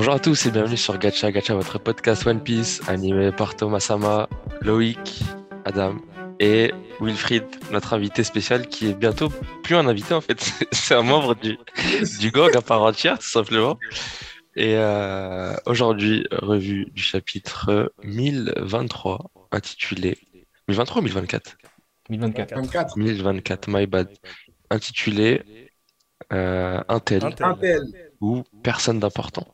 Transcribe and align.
Bonjour 0.00 0.14
à 0.14 0.18
tous 0.18 0.46
et 0.46 0.50
bienvenue 0.50 0.78
sur 0.78 0.96
Gacha 0.96 1.30
Gacha, 1.30 1.52
votre 1.54 1.78
podcast 1.78 2.26
One 2.26 2.42
Piece 2.42 2.80
animé 2.88 3.32
par 3.32 3.54
Thomas 3.54 3.80
Sama, 3.80 4.30
Loïc, 4.62 5.22
Adam 5.66 5.96
et 6.38 6.72
Wilfried, 7.02 7.44
notre 7.70 7.92
invité 7.92 8.24
spécial 8.24 8.66
qui 8.66 8.88
est 8.88 8.94
bientôt 8.94 9.28
plus 9.62 9.76
un 9.76 9.86
invité 9.86 10.14
en 10.14 10.22
fait, 10.22 10.40
c'est 10.72 10.94
un 10.94 11.02
membre 11.02 11.34
du, 11.34 11.58
du 12.18 12.30
gang 12.30 12.56
à 12.56 12.62
part 12.62 12.80
entière 12.80 13.18
tout 13.18 13.28
simplement. 13.28 13.78
Et 14.56 14.74
euh, 14.76 15.54
aujourd'hui, 15.66 16.26
revue 16.32 16.86
du 16.86 17.02
chapitre 17.02 17.92
1023 18.02 19.30
intitulé 19.52 20.16
1023 20.68 21.02
ou 21.02 21.04
1024 21.04 21.58
1024. 22.08 22.54
24. 22.56 22.96
1024, 22.96 23.68
my 23.68 23.86
bad. 23.86 24.08
Intitulé 24.70 25.42
euh, 26.32 26.80
Intel 26.88 27.22
Intel. 27.42 27.82
ou 28.22 28.44
Personne 28.62 28.98
d'important. 28.98 29.46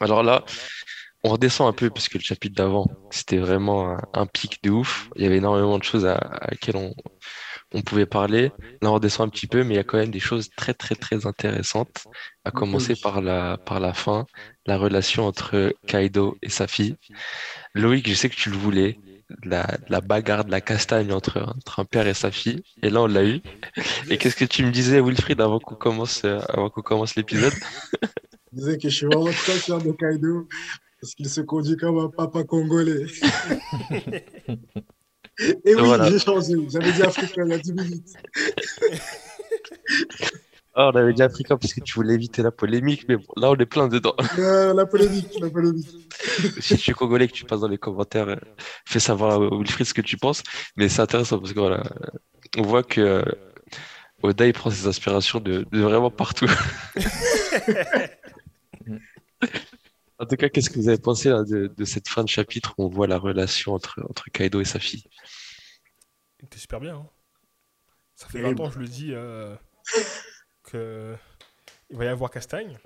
Alors 0.00 0.22
là, 0.22 0.44
on 1.24 1.30
redescend 1.30 1.68
un 1.68 1.72
peu 1.72 1.90
parce 1.90 2.08
que 2.08 2.18
le 2.18 2.22
chapitre 2.22 2.54
d'avant, 2.54 2.86
c'était 3.10 3.38
vraiment 3.38 3.90
un, 3.90 4.00
un 4.14 4.26
pic 4.26 4.62
de 4.62 4.70
ouf. 4.70 5.08
Il 5.16 5.22
y 5.22 5.26
avait 5.26 5.38
énormément 5.38 5.78
de 5.78 5.82
choses 5.84 6.06
à, 6.06 6.14
à 6.16 6.50
laquelle 6.50 6.76
on, 6.76 6.94
on 7.72 7.82
pouvait 7.82 8.06
parler. 8.06 8.52
Là, 8.80 8.90
on 8.90 8.94
redescend 8.94 9.26
un 9.26 9.30
petit 9.30 9.46
peu, 9.46 9.64
mais 9.64 9.74
il 9.74 9.76
y 9.76 9.80
a 9.80 9.84
quand 9.84 9.98
même 9.98 10.10
des 10.10 10.20
choses 10.20 10.50
très, 10.56 10.74
très, 10.74 10.94
très 10.94 11.26
intéressantes. 11.26 12.06
À 12.44 12.50
commencer 12.50 12.94
par 12.94 13.20
la, 13.20 13.56
par 13.58 13.80
la 13.80 13.92
fin, 13.92 14.26
la 14.66 14.78
relation 14.78 15.26
entre 15.26 15.74
Kaido 15.86 16.36
et 16.42 16.48
sa 16.48 16.68
fille. 16.68 16.96
Loïc, 17.74 18.08
je 18.08 18.14
sais 18.14 18.28
que 18.28 18.36
tu 18.36 18.50
le 18.50 18.56
voulais. 18.56 18.98
La, 19.42 19.66
la 19.88 20.00
bagarre 20.00 20.44
de 20.44 20.52
la 20.52 20.60
castagne 20.60 21.12
entre, 21.12 21.42
entre 21.42 21.80
un 21.80 21.84
père 21.84 22.06
et 22.06 22.14
sa 22.14 22.30
fille. 22.30 22.62
Et 22.82 22.90
là, 22.90 23.02
on 23.02 23.06
l'a 23.08 23.24
eu. 23.24 23.40
Et 24.08 24.18
qu'est-ce 24.18 24.36
que 24.36 24.44
tu 24.44 24.64
me 24.64 24.70
disais, 24.70 25.00
Wilfried, 25.00 25.40
avant 25.40 25.58
qu'on 25.58 25.74
commence, 25.74 26.22
euh, 26.24 26.38
avant 26.48 26.70
qu'on 26.70 26.82
commence 26.82 27.16
l'épisode? 27.16 27.52
Je 28.56 28.60
disais 28.62 28.78
que 28.78 28.88
je 28.88 28.94
suis 28.96 29.06
vraiment 29.06 29.26
très 29.26 29.52
fier 29.52 29.78
de 29.78 29.92
Kaido 29.92 30.48
parce 31.00 31.14
qu'il 31.14 31.28
se 31.28 31.42
conduit 31.42 31.76
comme 31.76 31.98
un 31.98 32.08
papa 32.08 32.42
congolais. 32.44 33.04
Et 35.38 35.74
oui, 35.74 35.82
Voilà. 35.84 36.10
j'ai 36.10 36.18
changé. 36.18 36.54
J'avais 36.70 36.92
dit 36.92 37.02
africain 37.02 37.42
il 37.44 37.50
y 37.50 37.54
a 37.54 37.58
10 37.58 37.72
minutes. 37.74 38.08
Ah, 40.74 40.90
on 40.92 40.96
avait 40.96 41.12
dit 41.12 41.22
africain 41.22 41.56
parce 41.58 41.72
que 41.74 41.80
tu 41.80 41.94
voulais 41.94 42.14
éviter 42.14 42.42
la 42.42 42.50
polémique, 42.50 43.04
mais 43.08 43.16
bon, 43.16 43.24
là, 43.36 43.50
on 43.50 43.56
est 43.56 43.66
plein 43.66 43.88
dedans. 43.88 44.14
Euh, 44.38 44.72
la 44.74 44.84
polémique, 44.86 45.28
la 45.40 45.48
polémique. 45.50 45.88
si 46.60 46.76
tu 46.76 46.90
es 46.90 46.94
congolais 46.94 47.28
que 47.28 47.32
tu 47.32 47.44
passes 47.44 47.60
dans 47.60 47.68
les 47.68 47.78
commentaires, 47.78 48.28
euh, 48.28 48.36
fais 48.86 49.00
savoir 49.00 49.32
à 49.34 49.38
Wilfried 49.56 49.86
ce 49.86 49.94
que 49.94 50.02
tu 50.02 50.16
penses. 50.18 50.42
Mais 50.76 50.88
c'est 50.88 51.00
intéressant 51.02 51.38
parce 51.38 51.52
que 51.52 51.60
voilà, 51.60 51.82
on 52.58 52.62
voit 52.62 52.82
que 52.82 53.00
euh, 53.00 53.22
Oda 54.22 54.46
il 54.46 54.52
prend 54.54 54.70
ses 54.70 54.86
inspirations 54.86 55.40
de, 55.40 55.66
de 55.70 55.80
vraiment 55.80 56.10
partout. 56.10 56.50
En 60.18 60.26
tout 60.26 60.36
cas, 60.36 60.48
qu'est-ce 60.48 60.70
que 60.70 60.78
vous 60.78 60.88
avez 60.88 60.98
pensé 60.98 61.28
là, 61.28 61.44
de, 61.44 61.66
de 61.68 61.84
cette 61.84 62.08
fin 62.08 62.24
de 62.24 62.28
chapitre 62.28 62.74
où 62.78 62.84
on 62.84 62.88
voit 62.88 63.06
la 63.06 63.18
relation 63.18 63.74
entre, 63.74 64.00
entre 64.08 64.30
Kaido 64.30 64.60
et 64.60 64.64
sa 64.64 64.78
fille? 64.78 65.04
T'es 66.50 66.58
super 66.58 66.80
bien. 66.80 66.96
hein. 66.96 67.08
Ça 68.14 68.26
fait 68.28 68.38
Terrible. 68.38 68.60
20 68.60 68.64
ans, 68.64 68.70
je 68.70 68.78
le 68.78 68.88
dis, 68.88 69.12
euh, 69.12 69.54
que 70.62 71.16
il 71.90 71.96
va 71.96 72.04
y 72.04 72.08
avoir 72.08 72.30
Castagne. 72.30 72.78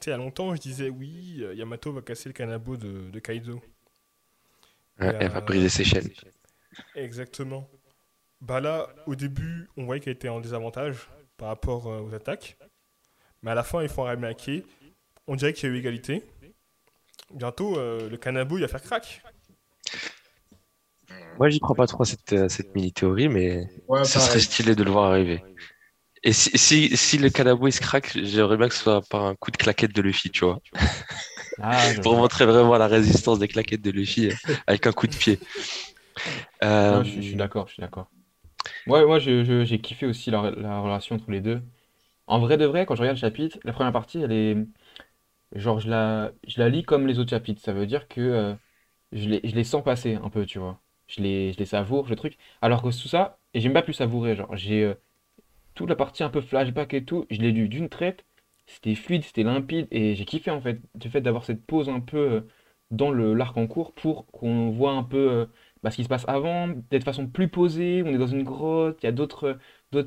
Tu 0.00 0.04
sais, 0.04 0.10
il 0.10 0.10
y 0.10 0.14
a 0.14 0.16
longtemps, 0.18 0.54
je 0.54 0.60
disais 0.60 0.88
oui, 0.88 1.38
euh, 1.42 1.54
Yamato 1.54 1.92
va 1.92 2.02
casser 2.02 2.28
le 2.28 2.32
canabo 2.32 2.76
de, 2.76 3.10
de 3.10 3.18
Kaido. 3.20 3.62
Ouais, 5.00 5.16
elle 5.20 5.30
va 5.30 5.40
briser 5.40 5.68
ses 5.68 5.84
chaînes. 5.84 6.10
Exactement. 6.94 7.68
Bah 8.40 8.60
là, 8.60 8.88
au 9.06 9.14
début, 9.14 9.68
on 9.76 9.84
voyait 9.84 10.00
qu'elle 10.00 10.14
était 10.14 10.28
en 10.28 10.40
désavantage 10.40 11.08
par 11.36 11.48
rapport 11.48 11.86
euh, 11.86 12.00
aux 12.00 12.14
attaques. 12.14 12.58
Mais 13.42 13.50
à 13.52 13.54
la 13.54 13.62
fin, 13.62 13.82
ils 13.82 13.88
font 13.88 14.06
un 14.06 14.10
remaké. 14.10 14.64
On 15.26 15.36
dirait 15.36 15.52
qu'il 15.52 15.68
y 15.68 15.72
a 15.72 15.74
eu 15.74 15.78
égalité. 15.78 16.22
Bientôt, 17.34 17.76
euh, 17.78 18.08
le 18.08 18.16
canabo, 18.16 18.56
il 18.56 18.62
va 18.62 18.68
faire 18.68 18.80
crack. 18.82 19.22
Moi, 21.38 21.48
j'y 21.48 21.60
crois 21.60 21.74
pas 21.74 21.86
trop 21.86 22.02
à 22.02 22.06
cette, 22.06 22.32
à 22.32 22.48
cette 22.48 22.74
mini-théorie, 22.74 23.28
mais 23.28 23.66
Ouais, 23.88 24.04
ça 24.04 24.20
serait 24.20 24.40
stylé 24.40 24.74
de 24.74 24.84
le 24.84 24.90
voir 24.90 25.10
arriver. 25.10 25.42
Et 26.24 26.32
si, 26.32 26.56
si, 26.58 26.96
si 26.96 27.18
le 27.18 27.30
Kanabo 27.30 27.68
il 27.68 27.72
se 27.72 27.80
craque, 27.80 28.12
j'aimerais 28.22 28.56
bien 28.56 28.68
que 28.68 28.74
ce 28.74 28.82
soit 28.82 29.02
par 29.02 29.24
un 29.26 29.34
coup 29.36 29.50
de 29.50 29.56
claquette 29.58 29.94
de 29.94 30.02
Luffy, 30.02 30.30
tu 30.30 30.44
vois. 30.44 30.60
Ah, 31.60 31.92
Pour 32.02 32.16
montrer 32.16 32.46
vraiment 32.46 32.76
la 32.76 32.86
résistance 32.86 33.38
des 33.38 33.48
claquettes 33.48 33.82
de 33.82 33.90
Luffy 33.90 34.28
euh, 34.30 34.34
avec 34.66 34.86
un 34.86 34.92
coup 34.92 35.06
de 35.06 35.14
pied. 35.16 35.38
Euh, 36.62 36.96
Non, 36.96 37.02
je, 37.02 37.10
suis- 37.10 37.22
je 37.22 37.28
suis 37.28 37.36
d'accord, 37.36 37.68
je 37.68 37.74
suis 37.74 37.80
d'accord. 37.80 38.10
Ouais, 38.86 39.04
moi, 39.06 39.18
je- 39.18 39.44
je- 39.44 39.64
j'ai 39.64 39.80
kiffé 39.80 40.06
aussi 40.06 40.30
la, 40.32 40.50
la 40.52 40.80
relation 40.80 41.16
entre 41.16 41.30
les 41.30 41.40
deux. 41.40 41.62
En 42.28 42.40
vrai 42.40 42.58
de 42.58 42.66
vrai, 42.66 42.86
quand 42.86 42.96
je 42.96 43.02
regarde 43.02 43.18
le 43.18 43.20
chapitre, 43.20 43.58
la 43.64 43.72
première 43.72 43.92
partie, 43.92 44.20
elle 44.20 44.32
est. 44.32 44.56
Genre, 45.54 45.80
je 45.80 45.88
la, 45.88 46.32
je 46.46 46.60
la 46.60 46.68
lis 46.68 46.82
comme 46.84 47.06
les 47.06 47.18
autres 47.18 47.30
chapitres. 47.30 47.62
Ça 47.62 47.72
veut 47.72 47.86
dire 47.86 48.08
que 48.08 48.20
euh, 48.20 48.54
je 49.12 49.28
les, 49.28 49.40
je 49.44 49.54
les 49.54 49.64
sens 49.64 49.84
passer 49.84 50.14
un 50.16 50.30
peu, 50.30 50.46
tu 50.46 50.58
vois. 50.58 50.80
Je 51.08 51.22
les, 51.22 51.52
je 51.52 51.58
les 51.58 51.66
savoure, 51.66 52.08
le 52.08 52.16
truc. 52.16 52.38
Alors 52.62 52.82
que 52.82 52.88
tout 52.88 53.08
ça, 53.08 53.38
et 53.54 53.60
j'aime 53.60 53.72
pas 53.74 53.82
plus 53.82 53.94
savourer. 53.94 54.36
Genre, 54.36 54.54
j'ai 54.56 54.84
euh, 54.84 54.94
toute 55.74 55.88
la 55.88 55.96
partie 55.96 56.22
un 56.24 56.30
peu 56.30 56.40
flashback 56.40 56.94
et 56.94 57.04
tout, 57.04 57.26
je 57.30 57.40
l'ai 57.40 57.52
lu 57.52 57.68
d'une 57.68 57.88
traite. 57.88 58.24
C'était 58.66 58.94
fluide, 58.94 59.24
c'était 59.24 59.42
limpide, 59.44 59.88
et 59.90 60.14
j'ai 60.16 60.24
kiffé 60.24 60.50
en 60.50 60.60
fait, 60.60 60.80
du 60.94 61.10
fait 61.10 61.20
d'avoir 61.20 61.44
cette 61.44 61.64
pause 61.66 61.88
un 61.90 62.00
peu 62.00 62.16
euh, 62.18 62.40
dans 62.90 63.12
l'arc 63.12 63.56
en 63.56 63.66
cours 63.66 63.92
pour 63.94 64.26
qu'on 64.26 64.70
voit 64.70 64.92
un 64.92 65.02
peu. 65.04 65.48
bah, 65.82 65.90
ce 65.90 65.96
qui 65.96 66.04
se 66.04 66.08
passe 66.08 66.24
avant, 66.28 66.68
d'être 66.90 67.04
façon 67.04 67.26
plus 67.28 67.48
posée, 67.48 68.02
on 68.04 68.08
est 68.14 68.18
dans 68.18 68.26
une 68.26 68.42
grotte, 68.44 68.98
il 69.02 69.06
y 69.06 69.08
a 69.08 69.12
d'autres 69.12 69.58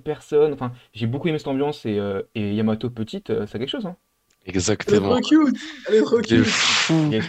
personnes. 0.03 0.53
Enfin, 0.53 0.73
j'ai 0.93 1.07
beaucoup 1.07 1.27
aimé 1.27 1.37
cette 1.39 1.47
ambiance 1.47 1.85
et, 1.85 1.99
et 2.35 2.55
Yamato 2.55 2.89
petite, 2.89 3.45
c'est 3.45 3.59
quelque 3.59 3.69
chose, 3.69 3.85
hein. 3.85 3.97
Elle 4.47 4.53
est 4.53 4.55
exactement. 4.55 5.19
trop 5.19 5.45
cute. 5.45 5.57
Elle 5.87 5.95
est 5.95 6.01
trop 6.01 6.21
cute. 6.21 6.43
fou. 6.45 7.09
D- 7.09 7.21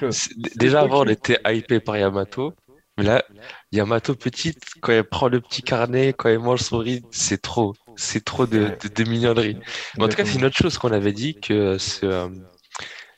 Déjà 0.57 0.81
avant, 0.83 1.03
on 1.03 1.09
était 1.09 1.39
hypé 1.47 1.81
par 1.81 1.97
Yamato. 1.97 2.55
Mais 2.97 3.05
là, 3.05 3.25
Yamato 3.71 4.15
petite, 4.17 4.59
quand 4.81 4.93
elle 4.93 5.05
prend 5.05 5.29
le 5.29 5.41
petit 5.41 5.63
carnet, 5.63 6.13
quand 6.17 6.29
elle 6.29 6.41
mange 6.41 6.61
son 6.61 6.79
riz, 6.79 7.03
c'est 7.13 7.41
trop. 7.41 7.75
C'est 7.97 8.25
trop 8.25 8.47
de, 8.47 8.71
de, 8.83 8.89
de 8.89 9.09
mignonnerie. 9.09 9.57
Mais 9.97 10.05
en 10.05 10.09
tout 10.09 10.17
cas, 10.17 10.25
c'est 10.25 10.35
une 10.35 10.45
Exactement. 10.45 10.47
autre 10.47 10.57
chose 10.57 10.79
qu'on 10.79 10.93
avait 10.93 11.13
dit 11.13 11.35
que 11.41 11.79
ce, 11.79 12.07
euh, 12.07 12.29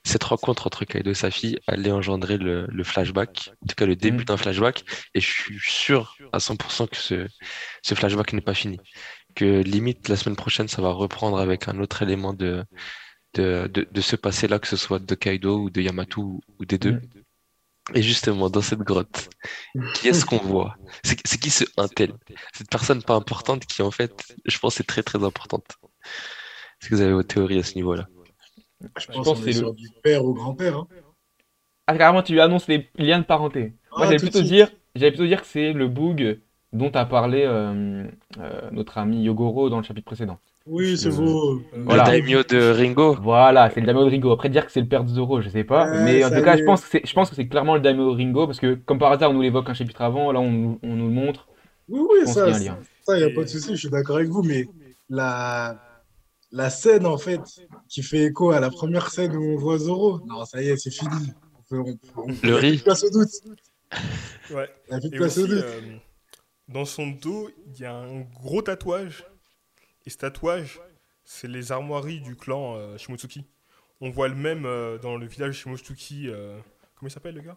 cette 0.05 0.25
rencontre 0.25 0.67
entre 0.67 0.85
Kaido 0.85 1.11
et 1.11 1.15
sa 1.15 1.31
fille 1.31 1.59
allait 1.67 1.93
engendrer 1.93 2.37
le, 2.39 2.67
le 2.69 2.85
flashback, 2.85 3.51
en 3.63 3.67
tout 3.67 3.75
cas 3.75 3.87
le 3.87 3.97
début 3.97 4.23
Mm. 4.23 4.27
d'un 4.27 4.37
flashback, 4.39 4.85
et 5.15 5.21
je 5.21 5.27
suis 5.27 5.59
sûr 5.63 6.17
à 6.33 6.39
100% 6.39 6.87
que 6.89 6.97
ce, 6.97 7.27
ce 7.83 7.95
flashback 7.95 8.33
n'est 8.35 8.41
pas 8.41 8.55
fini. 8.55 8.79
Que 9.35 9.61
limite 9.63 10.09
la 10.09 10.17
semaine 10.17 10.37
prochaine, 10.37 10.69
ça 10.69 10.83
va 10.83 10.91
reprendre 10.91 11.39
avec 11.39 11.69
un 11.69 11.79
autre 11.81 12.03
élément 12.03 12.33
de, 12.35 12.65
de, 13.35 13.69
de, 13.73 13.87
de 13.91 14.01
ce 14.01 14.17
passé-là, 14.17 14.59
que 14.59 14.67
ce 14.67 14.77
soit 14.77 14.99
de 14.99 15.15
Kaido 15.15 15.59
ou 15.61 15.71
de 15.71 15.81
Yamato 15.81 16.23
ou, 16.23 16.41
ou 16.59 16.65
des 16.65 16.79
deux. 16.79 16.93
Mm. 16.93 17.01
Et 17.95 18.03
justement, 18.03 18.51
dans 18.51 18.61
cette 18.63 18.81
grotte, 18.81 19.31
qui 19.95 20.09
est-ce 20.09 20.25
qu'on 20.25 20.39
voit? 20.39 20.77
C'est 21.03 21.39
qui 21.41 21.51
ce 21.51 21.65
Intel? 21.77 22.13
Cette 22.53 22.71
personne 22.71 23.03
pas 23.03 23.15
importante 23.15 23.67
qui, 23.67 23.83
en 23.83 23.91
fait, 23.91 24.13
je 24.45 24.59
pense, 24.59 24.79
est 24.81 24.85
très 24.85 25.03
très 25.03 25.25
importante. 25.25 25.79
Est-ce 26.81 26.89
que 26.89 26.95
vous 26.95 27.01
avez 27.01 27.13
vos 27.13 27.23
théories 27.23 27.59
à 27.59 27.63
ce 27.63 27.75
niveau-là? 27.75 28.09
Je 28.97 29.03
Je 29.03 29.07
pense 29.09 29.41
que 29.41 29.49
est 29.49 29.53
c'est 29.53 29.61
le- 29.61 29.73
du 29.73 29.89
père 30.03 30.25
au 30.25 30.35
grand-père. 30.35 30.77
hein. 30.77 30.89
Ah, 31.87 31.97
carrément, 31.99 32.23
tu 32.23 32.33
lui 32.33 32.41
annonces 32.41 32.69
les 32.69 32.89
liens 32.97 33.19
de 33.19 33.25
parenté. 33.25 33.61
Moi, 33.91 34.03
Ah, 34.03 34.05
j'allais 34.05 34.19
plutôt 34.19 34.43
dire, 34.43 34.71
j'allais 34.95 35.11
plutôt 35.11 35.27
dire 35.27 35.41
que 35.41 35.47
c'est 35.47 35.73
le 35.73 35.89
bug 35.89 36.41
dont 36.73 36.91
a 36.93 37.05
parlé 37.05 37.45
euh, 37.47 38.05
euh, 38.39 38.71
notre 38.73 38.99
ami 38.99 39.23
Yogoro 39.23 39.71
dans 39.71 39.79
le 39.79 39.83
chapitre 39.83 40.07
précédent. 40.07 40.39
Oui, 40.67 40.97
c'est 40.97 41.11
beau. 41.11 41.63
Voilà. 41.75 42.05
Le 42.05 42.11
daimyo 42.21 42.43
de 42.45 42.71
Ringo? 42.71 43.17
Voilà, 43.21 43.71
c'est 43.71 43.81
le 43.81 43.87
Daimyo 43.87 44.05
de 44.05 44.11
Ringo. 44.11 44.31
Après, 44.31 44.49
dire 44.51 44.67
que 44.67 44.71
c'est 44.71 44.81
le 44.83 44.87
père 44.87 45.03
de 45.05 45.09
Zoro, 45.09 45.41
je 45.41 45.49
sais 45.49 45.65
pas. 45.65 45.91
Ouais, 45.91 46.05
mais 46.05 46.25
en 46.25 46.29
tout 46.31 46.43
cas, 46.43 46.57
je 46.57 46.65
pense 46.65 46.83
que 46.83 46.89
c'est, 46.91 47.07
je 47.07 47.13
pense 47.15 47.31
que 47.31 47.35
c'est 47.35 47.49
clairement 47.49 47.75
le 47.75 47.81
Daimyo 47.81 48.13
de 48.13 48.17
Ringo 48.23 48.47
parce 48.47 48.61
que, 48.61 48.75
comme 48.75 48.99
par 48.99 49.11
hasard, 49.11 49.31
on 49.31 49.35
nous 49.35 49.41
l'évoque 49.43 49.69
un 49.71 49.75
chapitre 49.75 50.03
avant, 50.03 50.31
là, 50.33 50.39
on, 50.39 50.51
nous- 50.51 50.79
on 50.83 50.95
nous 50.95 51.07
le 51.09 51.15
montre. 51.15 51.49
Oui, 51.89 52.01
oui, 52.09 52.27
ça, 52.27 52.49
il 52.51 52.61
n'y 52.61 52.69
a 53.25 53.31
pas 53.35 53.43
de 53.43 53.49
souci, 53.49 53.71
je 53.71 53.77
suis 53.81 53.91
d'accord 53.91 54.17
avec 54.17 54.29
vous, 54.29 54.43
mais 54.43 54.69
la, 55.09 55.77
la 56.53 56.71
scène, 56.71 57.07
en 57.07 57.19
fait, 57.19 57.41
qui 57.89 58.03
fait 58.03 58.25
écho 58.27 58.51
à 58.51 58.61
la 58.61 58.71
première 58.71 59.11
scène 59.11 59.35
où 59.35 59.55
on 59.55 59.57
voit 59.57 59.79
Zoro, 59.79 60.21
non, 60.29 60.45
ça 60.45 60.63
y 60.63 60.69
est, 60.69 60.77
c'est 60.77 60.91
fini. 60.93 61.33
On 61.59 61.63
peut, 61.69 61.79
on 61.81 61.85
peut- 61.97 61.99
on- 62.17 62.27
Le 62.47 62.55
a 62.55 62.59
plus 62.59 62.69
riz. 62.69 62.77
de 62.77 62.83
place 62.83 63.03
au 63.03 63.11
doute. 63.11 63.31
Ouais. 64.55 64.69
Il 64.89 64.91
n'y 64.91 64.97
a 64.97 65.01
plus 65.01 65.09
de 65.11 65.15
Et 65.15 65.19
place 65.19 65.39
aussi, 65.39 65.45
au 65.45 65.47
doute. 65.55 65.65
euh, 65.65 65.81
dans 66.71 66.85
son 66.85 67.09
dos, 67.09 67.51
il 67.67 67.81
y 67.81 67.85
a 67.85 67.95
un 67.95 68.21
gros 68.21 68.63
tatouage. 68.63 69.25
Et 70.07 70.11
ce 70.11 70.19
tatouage, 70.19 70.81
c'est 71.25 71.49
les 71.49 71.73
armoiries 71.73 72.21
du 72.21 72.37
clan 72.37 72.77
euh, 72.77 72.97
Shimotsuki. 72.97 73.47
On 74.01 74.11
voit 74.11 74.29
le 74.29 74.35
même 74.35 74.65
euh, 74.67 74.99
dans 74.99 75.17
le 75.17 75.27
village 75.27 75.59
Shimotsuki. 75.59 76.29
euh, 76.29 76.59
comment 76.95 77.09
il 77.09 77.13
s'appelle 77.13 77.35
le 77.35 77.43
gars? 77.43 77.57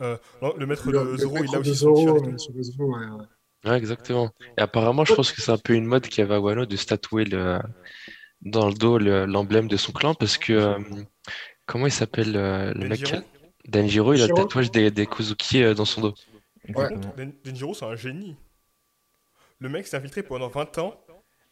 Euh, 0.00 0.16
non, 0.42 0.54
Le 0.56 0.66
maître 0.66 0.90
Le- 0.90 1.12
de 1.12 1.16
Zoro, 1.16 1.42
il 1.42 1.54
a 1.54 1.58
aussi 1.58 1.74
son 1.74 1.94
Zoro, 1.94 2.16
euh, 2.16 2.36
ouais, 2.78 3.06
ouais. 3.06 3.26
Ouais, 3.64 3.76
exactement. 3.76 4.30
Et 4.56 4.60
apparemment, 4.60 5.04
je 5.04 5.14
pense 5.14 5.32
que 5.32 5.40
c'est 5.40 5.50
un 5.50 5.58
peu 5.58 5.74
une 5.74 5.86
mode 5.86 6.06
qu'il 6.06 6.20
y 6.20 6.22
avait 6.22 6.34
à 6.34 6.40
Wano 6.40 6.66
de 6.66 6.76
se 6.76 6.86
tatouer 6.86 7.24
le, 7.24 7.58
dans 8.42 8.68
le 8.68 8.74
dos 8.74 8.98
le- 8.98 9.26
l'emblème 9.26 9.66
de 9.68 9.76
son 9.76 9.92
clan 9.92 10.14
parce 10.14 10.38
que, 10.38 10.52
euh, 10.52 10.78
comment 11.66 11.86
il 11.86 11.92
s'appelle 11.92 12.36
euh, 12.36 12.72
le 12.74 12.88
mec? 12.88 13.00
Denjiro 13.00 13.22
Denjiro, 13.66 14.14
il 14.14 14.22
a 14.22 14.26
le 14.28 14.32
tatouage 14.32 14.70
des, 14.70 14.90
des 14.90 15.06
Kozuki 15.06 15.62
euh, 15.62 15.74
dans 15.74 15.84
son 15.84 16.00
dos. 16.02 16.14
Denjiro, 17.44 17.74
c'est 17.74 17.84
un 17.84 17.96
génie. 17.96 18.36
Le 19.60 19.68
mec 19.68 19.86
s'est 19.86 19.96
infiltré 19.96 20.22
pendant 20.22 20.48
20 20.48 20.78
ans 20.78 21.00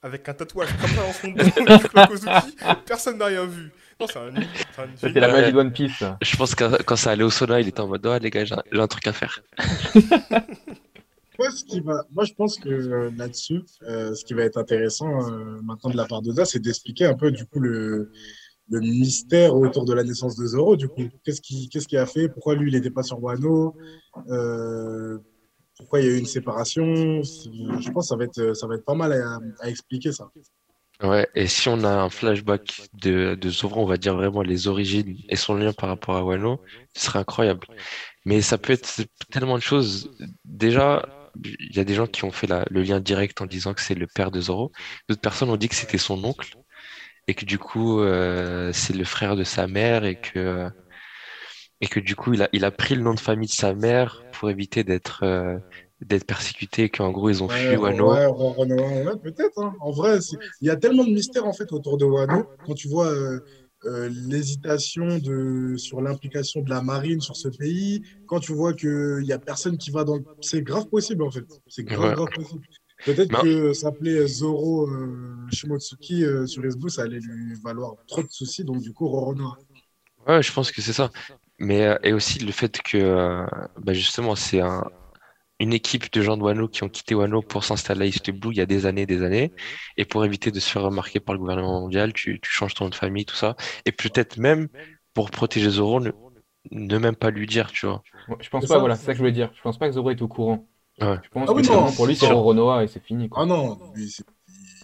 avec 0.03 0.29
un 0.29 0.35
tatouage 0.35 0.69
comme 0.81 0.91
ça 0.91 1.03
dans 1.03 1.13
son 1.13 1.29
dos. 1.31 2.75
Personne 2.87 3.19
n'a 3.19 3.27
rien 3.27 3.45
vu. 3.47 3.73
Non, 3.99 4.07
c'est 4.07 4.19
un. 4.19 4.31
c'est 4.35 4.83
un- 4.83 4.87
Ça, 4.97 5.09
c'est 5.13 5.21
la 5.21 5.29
magie 5.29 5.53
de 5.53 5.59
One 5.59 5.73
Piece. 5.73 6.05
Je 6.23 6.37
pense 6.37 6.55
que 6.55 6.83
quand 6.83 6.97
ça 6.97 7.11
allait 7.13 7.25
au 7.25 7.31
sauna, 7.31 7.61
il 7.61 7.69
était 7.69 7.81
en 7.81 7.89
mode, 7.89 8.07
ouais, 8.07 8.19
les 8.21 8.31
gars, 8.31 8.45
j'ai 8.45 8.55
un, 8.55 8.63
un 8.73 8.87
truc 8.87 9.07
à 9.07 9.13
faire. 9.13 9.41
Moi, 11.39 11.51
ce 11.51 11.65
qui 11.65 11.81
va... 11.81 12.05
Moi, 12.13 12.25
je 12.25 12.33
pense 12.33 12.57
que 12.57 12.69
euh, 12.69 13.11
là-dessus, 13.17 13.63
euh, 13.83 14.15
ce 14.15 14.25
qui 14.25 14.33
va 14.33 14.43
être 14.45 14.57
intéressant 14.57 15.31
euh, 15.31 15.61
maintenant 15.63 15.91
de 15.91 15.97
la 15.97 16.07
part 16.07 16.23
d'Oda, 16.23 16.45
c'est 16.47 16.61
d'expliquer 16.61 17.05
un 17.07 17.15
peu 17.15 17.31
du 17.31 17.45
coup 17.45 17.61
le, 17.61 18.11
le 18.69 18.81
mystère 18.81 19.55
autour 19.55 19.85
de 19.85 19.93
la 19.93 20.05
naissance 20.05 20.37
de 20.37 20.47
Zoro. 20.47 20.77
Du 20.77 20.89
coup, 20.89 21.09
qu'est-ce 21.25 21.41
qui, 21.41 21.97
a 21.97 22.07
fait? 22.07 22.29
Pourquoi 22.29 22.55
lui, 22.55 22.71
il 22.71 22.75
n'était 22.75 22.91
pas 22.91 23.03
sur 23.03 23.23
Wano? 23.23 23.75
Euh, 24.29 25.19
pourquoi 25.77 26.01
il 26.01 26.07
y 26.07 26.09
a 26.09 26.13
eu 26.13 26.19
une 26.19 26.27
séparation? 26.27 26.85
Je 27.23 27.91
pense 27.91 28.05
que 28.05 28.09
ça 28.09 28.17
va 28.17 28.25
être, 28.25 28.55
ça 28.55 28.67
être 28.73 28.85
pas 28.85 28.95
mal 28.95 29.13
à, 29.13 29.69
expliquer 29.69 30.13
ça. 30.13 30.31
Ouais, 31.03 31.29
et 31.35 31.47
si 31.47 31.69
on 31.69 31.85
a 31.85 31.91
un 31.91 32.09
flashback 32.09 32.89
de, 32.95 33.39
Zoro, 33.49 33.83
on 33.83 33.87
va 33.87 33.99
dire 33.99 34.17
vraiment 34.17 34.43
les 34.43 34.67
origines 34.67 35.19
et 35.29 35.37
son 35.37 35.55
lien 35.55 35.75
par 35.75 35.91
rapport 35.91 36.17
à 36.17 36.25
Wano, 36.25 36.61
ce 36.95 37.07
serait 37.07 37.19
incroyable. 37.19 37.67
Mais 38.25 38.41
ça 38.41 38.57
peut 38.57 38.73
être 38.73 39.03
tellement 39.31 39.57
de 39.57 39.63
choses. 39.63 40.11
Déjà, 40.45 41.07
il 41.45 41.77
y 41.77 41.81
a 41.81 41.85
des 41.85 41.95
gens 41.95 42.07
qui 42.07 42.25
ont 42.25 42.33
fait 42.33 42.49
le 42.71 42.83
lien 42.83 42.99
direct 42.99 43.41
en 43.43 43.47
disant 43.47 43.75
que 43.75 43.83
c'est 43.83 43.95
le 43.95 44.07
père 44.07 44.31
de 44.31 44.41
Zoro. 44.41 44.73
D'autres 45.07 45.21
personnes 45.21 45.51
ont 45.51 45.57
dit 45.59 45.69
que 45.69 45.75
c'était 45.75 45.99
son 45.99 46.25
oncle 46.25 46.57
et 47.29 47.35
que 47.35 47.45
du 47.45 47.59
coup, 47.59 48.01
euh, 48.01 48.73
c'est 48.73 48.95
le 48.95 49.05
frère 49.05 49.37
de 49.37 49.45
sa 49.45 49.67
mère 49.67 50.05
et 50.05 50.17
que, 50.17 50.69
et 51.81 51.87
que 51.89 52.01
du 52.01 52.17
coup, 52.17 52.35
il 52.35 52.43
a, 52.43 52.49
il 52.53 52.65
a 52.65 52.71
pris 52.71 52.95
le 52.95 53.03
nom 53.03 53.15
de 53.15 53.21
famille 53.21 53.49
de 53.49 53.53
sa 53.53 53.75
mère 53.75 54.25
pour 54.33 54.51
éviter 54.51 54.85
d'être 54.85 55.23
euh, 55.25 55.59
d'être 56.01 56.27
persécuté 56.27 56.85
et 56.85 56.89
qu'en 56.91 57.11
gros, 57.11 57.31
ils 57.31 57.43
ont 57.43 57.49
fui 57.49 57.77
Wano. 57.77 58.11
ouais, 58.11 59.17
peut-être. 59.23 59.59
hein. 59.63 59.75
En 59.81 59.91
vrai, 59.93 60.19
il 60.61 60.67
y 60.67 60.71
a 60.71 60.77
tellement 60.77 61.05
de 61.05 61.11
mystères 61.11 61.47
en 61.47 61.53
fait 61.53 61.73
autour 61.73 61.97
de 61.97 62.05
Wano. 62.05 62.45
Quand 62.65 62.75
tu 62.75 62.89
vois 62.89 63.09
euh, 63.09 63.41
euh, 63.85 64.09
l'hésitation 64.11 65.19
de 65.19 65.75
sur 65.77 66.01
l'implication 66.01 66.61
de 66.63 66.71
la 66.71 66.83
marine 66.83 67.21
sur 67.21 67.37
ce 67.37 67.49
pays, 67.49 68.03
quand 68.27 68.41
tu 68.41 68.53
vois 68.53 68.75
que 68.75 69.21
il 69.23 69.27
y 69.27 69.33
a 69.33 69.39
personne 69.39 69.79
qui 69.79 69.91
va 69.91 70.05
dans, 70.05 70.19
c'est 70.41 70.63
grave 70.63 70.87
possible 70.89 71.23
en 71.23 71.31
fait. 71.31 71.45
C'est 71.69 71.85
grave, 71.85 72.15
grave 72.15 72.29
possible. 72.35 72.63
Peut-être 73.05 73.41
que 73.43 73.73
s'appeler 73.73 74.27
Zoro 74.27 74.89
euh, 74.89 75.37
Shimotsuki 75.53 76.25
euh, 76.25 76.47
sur 76.47 76.63
Facebook, 76.63 76.91
ça 76.91 77.03
allait 77.03 77.21
lui 77.21 77.55
valoir 77.63 77.95
trop 78.07 78.23
de 78.23 78.29
soucis. 78.31 78.65
Donc 78.65 78.81
du 78.81 78.93
coup, 78.93 79.07
Roronoa. 79.09 79.57
Ouais, 80.27 80.43
je 80.43 80.53
pense 80.53 80.73
que 80.73 80.83
c'est 80.83 80.93
ça. 80.93 81.11
Mais 81.59 81.87
euh, 81.87 81.97
et 82.03 82.13
aussi 82.13 82.39
le 82.39 82.53
fait 82.53 82.81
que 82.83 82.99
euh, 82.99 83.47
bah, 83.79 83.93
justement 83.93 84.35
c'est 84.35 84.61
un, 84.61 84.85
une 85.61 85.73
équipe 85.73 86.13
de 86.13 86.21
gens 86.21 86.37
de 86.37 86.43
Wano 86.43 86.69
qui 86.69 86.83
ont 86.83 86.89
quitté 86.89 87.15
Wano 87.15 87.43
pour 87.43 87.65
s'installer 87.65 88.03
à 88.03 88.07
East 88.07 88.31
Blue 88.31 88.51
il 88.53 88.59
y 88.59 88.61
a 88.61 88.67
des 88.67 88.87
années, 88.87 89.07
des 89.07 89.23
années, 89.23 89.53
et 89.97 90.05
pour 90.05 90.25
éviter 90.25 90.51
de 90.51 90.61
se 90.61 90.69
faire 90.71 90.83
remarquer 90.83 91.21
par 91.21 91.35
le 91.35 91.39
gouvernement 91.39 91.81
mondial, 91.81 92.13
tu, 92.13 92.41
tu 92.41 92.51
changes 92.51 92.75
ton 92.75 92.85
nom 92.85 92.91
de 92.91 92.95
famille, 92.95 93.25
tout 93.25 93.37
ça, 93.37 93.57
et 93.87 93.93
peut-être 93.93 94.37
même 94.37 94.69
pour 95.15 95.31
protéger 95.31 95.71
Zoro, 95.71 96.01
ne, 96.01 96.11
ne 96.71 96.99
même 96.99 97.17
pas 97.17 97.31
lui 97.31 97.47
dire, 97.47 97.73
tu 97.73 97.87
vois. 97.87 98.03
Ouais, 98.29 98.37
Je 98.41 98.51
pense 98.51 98.67
pas, 98.67 98.75
ça. 98.75 98.79
voilà, 98.79 98.97
c'est 98.97 99.07
ça 99.07 99.13
que 99.13 99.17
je 99.17 99.23
voulais 99.23 99.33
dire. 99.33 99.51
Je 99.55 99.63
pense 99.63 99.79
pas 99.79 99.87
que 99.89 99.95
Zoro 99.95 100.11
est 100.11 100.21
au 100.21 100.29
courant. 100.29 100.69
Ouais. 101.01 101.19
Je 101.23 101.29
pense 101.29 101.49
Ah 101.49 101.53
oui, 101.53 101.63
que 101.63 101.69
non, 101.69 101.93
pour 101.93 102.07
lui, 102.07 102.17
c'est. 102.17 102.27
Roronoa 102.27 102.85
et 102.85 102.89
c'est 102.89 103.03
fini, 103.05 103.29
quoi. 103.29 103.43
Ah 103.43 103.47
non, 103.47 103.79
lui, 103.95 104.15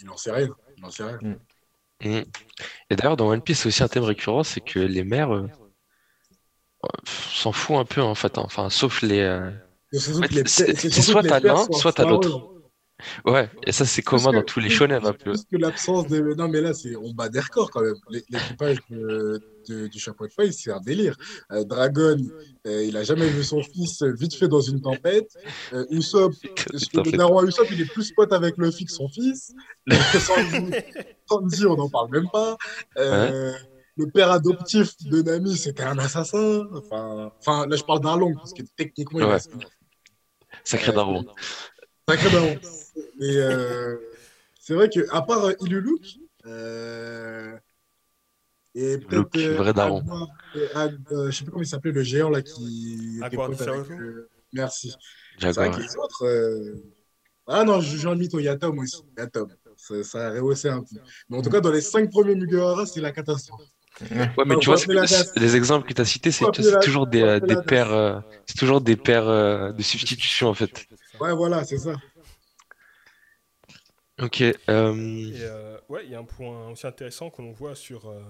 il 0.02 0.10
en 0.10 0.16
sait 0.16 0.32
rien. 0.32 0.48
Il 0.76 0.84
en 0.84 0.90
sait 0.90 1.04
rien. 1.04 1.18
Mm. 1.22 1.34
Et 2.90 2.96
d'ailleurs 2.96 3.16
dans 3.16 3.28
One 3.28 3.40
Piece 3.40 3.60
c'est 3.60 3.68
aussi 3.68 3.82
un 3.84 3.86
thème 3.88 4.02
récurrent, 4.02 4.42
c'est 4.42 4.60
que 4.60 4.80
les 4.80 5.04
mères 5.04 5.32
euh, 5.32 5.46
s'en 7.06 7.52
foutent 7.52 7.76
un 7.76 7.84
peu 7.84 8.02
en 8.02 8.16
fait, 8.16 8.38
hein. 8.38 8.42
Enfin 8.44 8.70
sauf 8.70 9.02
les 9.02 9.20
euh, 9.20 9.50
En 9.94 10.22
fait, 10.22 10.48
c'est- 10.48 10.90
soit 10.90 11.22
t'as 11.22 11.38
l'un, 11.38 11.64
soit 11.70 11.92
t'as 11.92 12.04
l'autre. 12.04 12.48
Ouais, 13.25 13.50
et 13.66 13.72
ça 13.72 13.84
c'est 13.84 14.02
commun 14.02 14.31
que- 14.31 14.37
dans 14.37 14.43
tous 14.43 14.60
les 14.60 14.70
shonen 14.70 15.04
un 15.04 15.12
peu. 15.12 15.32
Que 15.32 15.56
l'absence 15.56 16.06
de. 16.08 16.34
Non, 16.34 16.49
mais 16.49 16.60
là, 16.60 16.72
on 17.00 17.12
bat 17.12 17.28
des 17.28 17.40
records 17.40 17.70
quand 17.70 17.82
même. 17.82 17.94
L'é- 18.10 18.25
L'équipage 18.31 18.78
de- 18.90 19.40
de- 19.69 19.87
du 19.87 19.99
chapeau 19.99 20.26
de 20.26 20.32
feuille, 20.32 20.52
c'est 20.52 20.72
un 20.72 20.81
délire. 20.81 21.16
Euh, 21.52 21.64
Dragon, 21.64 22.16
euh, 22.66 22.84
il 22.84 22.96
a 22.96 23.04
jamais 23.04 23.28
vu 23.28 23.44
son 23.44 23.62
fils 23.62 24.02
euh, 24.02 24.12
vite 24.12 24.34
fait 24.34 24.49
dans 24.49 24.60
une 24.60 24.81
tempête. 24.81 25.31
Euh, 25.72 25.84
Usopp, 25.90 26.32
le 26.94 27.16
daron 27.16 27.44
Usopp, 27.46 27.69
il 27.70 27.81
est 27.81 27.93
plus 27.93 28.12
pote 28.12 28.32
avec 28.32 28.56
Luffy 28.58 28.84
que 28.87 28.93
son 28.93 29.08
fils. 29.08 29.52
Sanji, 31.28 31.66
on 31.66 31.76
n'en 31.76 31.88
parle 31.88 32.10
même 32.10 32.28
pas. 32.32 32.56
Le 32.96 34.06
père 34.10 34.31
adoptif 34.31 34.96
de 35.05 35.20
Nami, 35.20 35.55
c'était 35.56 35.82
un 35.82 35.98
assassin. 35.98 36.64
Enfin, 36.72 37.31
enfin 37.38 37.66
là, 37.66 37.76
je 37.76 37.82
parle 37.84 38.00
d'Arlong, 38.00 38.34
parce 38.37 38.55
que 38.55 38.62
techniquement, 38.76 39.20
il 39.20 39.26
Ouais. 39.26 39.37
est 39.37 39.48
Sacré 40.64 40.93
Euh, 40.93 40.94
daron. 40.94 41.25
Sacré 42.08 42.31
daron. 42.31 42.56
Mais 43.19 43.37
euh, 43.37 43.96
c'est 44.60 44.75
vrai 44.75 44.88
que 44.88 45.00
à 45.10 45.22
part 45.22 45.44
euh, 45.44 45.52
Iluluk, 45.60 46.02
euh, 46.46 47.56
et 48.75 48.99
peut-être 48.99 49.37
Luke, 49.37 49.56
vrai 49.56 49.72
daron. 49.72 50.04
Euh, 50.56 51.31
je 51.31 51.31
sais 51.31 51.44
plus 51.44 51.50
comment 51.50 51.62
il 51.62 51.66
s'appelle 51.66 51.93
le 51.93 52.02
géant 52.02 52.31
là 52.31 52.43
qui 52.43 53.20
avec, 53.22 53.38
Saoto 53.58 53.93
euh, 53.93 54.28
merci. 54.52 54.94
C'est 55.38 55.52
vrai 55.52 55.70
que 55.70 55.81
les 55.81 55.96
autres 55.96 56.26
euh, 56.26 56.82
ah 57.46 57.64
non, 57.64 57.81
Jean 57.81 58.16
Mito, 58.16 58.38
il 58.38 58.44
y 58.44 58.48
a 58.48 58.56
Tom 58.56 58.78
aussi. 58.78 59.02
Il 59.16 59.20
y 59.20 59.22
a 59.22 59.26
Tom. 59.26 59.48
Ça, 59.76 60.02
ça 60.05 60.28
a 60.28 60.31
rehaussé 60.31 60.69
un 60.69 60.81
peu. 60.81 60.96
Mais 61.28 61.37
en 61.37 61.43
tout 61.43 61.50
cas, 61.50 61.60
dans 61.60 61.72
les 61.72 61.81
cinq 61.81 62.10
premiers 62.10 62.34
Mugiwara, 62.34 62.87
c'est 62.87 63.00
la 63.00 63.10
catastrophe. 63.10 63.62
Ouais, 64.10 64.44
mais 64.46 64.56
tu 64.56 64.70
vois, 64.70 64.76
les 65.37 65.56
exemples 65.56 65.87
que 65.87 65.93
tu 65.93 66.00
as 66.00 66.05
cités, 66.05 66.31
c'est 66.31 66.46
toujours 66.82 67.06
des, 67.06 67.22
euh, 67.22 67.40
des 67.40 67.56
paires, 67.56 67.93
euh, 67.93 68.20
c'est 68.46 68.56
toujours 68.56 68.81
des 68.81 68.96
paires 68.96 69.28
euh, 69.28 69.72
de 69.72 69.82
substitution 69.82 70.48
en 70.48 70.55
fait. 70.55 70.87
Ouais, 71.22 71.32
voilà, 71.34 71.62
c'est 71.64 71.78
ça. 71.78 71.94
Ok. 74.20 74.40
euh, 74.42 74.52
Et 74.69 75.42
euh, 75.42 75.78
ouais, 75.88 76.04
il 76.04 76.10
y 76.10 76.14
a 76.16 76.19
un 76.19 76.24
point 76.24 76.70
aussi 76.70 76.84
intéressant 76.86 77.30
que 77.30 77.40
l'on 77.42 77.52
voit 77.52 77.76
sur. 77.76 78.08
euh, 78.10 78.20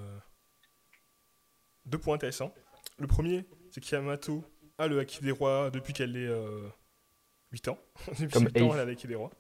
Deux 1.87 1.97
points 1.99 2.17
intéressants. 2.17 2.53
Le 2.99 3.07
premier, 3.07 3.47
c'est 3.71 3.81
qu'Yamato 3.81 4.45
a 4.77 4.87
le 4.89 4.99
Haki 5.01 5.25
des 5.25 5.31
Rois 5.31 5.71
depuis 5.71 5.95
qu'elle 5.95 6.17
est 6.17 6.29
euh, 6.29 6.69
8 7.53 7.69
ans. 7.69 7.79
depuis 8.09 8.29
Comme 8.29 8.45
8 8.45 8.63
ans, 8.63 8.75
elle 8.75 8.81
a 8.81 8.85
le 8.85 8.93
Haki 8.93 9.07
des 9.07 9.15
Rois. 9.15 9.31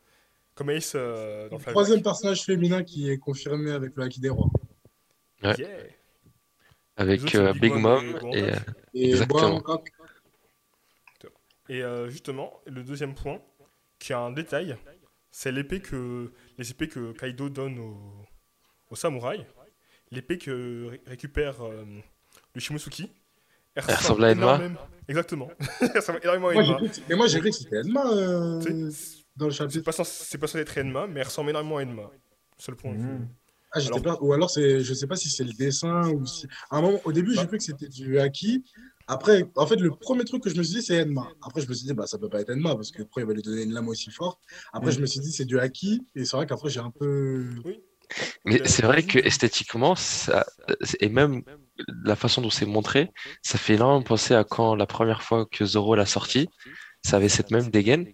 Comme 0.54 0.70
Ace 0.70 0.94
euh, 0.94 1.48
dans 1.50 1.58
le. 1.58 1.62
Troisième 1.64 2.02
personnage 2.02 2.42
féminin 2.44 2.82
qui 2.82 3.10
est 3.10 3.18
confirmé 3.18 3.70
avec 3.70 3.92
le 3.96 4.04
Haki 4.04 4.20
des 4.20 4.30
Rois. 4.30 4.48
Ouais. 5.42 5.54
Yeah. 5.58 5.68
Les 5.68 5.94
avec 6.96 7.22
autres, 7.22 7.36
euh, 7.36 7.52
Big 7.52 7.72
Big 7.72 7.74
Mom 7.74 8.04
et 8.32 8.38
et 8.38 8.50
euh, 8.50 8.56
Exactement. 8.94 9.62
Et 11.68 11.82
euh, 11.82 12.08
justement, 12.08 12.60
le 12.66 12.82
deuxième 12.82 13.14
point, 13.14 13.40
qui 13.98 14.12
a 14.12 14.18
un 14.18 14.32
détail, 14.32 14.76
c'est 15.30 15.52
l'épée 15.52 15.80
que 15.80 16.32
les 16.58 16.70
épées 16.70 16.88
que 16.88 17.12
Kaido 17.12 17.48
donne 17.48 17.78
au, 17.78 17.96
au 18.90 18.96
samouraï. 18.96 19.46
L'épée 20.10 20.38
que 20.38 20.88
ré- 20.90 21.02
récupère 21.06 21.64
euh, 21.64 21.84
le 22.54 22.60
Shimosuki. 22.60 23.10
Elle 23.74 23.84
Elle 23.88 23.94
ressemble 23.94 24.24
à 24.24 24.32
Enma 24.32 24.56
énormément- 24.56 24.80
Exactement. 25.08 25.48
Elle 25.80 25.90
ressemble 25.96 26.20
énormément 26.22 26.48
à 26.48 26.52
Moi, 26.52 26.62
j'ai 26.64 26.68
Enma. 26.70 26.78
cru 26.78 26.88
que- 26.90 26.96
mais 27.08 27.14
moi, 27.16 27.26
j'ai 27.28 27.40
cru 27.40 27.50
que 27.50 27.56
c'était 27.56 27.80
Enma 27.80 28.06
euh, 28.12 28.60
C'est- 28.60 29.22
dans 29.36 29.46
le 29.46 29.52
C'est 29.52 29.58
chapitre. 29.58 29.84
pas 29.84 29.92
censé 29.92 30.24
c'est 30.26 30.36
pas 30.38 30.46
censé 30.46 30.58
être 30.58 30.78
Enma, 30.78 31.06
mais 31.06 31.20
elle 31.20 31.26
ressemble 31.26 31.48
énormément 31.50 31.78
à 31.78 31.82
Enma. 31.84 32.10
Seul 32.58 32.76
point. 32.76 32.92
Mhm. 32.92 33.28
Ah, 33.74 33.80
j'étais 33.80 33.94
Alors- 33.94 34.18
pas- 34.18 34.22
Ou 34.22 34.34
alors, 34.34 34.50
c'est... 34.50 34.80
je 34.80 34.92
sais 34.92 35.06
pas 35.06 35.16
si 35.16 35.30
c'est 35.30 35.44
le 35.44 35.54
dessin 35.54 36.06
ou 36.10 36.26
si. 36.26 36.46
À 36.70 36.76
un 36.76 36.82
moment, 36.82 37.00
au 37.06 37.12
début, 37.12 37.30
j'ai 37.30 37.38
Bah. 37.40 37.46
cru 37.46 37.56
que 37.56 37.64
c'était 37.64 37.88
du 37.88 38.18
Haki. 38.18 38.62
Après, 39.06 39.46
en 39.56 39.66
fait, 39.66 39.76
le 39.76 39.90
premier 39.90 40.24
truc 40.24 40.42
que 40.42 40.50
je 40.50 40.56
me 40.56 40.62
suis 40.62 40.76
dit, 40.76 40.82
c'est 40.82 41.02
Enma. 41.02 41.28
Après, 41.42 41.60
je 41.60 41.68
me 41.68 41.74
suis 41.74 41.86
dit, 41.86 41.92
bah, 41.94 42.06
ça 42.06 42.18
peut 42.18 42.28
pas 42.28 42.40
être 42.40 42.50
Enma 42.50 42.74
parce 42.74 42.90
que 42.90 43.02
après, 43.02 43.22
il 43.22 43.26
va 43.26 43.34
lui 43.34 43.42
donner 43.42 43.62
une 43.62 43.72
lame 43.72 43.88
aussi 43.88 44.10
forte? 44.10 44.40
Après, 44.72 44.90
Mm. 44.90 44.94
je 44.94 45.00
me 45.00 45.06
suis 45.06 45.20
dit, 45.20 45.32
c'est 45.32 45.44
du 45.44 45.58
Haki. 45.58 46.06
Et 46.14 46.24
c'est 46.24 46.36
vrai 46.36 46.46
qu'après, 46.46 46.70
j'ai 46.70 46.80
un 46.80 46.90
peu. 46.90 47.44
Mais 48.44 48.60
c'est 48.66 48.82
vrai 48.82 49.02
que 49.02 49.18
esthétiquement, 49.18 49.94
ça, 49.94 50.44
et 51.00 51.08
même 51.08 51.42
la 52.04 52.16
façon 52.16 52.42
dont 52.42 52.50
c'est 52.50 52.66
montré, 52.66 53.10
ça 53.42 53.58
fait 53.58 53.74
énormément 53.74 54.02
penser 54.02 54.34
à 54.34 54.44
quand 54.44 54.74
la 54.74 54.86
première 54.86 55.22
fois 55.22 55.46
que 55.46 55.64
Zoro 55.64 55.94
l'a 55.94 56.06
sorti, 56.06 56.48
ça 57.04 57.16
avait 57.16 57.30
cette 57.30 57.50
même 57.50 57.70
dégaine. 57.70 58.12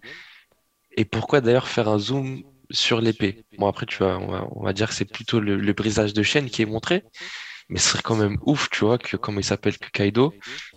Et 0.95 1.05
pourquoi 1.05 1.41
d'ailleurs 1.41 1.67
faire 1.67 1.89
un 1.89 1.99
zoom 1.99 2.43
sur 2.71 3.01
l'épée? 3.01 3.43
Bon, 3.57 3.67
après, 3.67 3.85
tu 3.85 3.97
vois, 3.97 4.17
on 4.17 4.27
va, 4.27 4.47
on 4.51 4.63
va 4.63 4.73
dire 4.73 4.87
que 4.89 4.93
c'est 4.93 5.05
plutôt 5.05 5.39
le, 5.39 5.57
le 5.57 5.73
brisage 5.73 6.13
de 6.13 6.23
chaîne 6.23 6.49
qui 6.49 6.61
est 6.61 6.65
montré, 6.65 7.03
mais 7.69 7.79
ce 7.79 7.89
serait 7.89 8.01
quand 8.03 8.15
même 8.15 8.37
ouf, 8.45 8.69
tu 8.69 8.85
vois, 8.85 8.97
que 8.97 9.17
comme 9.17 9.37
il 9.37 9.43
s'appelle 9.43 9.77
que 9.77 9.89
Kaido, 9.91 10.33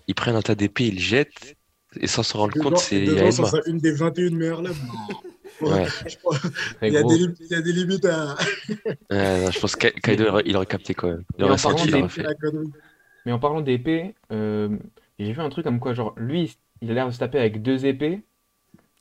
ils 0.09 0.15
prennent 0.15 0.37
un 0.37 0.43
tas 0.43 0.55
d'épées, 0.55 0.87
ils 0.89 0.95
le 0.97 1.01
jettent, 1.01 1.57
et 2.01 2.07
sans 2.07 2.23
se 2.23 2.37
rendre 2.37 2.55
compte, 2.59 2.79
c'est 2.79 3.03
il 3.03 3.19
a 3.19 3.31
ça 3.31 3.45
serait 3.47 3.63
une 3.67 3.79
des 3.79 3.93
21 3.93 4.31
meilleures 4.31 4.63
lames. 4.63 4.75
Ouais. 5.61 5.87
Je 6.07 6.17
pense- 6.23 6.41
Très 6.77 6.89
Il 6.89 6.95
y, 6.95 6.97
a 6.97 7.03
des, 7.03 7.15
il 7.41 7.47
y 7.51 7.55
a 7.55 7.61
des 7.63 7.73
limites 7.73 8.05
à. 8.07 8.35
Ouais, 9.11 9.45
non, 9.45 9.51
je 9.51 9.61
pense 9.61 9.77
que 9.77 9.89
Ka- 9.89 10.01
Kaido, 10.01 10.25
il 10.25 10.29
aurait, 10.29 10.43
il 10.47 10.67
capté 10.67 10.95
quand 10.95 11.09
même. 11.09 11.25
Il 11.39 11.45
aurait 11.45 11.59
senti, 11.59 11.89
il 11.89 11.95
aurait 11.97 12.09
fait. 12.09 12.23
la 12.23 12.35
connerie. 12.35 12.71
Mais 13.27 13.33
en 13.33 13.39
parlant 13.39 13.61
d'épée, 13.61 14.15
euh, 14.33 14.77
j'ai 15.19 15.33
vu 15.33 15.41
un 15.41 15.49
truc 15.51 15.65
comme 15.65 15.79
quoi, 15.79 15.95
genre, 15.95 16.15
lui, 16.17 16.57
il 16.81 16.91
a 16.91 16.95
l'air 16.95 17.07
de 17.07 17.13
se 17.13 17.19
taper 17.19 17.39
avec 17.39 17.63
deux 17.63 17.87
épées, 17.87 18.23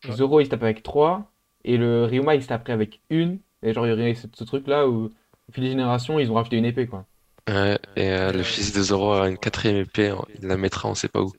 Ouais. 0.07 0.15
Zoro, 0.15 0.39
il 0.39 0.45
se 0.45 0.49
tape 0.49 0.63
avec 0.63 0.83
trois, 0.83 1.31
et 1.63 1.77
le 1.77 2.05
Ryuma, 2.05 2.35
il 2.35 2.41
se 2.43 2.47
taperait 2.47 2.73
avec 2.73 3.01
une, 3.09 3.39
et 3.63 3.73
genre, 3.73 3.85
il 3.87 3.89
y 3.89 3.93
aurait 3.93 4.15
ce, 4.15 4.27
ce 4.33 4.43
truc-là 4.43 4.87
où, 4.87 5.05
au 5.05 5.51
fil 5.51 5.63
des 5.63 5.69
générations, 5.69 6.19
ils 6.19 6.31
ont 6.31 6.35
rajouté 6.35 6.57
une 6.57 6.65
épée, 6.65 6.87
quoi. 6.87 7.05
Ouais, 7.47 7.79
et 7.95 8.09
euh, 8.11 8.31
le 8.31 8.43
fils 8.43 8.71
de 8.71 8.83
Zoro 8.83 9.13
a 9.13 9.27
une 9.27 9.37
quatrième 9.37 9.77
épée, 9.77 10.13
il 10.39 10.47
la 10.47 10.57
mettra 10.57 10.87
on 10.89 10.95
sait 10.95 11.07
pas 11.07 11.21
où. 11.21 11.33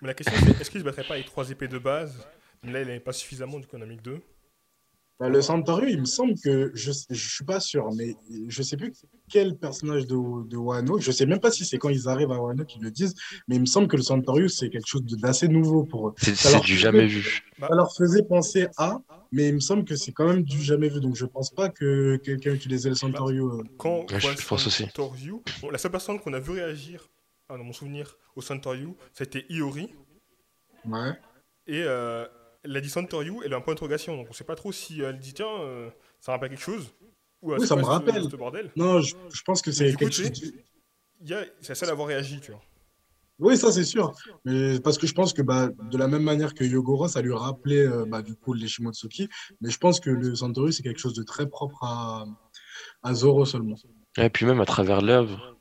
Mais 0.00 0.08
la 0.08 0.14
question 0.14 0.36
c'est 0.38 0.60
est-ce 0.60 0.70
qu'il 0.70 0.80
se 0.80 0.84
battrait 0.84 1.04
pas 1.04 1.14
avec 1.14 1.26
trois 1.26 1.48
épées 1.50 1.68
de 1.68 1.78
base? 1.78 2.26
Là, 2.64 2.80
il 2.80 2.86
n'avait 2.86 3.00
pas 3.00 3.12
suffisamment, 3.12 3.58
du 3.58 3.66
coup, 3.66 3.76
on 3.76 3.82
a 3.82 3.86
mis 3.86 3.96
deux. 3.96 4.20
Bah, 5.18 5.30
le 5.30 5.40
Centauri, 5.40 5.92
il 5.92 6.00
me 6.00 6.04
semble 6.04 6.34
que, 6.38 6.70
je 6.74 6.90
ne 6.90 7.14
suis 7.14 7.44
pas 7.44 7.58
sûr, 7.58 7.88
mais 7.96 8.16
je 8.48 8.60
ne 8.60 8.64
sais 8.64 8.76
plus 8.76 8.92
quel 9.30 9.56
personnage 9.56 10.06
de, 10.06 10.46
de 10.46 10.56
Wano, 10.58 10.98
je 10.98 11.08
ne 11.08 11.12
sais 11.12 11.24
même 11.24 11.40
pas 11.40 11.50
si 11.50 11.64
c'est 11.64 11.78
quand 11.78 11.88
ils 11.88 12.06
arrivent 12.06 12.32
à 12.32 12.38
Wano 12.38 12.64
qu'ils 12.66 12.82
le 12.82 12.90
disent, 12.90 13.14
mais 13.48 13.56
il 13.56 13.62
me 13.62 13.66
semble 13.66 13.88
que 13.88 13.96
le 13.96 14.02
Centauri, 14.02 14.50
c'est 14.50 14.68
quelque 14.68 14.86
chose 14.86 15.02
d'assez 15.04 15.48
nouveau 15.48 15.84
pour 15.84 16.08
eux. 16.08 16.14
C'est 16.18 16.60
du 16.60 16.76
jamais 16.76 17.06
vu. 17.06 17.42
Ça 17.58 17.74
leur 17.74 17.94
faisait 17.96 18.24
penser 18.24 18.66
à, 18.76 19.00
mais 19.32 19.48
il 19.48 19.54
me 19.54 19.60
semble 19.60 19.84
que 19.84 19.96
c'est 19.96 20.12
quand 20.12 20.28
même 20.28 20.42
du 20.42 20.62
jamais 20.62 20.90
vu, 20.90 21.00
donc 21.00 21.16
je 21.16 21.24
ne 21.24 21.30
pense 21.30 21.50
pas 21.50 21.70
que 21.70 22.16
quelqu'un 22.16 22.52
utilisait 22.52 22.90
le 22.90 22.94
Centauri. 22.94 23.38
Euh. 23.38 23.62
Quand 23.78 24.04
je, 24.10 24.46
pense 24.46 24.66
aussi. 24.66 24.86
la 25.70 25.78
seule 25.78 25.90
personne 25.90 26.20
qu'on 26.20 26.34
a 26.34 26.40
vu 26.40 26.52
réagir, 26.52 27.08
ah, 27.48 27.56
dans 27.56 27.64
mon 27.64 27.72
souvenir, 27.72 28.16
au 28.34 28.42
Centauri, 28.42 28.86
c'était 29.14 29.46
Iori. 29.48 29.94
Ouais. 30.84 31.12
Et 31.66 31.82
euh, 31.84 32.26
elle 32.66 32.76
a 32.76 32.80
dit 32.80 32.88
Santoryu, 32.88 33.40
elle 33.44 33.54
a 33.54 33.56
un 33.56 33.60
point 33.60 33.74
d'interrogation. 33.74 34.16
Donc 34.16 34.26
on 34.30 34.32
sait 34.32 34.44
pas 34.44 34.56
trop 34.56 34.72
si 34.72 35.00
elle 35.00 35.18
dit 35.18 35.34
tiens, 35.34 35.60
euh, 35.60 35.88
ça 36.20 36.32
rappelle 36.32 36.50
quelque 36.50 36.60
chose. 36.60 36.92
Ou 37.42 37.54
oui, 37.54 37.66
ça 37.66 37.76
me 37.76 37.84
rappelle. 37.84 38.22
Non, 38.76 39.00
je, 39.00 39.14
pense 39.44 39.62
que 39.62 39.70
c'est 39.70 39.94
quelque 39.94 40.12
chose. 40.12 40.30
C'est 41.60 41.74
celle 41.74 41.88
à 41.88 41.92
avoir 41.92 42.08
réagi, 42.08 42.40
tu 42.40 42.50
vois. 42.50 42.62
Oui, 43.38 43.58
ça 43.58 43.70
c'est 43.70 43.84
sûr. 43.84 44.14
Mais 44.44 44.80
parce 44.80 44.96
que 44.96 45.06
je 45.06 45.12
pense 45.12 45.34
que 45.34 45.42
bah, 45.42 45.68
de 45.68 45.98
la 45.98 46.08
même 46.08 46.22
manière 46.22 46.54
que 46.54 46.64
Yogoro, 46.64 47.06
ça 47.06 47.20
lui 47.20 47.34
rappelait 47.34 47.86
euh, 47.86 48.06
bah, 48.06 48.22
du 48.22 48.34
coup 48.34 48.54
les 48.54 48.66
Shimotsuki. 48.66 49.28
Mais 49.60 49.70
je 49.70 49.78
pense 49.78 50.00
que 50.00 50.08
le 50.08 50.34
Santoru, 50.34 50.72
c'est 50.72 50.82
quelque 50.82 51.00
chose 51.00 51.14
de 51.14 51.22
très 51.22 51.46
propre 51.46 51.84
à, 51.84 52.24
à 53.02 53.14
Zoro 53.14 53.44
seulement. 53.44 53.76
Et 54.16 54.30
puis 54.30 54.46
même 54.46 54.60
à 54.60 54.64
travers 54.64 55.02
l'œuvre, 55.02 55.56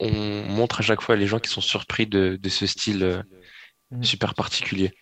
on 0.00 0.10
montre 0.10 0.80
à 0.80 0.82
chaque 0.82 1.00
fois 1.00 1.14
les 1.14 1.28
gens 1.28 1.38
qui 1.38 1.50
sont 1.50 1.60
surpris 1.60 2.08
de, 2.08 2.36
de 2.40 2.48
ce 2.48 2.66
style 2.66 3.04
euh, 3.04 3.22
mm. 3.92 4.02
super 4.02 4.34
particulier. 4.34 4.92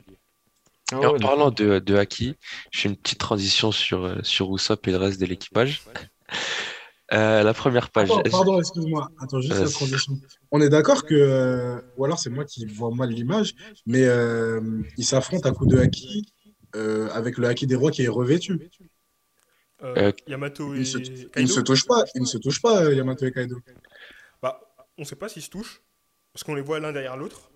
Ah 0.93 1.11
en 1.11 1.19
parlant 1.19 1.51
de, 1.51 1.81
de 1.81 1.97
Haki, 1.97 2.37
je 2.71 2.81
fais 2.81 2.89
une 2.89 2.97
petite 2.97 3.19
transition 3.19 3.73
sur, 3.73 4.05
euh, 4.05 4.19
sur 4.23 4.55
Usopp 4.55 4.87
et 4.87 4.93
le 4.93 4.99
reste 4.99 5.21
de 5.21 5.27
l'équipage. 5.27 5.83
Euh, 7.13 7.45
la 7.45 7.55
première 7.55 7.91
page. 7.91 8.09
pardon, 8.33 8.59
excuse-moi. 8.59 9.09
Attends, 9.21 9.41
juste 9.41 9.55
la 9.55 9.69
transition. 9.69 10.15
On 10.51 10.61
est 10.61 10.69
d'accord 10.69 11.05
que, 11.05 11.15
euh, 11.15 11.81
ou 11.97 12.05
alors 12.05 12.19
c'est 12.19 12.31
moi 12.31 12.45
qui 12.45 12.67
vois 12.67 12.91
mal 12.93 13.11
l'image, 13.11 13.55
mais 13.87 14.09
ils 14.97 15.05
s'affrontent 15.05 15.49
à 15.49 15.53
coup 15.53 15.67
de 15.67 15.79
haki 15.79 16.27
avec 16.75 17.39
le 17.39 17.47
haki 17.47 17.69
des 17.69 17.77
rois 17.77 17.93
qui 17.93 18.03
est 18.03 18.09
revêtu. 18.09 18.59
Yamato 20.27 20.75
et 20.75 20.79
ils 20.79 20.87
se, 20.87 20.99
Kaido 20.99 21.31
ils 21.37 21.43
ne 21.43 21.47
se 21.47 21.61
touchent 21.61 21.87
pas, 21.87 22.03
ils 22.17 22.23
ne 22.23 22.27
se 22.27 22.39
touchent 22.39 22.61
pas, 22.61 22.93
Yamato 22.93 23.25
et 23.25 23.31
Kaido. 23.31 23.61
Bah, 24.43 24.61
on 24.99 25.03
ne 25.03 25.07
sait 25.07 25.15
pas 25.15 25.29
s'ils 25.29 25.43
se 25.43 25.51
touchent, 25.51 25.83
parce 26.33 26.43
qu'on 26.43 26.57
les 26.57 26.61
voit 26.61 26.81
l'un 26.81 26.93
derrière 26.93 27.17
l'autre. 27.17 27.53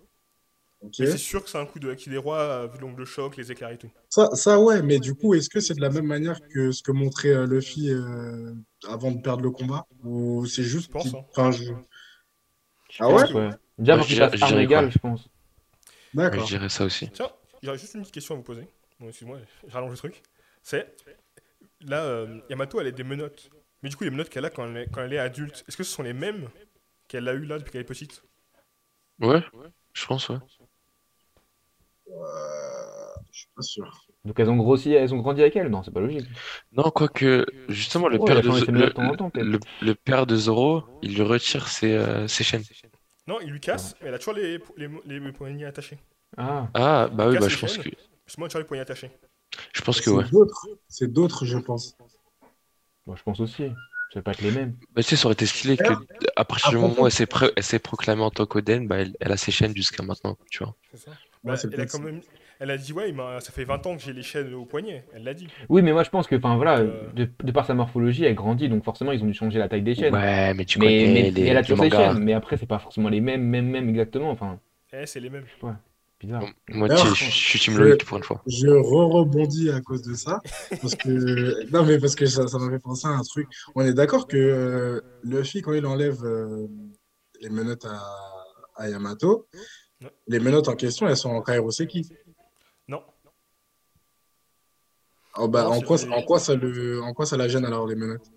C'est 0.91 1.17
sûr 1.17 1.43
que 1.43 1.49
c'est 1.49 1.59
un 1.59 1.65
coup 1.65 1.79
de 1.79 1.91
Haki 1.91 2.09
des 2.09 2.17
Rois, 2.17 2.67
vu 2.67 2.79
l'ongle 2.79 2.99
de 2.99 3.05
choc, 3.05 3.37
les 3.37 3.51
éclairs 3.51 3.69
et 3.69 3.77
tout. 3.77 3.91
Ça, 4.09 4.33
ça, 4.33 4.59
ouais, 4.59 4.81
mais 4.81 4.99
du 4.99 5.13
coup, 5.13 5.35
est-ce 5.35 5.49
que 5.49 5.59
c'est 5.59 5.75
de 5.75 5.81
la 5.81 5.89
même 5.89 6.07
manière 6.07 6.39
que 6.47 6.71
ce 6.71 6.81
que 6.81 6.91
montrait 6.91 7.29
euh, 7.29 7.45
Luffy 7.45 7.91
euh, 7.91 8.53
avant 8.87 9.11
de 9.11 9.21
perdre 9.21 9.43
le 9.43 9.51
combat? 9.51 9.85
Ou 10.03 10.45
c'est 10.47 10.63
juste. 10.63 10.87
Je 10.87 10.91
pense. 10.91 11.13
Hein. 11.13 11.23
Enfin, 11.29 11.51
je... 11.51 11.71
Ah 12.99 13.09
ouais, 13.09 13.31
ouais. 13.31 13.49
Déjà, 13.77 13.97
pour 13.97 14.07
qu'il 14.07 14.15
je 14.17 14.99
pense. 14.99 15.29
D'accord. 16.13 16.41
je 16.41 16.47
dirais 16.47 16.69
ça 16.69 16.83
aussi. 16.83 17.09
Tiens, 17.11 17.29
j'aurais 17.61 17.77
juste 17.77 17.93
une 17.93 18.01
petite 18.01 18.15
question 18.15 18.35
à 18.35 18.37
vous 18.37 18.43
poser. 18.43 18.67
Bon, 18.99 19.07
excuse-moi, 19.07 19.37
j'allonge 19.67 19.91
le 19.91 19.97
truc. 19.97 20.21
C'est. 20.63 20.95
Là, 21.81 22.03
euh, 22.03 22.39
Yamato, 22.49 22.81
elle 22.81 22.87
a 22.87 22.91
des 22.91 23.03
menottes. 23.03 23.49
Mais 23.81 23.89
du 23.89 23.95
coup, 23.95 24.03
les 24.03 24.09
menottes 24.09 24.29
qu'elle 24.29 24.45
a 24.45 24.49
quand 24.49 24.67
elle, 24.67 24.77
est, 24.77 24.87
quand 24.91 25.01
elle 25.01 25.13
est 25.13 25.19
adulte, 25.19 25.63
est-ce 25.67 25.77
que 25.77 25.83
ce 25.83 25.91
sont 25.91 26.03
les 26.03 26.13
mêmes 26.13 26.49
qu'elle 27.07 27.27
a 27.27 27.33
eu 27.33 27.45
là 27.45 27.57
depuis 27.57 27.71
qu'elle 27.71 27.81
est 27.81 27.85
petite? 27.85 28.23
Ouais, 29.19 29.43
je 29.93 30.05
pense, 30.05 30.29
ouais. 30.29 30.37
Euh, 32.11 33.01
je 33.31 33.39
suis 33.39 33.49
pas 33.55 33.61
sûr. 33.61 34.05
Donc 34.25 34.39
elles 34.39 34.49
ont 34.49 34.57
grossi, 34.57 34.93
elles 34.93 35.13
ont 35.13 35.17
grandi 35.17 35.41
avec 35.41 35.55
elle 35.55 35.69
Non, 35.69 35.81
c'est 35.83 35.91
pas 35.91 35.99
logique. 35.99 36.27
Non, 36.73 36.83
quoique, 36.91 37.45
justement, 37.69 38.07
le, 38.07 38.19
père, 38.19 38.41
de, 38.41 39.41
le, 39.41 39.59
le, 39.81 39.95
père 39.95 40.27
de 40.27 40.35
Zoro, 40.35 40.83
il 41.01 41.15
lui 41.15 41.23
retire 41.23 41.67
ses, 41.67 41.93
euh, 41.93 42.27
ses 42.27 42.43
chaînes. 42.43 42.63
Non, 43.27 43.39
il 43.41 43.51
lui 43.51 43.59
casse, 43.59 43.95
mais 44.01 44.09
elle 44.09 44.15
a 44.15 44.19
toujours 44.19 44.33
les, 44.35 44.59
les, 44.77 45.19
les, 45.19 45.31
poignets 45.31 45.65
attachés. 45.65 45.97
Ah, 46.37 46.67
ah 46.73 47.09
bah 47.11 47.29
oui, 47.29 47.37
bah, 47.39 47.47
je 47.47 47.57
pense 47.57 47.77
que. 47.77 47.89
Justement, 48.25 48.47
les 48.53 48.63
poignets 48.63 48.81
attachés. 48.81 49.11
Je 49.73 49.81
pense 49.81 50.01
que 50.01 50.09
ouais. 50.09 50.25
C'est 50.87 51.11
d'autres, 51.11 51.45
je 51.45 51.57
pense. 51.57 51.97
Moi, 53.05 53.15
je 53.15 53.23
pense 53.23 53.39
aussi. 53.39 53.69
Va 54.13 54.21
pas 54.21 54.31
être 54.31 54.41
les 54.41 54.51
mêmes. 54.51 54.75
Bah, 54.93 55.01
tu 55.01 55.09
sais, 55.09 55.15
ça 55.15 55.25
aurait 55.25 55.33
été 55.33 55.45
stylé 55.45 55.77
que, 55.77 55.93
à 56.35 56.43
partir 56.43 56.71
du 56.71 56.77
moment 56.77 57.03
où 57.03 57.07
elle 57.07 57.13
s'est, 57.63 57.79
proclamée 57.79 58.23
en 58.23 58.29
tant 58.29 58.45
qu'Oden, 58.45 58.87
bah, 58.87 58.97
elle, 58.97 59.15
elle, 59.21 59.31
a 59.31 59.37
ses 59.37 59.51
chaînes 59.51 59.75
jusqu'à 59.75 60.03
maintenant, 60.03 60.37
tu 60.49 60.63
vois. 60.63 60.75
C'est 60.91 60.97
ça. 60.97 61.11
Bah, 61.43 61.55
elle, 61.63 61.81
a 61.81 61.85
quand 61.87 61.99
même... 61.99 62.21
elle 62.59 62.69
a 62.69 62.77
dit 62.77 62.93
ouais, 62.93 63.13
ça 63.39 63.51
fait 63.51 63.63
20 63.63 63.87
ans 63.87 63.97
que 63.97 64.03
j'ai 64.03 64.13
les 64.13 64.21
chaînes 64.21 64.53
au 64.53 64.65
poignet. 64.65 65.05
Elle 65.13 65.23
l'a 65.23 65.33
dit. 65.33 65.47
Oui, 65.69 65.81
mais 65.81 65.91
moi 65.91 66.03
je 66.03 66.09
pense 66.09 66.27
que, 66.27 66.35
enfin 66.35 66.55
voilà, 66.55 66.79
euh, 66.79 67.09
de, 67.13 67.51
par 67.51 67.65
sa 67.65 67.73
morphologie, 67.73 68.25
elle 68.25 68.35
grandit, 68.35 68.69
donc 68.69 68.83
forcément 68.83 69.11
ils 69.11 69.23
ont 69.23 69.27
dû 69.27 69.33
changer 69.33 69.57
la 69.57 69.67
taille 69.67 69.81
des 69.81 69.95
chaînes. 69.95 70.13
Ouais, 70.13 70.53
mais 70.53 70.65
tu 70.65 70.77
connais 70.77 71.07
mais, 71.07 71.31
les, 71.31 71.47
elle 71.47 71.57
a 71.57 71.63
toujours 71.63 71.83
ses 71.83 71.89
chaînes, 71.89 72.19
mais 72.19 72.33
après 72.33 72.57
c'est 72.57 72.67
pas 72.67 72.79
forcément 72.79 73.09
les 73.09 73.21
mêmes, 73.21 73.43
mêmes, 73.43 73.69
mêmes 73.69 73.89
exactement. 73.89 74.29
Enfin. 74.29 74.59
Eh, 74.93 75.05
c'est 75.05 75.19
les 75.19 75.29
mêmes. 75.29 75.45
Ouais. 75.63 75.71
Bizarre. 76.19 76.43
Moi, 76.69 76.87
je, 76.87 77.13
suis 77.15 77.59
Team 77.59 77.77
Loïc 77.79 78.05
pour 78.05 78.17
une 78.17 78.23
fois. 78.23 78.43
Je 78.45 78.67
re-rebondis 78.67 79.71
à 79.71 79.81
cause 79.81 80.03
de 80.03 80.13
ça. 80.13 80.39
Parce 80.69 80.93
que, 80.93 81.09
non, 81.73 81.83
mais 81.83 81.97
parce 81.97 82.13
que 82.13 82.27
ça, 82.27 82.47
ça 82.47 82.59
m'avait 82.59 82.77
pensé 82.77 83.07
à 83.07 83.11
un 83.11 83.23
truc. 83.23 83.47
On 83.73 83.81
est 83.81 83.93
d'accord 83.93 84.27
que 84.27 84.37
euh, 84.37 85.01
Luffy, 85.23 85.63
quand 85.63 85.73
il 85.73 85.83
enlève 85.87 86.23
euh, 86.23 86.67
les 87.41 87.49
menottes 87.49 87.85
à, 87.85 87.99
à 88.75 88.89
Yamato, 88.89 89.47
les 90.27 90.39
menottes 90.39 90.67
en 90.67 90.75
question, 90.75 91.07
elles 91.07 91.17
sont 91.17 91.29
en 91.29 91.41
Kairoseki. 91.41 92.11
Non. 92.87 93.03
Oh, 95.37 95.47
bah, 95.47 95.69
en, 95.69 95.81
quoi, 95.81 95.97
en, 96.11 96.23
quoi 96.23 96.39
ça 96.39 96.55
le, 96.55 97.01
en 97.01 97.13
quoi 97.13 97.25
ça 97.25 97.37
la 97.37 97.47
gêne 97.47 97.65
alors, 97.65 97.87
les 97.87 97.95
menottes? 97.95 98.31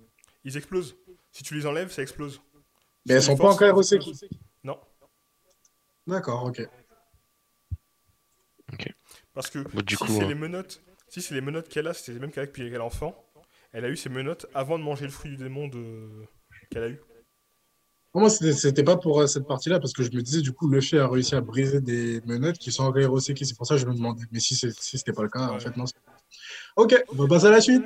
Ils 0.44 0.56
explosent. 0.56 0.97
Si 1.33 1.42
tu 1.42 1.54
les 1.54 1.66
enlèves, 1.66 1.90
ça 1.90 2.02
explose. 2.02 2.40
Mais 3.06 3.14
elles 3.14 3.23
sont 3.23 3.37
pas 3.37 3.52
en 3.52 3.56
Kairoseki 3.56 4.14
Non. 4.62 4.78
D'accord, 6.06 6.44
ok. 6.44 6.68
Ok. 8.73 8.94
Parce 9.33 9.50
que 9.50 9.64
si 9.88 9.97
c'est 9.97 10.23
hein. 10.23 10.28
les 10.28 10.35
menottes, 10.35 10.83
si 11.09 11.23
c'est 11.23 11.35
les 11.35 11.40
menottes 11.40 11.68
qu'elle 11.68 11.88
a, 11.88 11.94
c'est 11.94 12.12
les 12.12 12.18
mêmes 12.18 12.30
qu'elle 12.30 12.44
a 12.44 12.47
depuis 12.47 12.62
qu'elle 12.64 12.75
est 12.75 12.78
enfant, 12.78 13.14
elle 13.73 13.85
a 13.85 13.88
eu 13.88 13.97
ses 13.97 14.09
menottes 14.09 14.47
avant 14.54 14.78
de 14.78 14.85
manger 14.85 15.06
le 15.06 15.11
fruit 15.11 15.30
du 15.30 15.37
démon 15.37 15.68
de... 15.68 16.09
qu'elle 16.71 16.83
a 16.83 16.88
eu. 16.88 17.00
Moi, 18.14 18.30
c'était 18.30 18.85
pas 18.85 18.97
pour 18.97 19.21
euh, 19.21 19.26
cette 19.26 19.47
partie-là, 19.47 19.80
parce 19.80 19.92
que 19.92 20.04
je 20.04 20.12
me 20.12 20.23
disais, 20.23 20.40
du 20.40 20.52
coup, 20.52 20.68
le 20.68 20.80
fait 20.80 21.00
a 21.00 21.09
réussi 21.09 21.35
à 21.35 21.40
briser 21.40 21.80
des 21.80 22.21
menottes 22.26 22.59
qui 22.59 22.71
sont 22.71 22.85
en 22.85 22.92
Kairoseki. 22.92 23.44
C'est 23.44 23.56
pour 23.56 23.66
ça 23.66 23.75
que 23.75 23.80
je 23.80 23.87
me 23.87 23.94
demandais. 23.94 24.23
Mais 24.30 24.38
si 24.38 24.54
c'était 24.54 25.12
pas 25.12 25.23
le 25.23 25.28
cas, 25.28 25.49
en 25.49 25.59
fait, 25.59 25.76
non. 25.76 25.85
Ok, 26.76 26.94
on 27.12 27.23
va 27.23 27.26
passer 27.26 27.47
à 27.47 27.50
la 27.50 27.61
suite. 27.61 27.83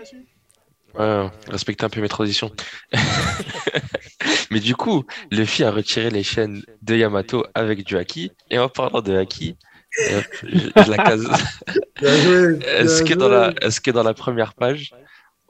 Ouais, 0.98 1.30
respecter 1.48 1.84
un 1.86 1.88
peu 1.88 2.02
mes 2.02 2.08
traditions. 2.08 2.52
Mais 4.50 4.60
du 4.60 4.74
coup, 4.74 5.04
Luffy 5.30 5.64
a 5.64 5.70
retiré 5.70 6.10
les 6.10 6.22
chaînes 6.22 6.62
de 6.82 6.94
Yamato 6.94 7.44
avec 7.54 7.84
du 7.84 7.96
haki. 7.96 8.32
Et 8.50 8.58
en 8.58 8.68
parlant 8.68 9.00
de 9.00 9.16
haki, 9.16 9.56
je, 9.98 10.90
la 10.90 10.96
case. 10.96 11.26
Est-ce 12.02 13.02
que, 13.02 13.14
dans 13.14 13.28
la, 13.28 13.54
est 13.62 13.80
que 13.80 13.90
dans 13.90 14.02
la 14.02 14.14
première 14.14 14.52
page, 14.52 14.94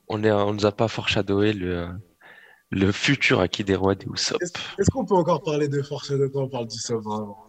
on 0.08 0.18
ne 0.18 0.30
on 0.30 0.54
nous 0.54 0.66
a 0.66 0.72
pas 0.72 0.88
foreshadowé 0.88 1.52
le, 1.52 1.88
le 2.70 2.92
futur 2.92 3.40
acquis 3.40 3.64
des 3.64 3.74
rois 3.74 3.94
des 3.94 4.06
Usopp. 4.06 4.42
Est-ce 4.42 4.90
qu'on 4.90 5.04
peut 5.04 5.14
encore 5.14 5.42
parler 5.42 5.68
de 5.68 5.78
de 5.78 6.26
quand 6.26 6.42
on 6.42 6.48
parle 6.48 6.66
d'Usopp 6.66 7.02
vraiment? 7.02 7.44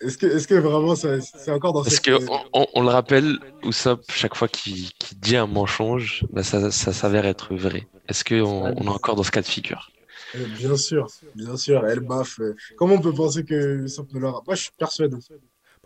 Est-ce 0.00 0.16
que, 0.16 0.26
est 0.26 0.46
que, 0.46 0.54
vraiment 0.54 0.96
c'est 0.96 1.50
encore 1.50 1.74
dans 1.74 1.82
Parce 1.82 2.00
qu'on 2.00 2.26
on, 2.54 2.66
on, 2.72 2.82
le 2.82 2.88
rappelle, 2.88 3.38
Usopp, 3.62 4.02
chaque 4.10 4.34
fois 4.34 4.48
qu'il 4.48 4.88
dit 5.16 5.36
un 5.36 5.46
mensonge, 5.46 6.24
bah 6.30 6.42
ça, 6.42 6.70
ça 6.70 6.92
s'avère 6.92 7.26
être 7.26 7.54
vrai. 7.54 7.86
Est-ce 8.08 8.24
qu'on 8.24 8.74
on 8.76 8.84
est 8.84 8.88
encore 8.88 9.14
dans 9.14 9.22
ce 9.22 9.30
cas 9.30 9.42
de 9.42 9.46
figure? 9.46 9.90
Euh, 10.34 10.46
Bien 10.58 10.76
sûr, 10.76 11.06
bien 11.34 11.56
sûr, 11.56 11.86
elle 11.86 12.00
baffe. 12.00 12.40
Comment 12.76 12.94
on 12.94 13.00
peut 13.00 13.12
penser 13.12 13.44
que 13.44 13.84
Usopp 13.84 14.12
ne 14.14 14.20
l'aura 14.20 14.42
Moi, 14.46 14.54
je 14.54 14.62
suis 14.62 14.72
persuadé. 14.76 15.16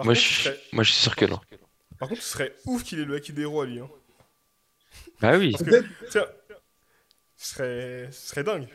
Moi, 0.03 0.15
je, 0.15 0.51
moi, 0.73 0.85
je 0.85 0.93
suis 0.93 1.03
sûr 1.03 1.17
que 1.17 1.25
non. 1.25 1.41
Par 1.99 2.09
contre, 2.09 2.23
ce 2.23 2.31
serait 2.31 2.55
ouf 2.67 2.85
qu'il 2.85 3.01
ait 3.01 3.05
le 3.05 3.17
acquis 3.17 3.33
des 3.33 3.45
rois, 3.45 3.67
lui. 3.67 3.81
Hein. 3.81 3.89
Bah 5.21 5.37
oui. 5.37 5.57
tiens, 6.11 6.25
ce 7.41 7.55
serait, 7.55 8.09
ce 8.11 8.29
serait 8.31 8.43
dingue. 8.43 8.67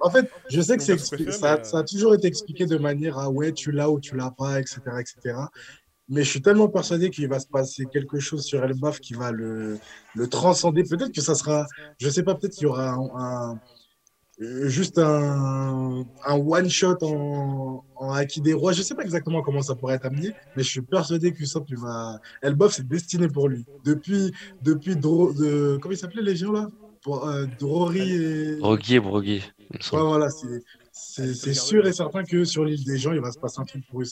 en 0.00 0.10
fait, 0.10 0.30
je 0.50 0.60
sais 0.62 0.78
que 0.78 0.82
c'est 0.82 0.98
ça, 1.30 1.62
ça, 1.62 1.78
a 1.78 1.84
toujours 1.84 2.14
été 2.14 2.26
expliqué 2.26 2.64
de 2.64 2.78
manière 2.78 3.18
à 3.18 3.28
ouais, 3.28 3.52
tu 3.52 3.72
l'as 3.72 3.90
ou 3.90 4.00
tu 4.00 4.16
l'as 4.16 4.30
pas, 4.30 4.58
etc., 4.58 4.80
etc. 4.98 5.36
Mais 6.08 6.22
je 6.22 6.30
suis 6.30 6.40
tellement 6.40 6.68
persuadé 6.68 7.10
qu'il 7.10 7.28
va 7.28 7.38
se 7.38 7.46
passer 7.46 7.84
quelque 7.92 8.20
chose 8.20 8.42
sur 8.44 8.64
Elbaf 8.64 9.00
qui 9.00 9.12
va 9.12 9.32
le, 9.32 9.78
le 10.14 10.26
transcender. 10.28 10.84
Peut-être 10.84 11.12
que 11.12 11.20
ça 11.20 11.34
sera, 11.34 11.66
je 11.98 12.08
sais 12.08 12.22
pas, 12.22 12.36
peut-être 12.36 12.54
qu'il 12.54 12.62
y 12.62 12.66
aura 12.66 12.92
un, 12.92 13.60
juste 14.38 14.98
un, 14.98 16.06
un 16.24 16.34
one 16.34 16.70
shot 16.70 16.96
en, 17.02 17.84
en 17.96 18.12
acquis 18.12 18.40
des 18.40 18.54
rois. 18.54 18.72
Je 18.72 18.80
sais 18.80 18.94
pas 18.94 19.02
exactement 19.02 19.42
comment 19.42 19.60
ça 19.60 19.74
pourrait 19.74 19.96
être 19.96 20.06
amené, 20.06 20.32
mais 20.56 20.62
je 20.62 20.70
suis 20.70 20.82
persuadé 20.82 21.34
que 21.34 21.44
ça, 21.44 21.60
va. 21.68 22.18
Elbaf, 22.40 22.72
c'est 22.72 22.88
destiné 22.88 23.28
pour 23.28 23.48
lui. 23.48 23.66
Depuis, 23.84 24.32
depuis 24.62 24.96
de, 24.96 25.76
comment 25.76 25.92
il 25.92 25.98
s'appelait 25.98 26.22
les 26.22 26.36
gens 26.36 26.52
là? 26.52 26.70
Pour, 27.06 27.28
euh, 27.28 27.46
et. 27.94 28.56
Droguier, 28.58 29.00
Broguier. 29.00 29.42
Ouais, 29.92 30.00
voilà, 30.00 30.28
c'est 30.92 31.54
sûr 31.54 31.86
et 31.86 31.92
certain 31.92 32.24
que 32.24 32.44
sur 32.44 32.64
l'île 32.64 32.84
des 32.84 32.98
gens, 32.98 33.12
il 33.12 33.20
va 33.20 33.30
se 33.30 33.38
passer 33.38 33.60
un 33.60 33.64
truc 33.64 33.84
pour 33.88 34.02
eux. 34.02 34.04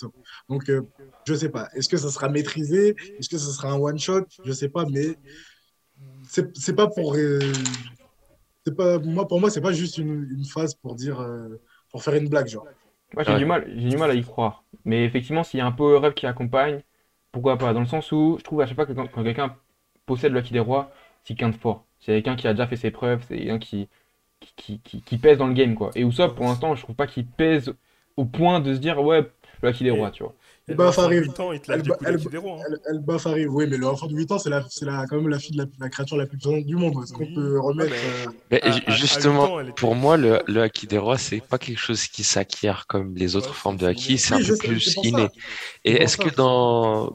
Donc, 0.48 0.68
euh, 0.70 0.82
je 1.26 1.34
sais 1.34 1.48
pas. 1.48 1.68
Est-ce 1.74 1.88
que 1.88 1.96
ça 1.96 2.10
sera 2.10 2.28
maîtrisé? 2.28 2.94
Est-ce 3.18 3.28
que 3.28 3.38
ça 3.38 3.50
sera 3.52 3.72
un 3.72 3.78
one-shot 3.78 4.22
Je 4.44 4.52
sais 4.52 4.68
pas, 4.68 4.84
mais 4.86 5.16
c'est 6.28 6.76
pas 6.76 6.86
pour. 6.86 7.16
euh, 7.16 7.52
c'est 8.64 8.76
pas, 8.76 8.98
moi, 9.00 9.26
pour 9.26 9.40
moi, 9.40 9.50
c'est 9.50 9.60
pas 9.60 9.72
juste 9.72 9.98
une, 9.98 10.28
une 10.30 10.44
phrase 10.44 10.74
pour 10.74 10.94
dire. 10.94 11.20
euh, 11.20 11.60
pour 11.90 12.02
faire 12.02 12.14
une 12.14 12.28
blague, 12.28 12.48
genre. 12.48 12.66
Moi, 13.14 13.22
j'ai 13.22 13.32
Ouais. 13.32 13.38
du 13.38 13.44
mal, 13.44 13.72
j'ai 13.76 13.88
du 13.88 13.96
mal 13.96 14.10
à 14.10 14.14
y 14.14 14.22
croire. 14.22 14.64
Mais 14.84 15.04
effectivement, 15.04 15.44
s'il 15.44 15.58
y 15.58 15.60
a 15.60 15.66
un 15.66 15.72
power 15.72 16.04
up 16.04 16.14
qui 16.14 16.26
accompagne, 16.26 16.82
pourquoi 17.30 17.56
pas? 17.56 17.72
Dans 17.72 17.80
le 17.80 17.86
sens 17.86 18.10
où 18.10 18.36
je 18.38 18.42
trouve 18.42 18.60
à 18.60 18.66
chaque 18.66 18.74
fois 18.74 18.86
que 18.86 18.92
quand, 18.92 19.06
quand 19.06 19.22
quelqu'un 19.22 19.56
possède 20.04 20.32
le 20.32 20.40
Haki 20.40 20.52
des 20.52 20.58
Rois, 20.58 20.90
c'est 21.22 21.34
quelqu'un 21.34 21.50
de 21.50 21.56
fort. 21.56 21.84
C'est 22.04 22.12
quelqu'un 22.12 22.36
qui 22.36 22.46
a 22.48 22.52
déjà 22.52 22.66
fait 22.66 22.76
ses 22.76 22.90
preuves, 22.90 23.22
c'est 23.28 23.36
quelqu'un 23.38 23.58
qui, 23.58 23.88
qui, 24.40 24.52
qui, 24.56 24.80
qui- 24.80 25.02
qui 25.02 25.18
pèse 25.18 25.38
dans 25.38 25.46
le 25.46 25.54
game, 25.54 25.74
quoi. 25.74 25.90
Et 25.94 26.02
Usopp, 26.02 26.34
pour 26.36 26.44
l'instant, 26.44 26.74
je 26.74 26.82
trouve 26.82 26.96
pas 26.96 27.06
qu'il 27.06 27.26
pèse 27.26 27.72
au 28.16 28.24
point 28.26 28.60
de 28.60 28.74
se 28.74 28.78
dire, 28.78 29.02
ouais, 29.02 29.26
le 29.62 29.68
Haki 29.68 29.84
des 29.84 29.90
Rois, 29.90 30.10
tu 30.10 30.22
vois. 30.22 30.34
Il 30.66 30.70
y 30.70 30.74
a 30.74 30.76
des 30.78 30.82
enfants 30.84 31.02
de 31.02 31.06
Farid, 31.08 31.24
8 31.24 31.40
ans, 31.40 31.52
ils 31.52 31.60
te 31.60 31.70
lâchent 31.70 31.76
elle 31.80 31.82
des 31.82 31.88
ba- 31.90 31.96
coups 31.96 32.08
elle- 32.08 32.16
d'acquis 32.16 32.28
des 32.28 32.36
rois. 32.38 32.56
hein. 32.58 32.64
Elle, 32.68 32.78
elle 32.90 32.98
baffe 33.00 33.26
arrive, 33.26 33.52
oui, 33.54 33.66
mais 33.68 33.76
le 33.76 33.86
enfant 33.86 34.06
de 34.06 34.14
8 34.16 34.32
ans, 34.32 34.38
c'est 34.38 34.48
la, 34.48 34.64
c'est 34.70 34.86
la, 34.86 35.04
quand 35.06 35.16
même 35.16 35.28
la 35.28 35.38
fille 35.38 35.52
de 35.56 35.62
la, 35.62 35.68
la 35.78 35.88
créature 35.90 36.16
la 36.16 36.24
plus 36.26 36.38
puissante 36.38 36.64
du 36.64 36.74
monde. 36.76 36.94
Est-ce 37.02 37.12
qu'on 37.12 37.24
Oui. 37.24 37.34
peut 37.34 37.60
remettre. 37.60 37.92
Euh, 37.92 38.30
Mais 38.50 38.62
À- 38.62 38.68
à 38.68 38.70
ans, 38.70 38.80
justement, 38.88 39.60
était- 39.60 39.72
pour 39.72 39.94
moi, 39.94 40.16
le, 40.16 40.40
le 40.46 40.62
haki 40.62 40.86
des 40.86 40.96
rois, 40.96 41.18
c'est 41.18 41.40
pas 41.40 41.58
quelque 41.58 41.78
chose 41.78 42.06
qui 42.06 42.24
s'acquiert 42.24 42.86
comme 42.86 43.14
les 43.14 43.36
autres 43.36 43.48
Ouais, 43.50 43.54
formes 43.54 43.76
de 43.76 43.90
inné. 43.92 44.16
c'est 44.16 44.32
un 44.34 44.38
Oui, 44.38 44.46
peu 44.46 44.56
sais, 44.56 44.68
plus 44.68 44.96
inné. 45.02 45.28
Et 45.84 45.92
est-ce 46.02 46.16
que 46.16 46.34
dans, 46.34 47.12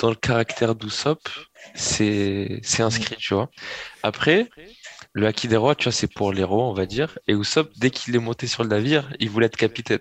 dans 0.00 0.08
le 0.08 0.16
caractère 0.16 0.74
d'Usopp, 0.74 1.28
c'est, 1.74 2.60
inscrit, 2.78 3.16
tu 3.16 3.34
vois? 3.34 3.50
Après, 4.02 4.48
le 5.12 5.26
haki 5.26 5.46
des 5.46 5.56
rois, 5.56 5.74
tu 5.74 5.84
vois, 5.84 5.92
c'est 5.92 6.12
pour 6.12 6.32
les 6.32 6.42
rois, 6.42 6.64
on 6.64 6.72
va 6.72 6.86
dire. 6.86 7.18
Et 7.28 7.32
Usopp, 7.34 7.70
dès 7.76 7.90
qu'il 7.90 8.16
est 8.16 8.20
monté 8.20 8.46
sur 8.46 8.62
le 8.62 8.70
navire, 8.70 9.14
il 9.20 9.30
voulait 9.30 9.46
être 9.46 9.56
capitaine. 9.56 10.00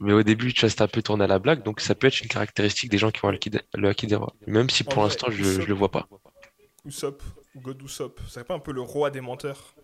Mais 0.00 0.12
au 0.12 0.22
début, 0.22 0.52
tu 0.52 0.62
vois, 0.62 0.70
c'était 0.70 0.82
un 0.82 0.88
peu 0.88 1.02
tourné 1.02 1.24
à 1.24 1.26
la 1.26 1.38
blague, 1.38 1.62
donc 1.62 1.80
ça 1.80 1.94
peut 1.94 2.06
être 2.06 2.20
une 2.20 2.28
caractéristique 2.28 2.90
des 2.90 2.98
gens 2.98 3.10
qui 3.10 3.24
ont 3.24 3.30
le 3.30 3.88
haki 3.88 4.06
des, 4.06 4.16
rois. 4.16 4.34
Même 4.46 4.70
si 4.70 4.82
pour 4.82 5.02
l'instant, 5.02 5.30
je, 5.30 5.42
je 5.42 5.60
le 5.60 5.74
vois 5.74 5.90
pas. 5.90 6.08
Usopp, 6.84 7.22
ou 7.54 7.60
God 7.60 7.82
Usopp, 7.82 8.20
c'est 8.28 8.46
pas 8.46 8.54
un 8.54 8.58
peu 8.58 8.72
le 8.72 8.80
roi 8.80 9.10
des 9.10 9.20
menteurs? 9.20 9.74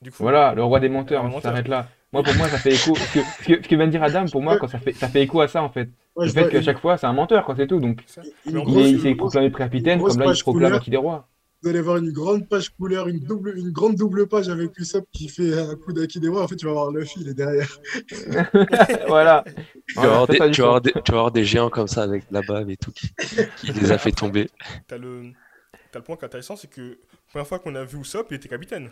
Du 0.00 0.10
coup, 0.12 0.22
Voilà, 0.22 0.54
le 0.54 0.62
roi 0.62 0.78
des 0.78 0.88
menteurs, 0.88 1.24
Le 1.24 1.30
on 1.30 1.40
s'arrête 1.40 1.68
là. 1.68 1.88
Moi, 2.12 2.22
pour 2.22 2.34
moi, 2.36 2.48
ça 2.48 2.58
fait 2.58 2.72
écho. 2.72 2.94
Ce 2.94 3.12
que, 3.14 3.20
ce 3.20 3.46
que, 3.46 3.62
ce 3.62 3.68
que 3.68 3.74
vient 3.76 3.86
de 3.86 3.90
dire 3.90 4.02
Adam, 4.02 4.24
pour 4.26 4.42
moi, 4.42 4.56
quand 4.58 4.68
ça 4.68 4.78
fait, 4.78 4.92
ça 4.92 5.08
fait 5.08 5.22
écho 5.22 5.40
à 5.40 5.48
ça, 5.48 5.62
en 5.62 5.68
fait. 5.68 5.90
ouais, 6.16 6.26
Le 6.26 6.32
fait 6.32 6.48
qu'à 6.48 6.62
chaque 6.62 6.80
fois, 6.80 6.96
c'est 6.96 7.06
un 7.06 7.12
menteur, 7.12 7.44
quoi, 7.44 7.54
c'est 7.56 7.66
tout. 7.66 7.80
Donc, 7.80 8.02
il 8.46 8.78
est- 8.78 8.98
s'est 8.98 9.14
proclamé 9.14 9.52
capitaine, 9.52 9.98
grosse 9.98 10.14
comme 10.14 10.22
là, 10.22 10.26
il 10.32 10.36
se 10.36 10.42
proclame. 10.42 10.72
Haki 10.74 10.90
des 10.90 10.96
Rois. 10.96 11.28
Vous 11.60 11.68
allez 11.70 11.80
voir 11.80 11.96
une 11.96 12.12
grande 12.12 12.48
page 12.48 12.70
couleur, 12.70 13.08
une, 13.08 13.18
double, 13.18 13.58
une 13.58 13.72
grande 13.72 13.96
double 13.96 14.28
page 14.28 14.48
avec 14.48 14.78
Usopp 14.78 15.04
qui 15.12 15.28
fait 15.28 15.58
un 15.58 15.74
coup 15.74 15.92
d'Aki 15.92 16.20
des 16.20 16.28
rois. 16.28 16.44
En 16.44 16.46
fait, 16.48 16.54
tu 16.54 16.66
vas 16.66 16.72
voir 16.72 16.92
Luffy, 16.92 17.20
il 17.20 17.28
est 17.30 17.34
derrière. 17.34 17.80
voilà. 19.08 19.44
Tu 19.96 20.06
vas 20.06 20.10
avoir 20.10 20.28
des, 20.28 20.36
ça 20.36 20.44
a 20.44 20.48
du 20.48 20.54
tu 20.54 20.60
vas 20.62 20.68
avoir 20.68 20.82
sens. 20.82 20.82
des, 20.82 20.92
tu 21.02 21.12
vas 21.12 21.18
avoir 21.18 21.32
des 21.32 21.44
géants 21.44 21.68
comme 21.70 21.88
ça 21.88 22.04
avec 22.04 22.24
la 22.30 22.42
bave 22.42 22.70
et 22.70 22.76
tout 22.76 22.92
qui, 22.92 23.08
qui 23.56 23.72
les 23.72 23.90
a 23.90 23.98
fait 23.98 24.12
tomber. 24.12 24.48
T'as 24.86 24.98
le... 24.98 25.32
t'as 25.90 25.98
le 25.98 26.04
point 26.04 26.16
qui 26.16 26.22
est 26.22 26.26
intéressant, 26.26 26.56
c'est 26.56 26.70
que 26.70 26.80
la 26.82 26.96
première 27.30 27.46
fois 27.48 27.58
qu'on 27.58 27.74
a 27.74 27.84
vu 27.84 27.98
Usopp, 28.00 28.28
il 28.30 28.34
était 28.36 28.48
capitaine. 28.48 28.90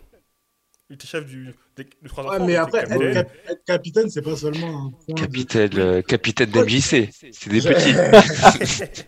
Il 0.88 0.94
était 0.94 1.06
chef 1.08 1.26
du, 1.26 1.52
des, 1.76 1.82
des 1.84 2.08
trois 2.08 2.24
Ouais, 2.38 2.46
mais 2.46 2.54
après, 2.54 2.78
être, 2.82 2.88
capitaine. 2.90 3.14
cap- 3.14 3.30
être 3.48 3.64
capitaine, 3.64 4.08
c'est 4.10 4.22
pas 4.22 4.36
seulement 4.36 4.86
un 4.86 4.90
point. 4.90 5.14
de- 5.16 5.20
Capitaine, 5.20 5.70
euh, 5.78 6.00
capitaine 6.02 6.50
d'MJC, 6.50 7.10
c'est 7.32 7.48
des 7.48 7.60
petits. 7.60 7.94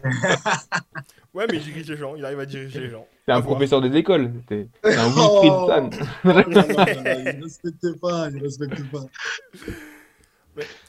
Ouais, 1.35 1.47
mais 1.51 1.59
il 1.59 1.63
dirige 1.63 1.89
les 1.89 1.97
gens, 1.97 2.17
il 2.17 2.25
arrive 2.25 2.41
à 2.41 2.47
diriger 2.47 2.81
les 2.81 2.91
gens. 2.91 3.07
C'est 3.27 3.33
un 3.33 3.43
professeur 3.43 3.81
des 3.81 3.95
écoles. 3.97 4.33
C'est 4.49 4.67
un 4.85 5.13
Oh. 5.17 5.41
Wilfried 5.43 5.53
San. 5.69 5.91
Non, 6.25 6.35
non, 6.35 6.45
non, 6.49 6.75
non, 6.75 7.33
il 7.37 7.43
respecte 7.45 8.01
pas, 8.01 8.29
il 8.31 8.43
respecte 8.43 8.83
pas. 8.91 9.05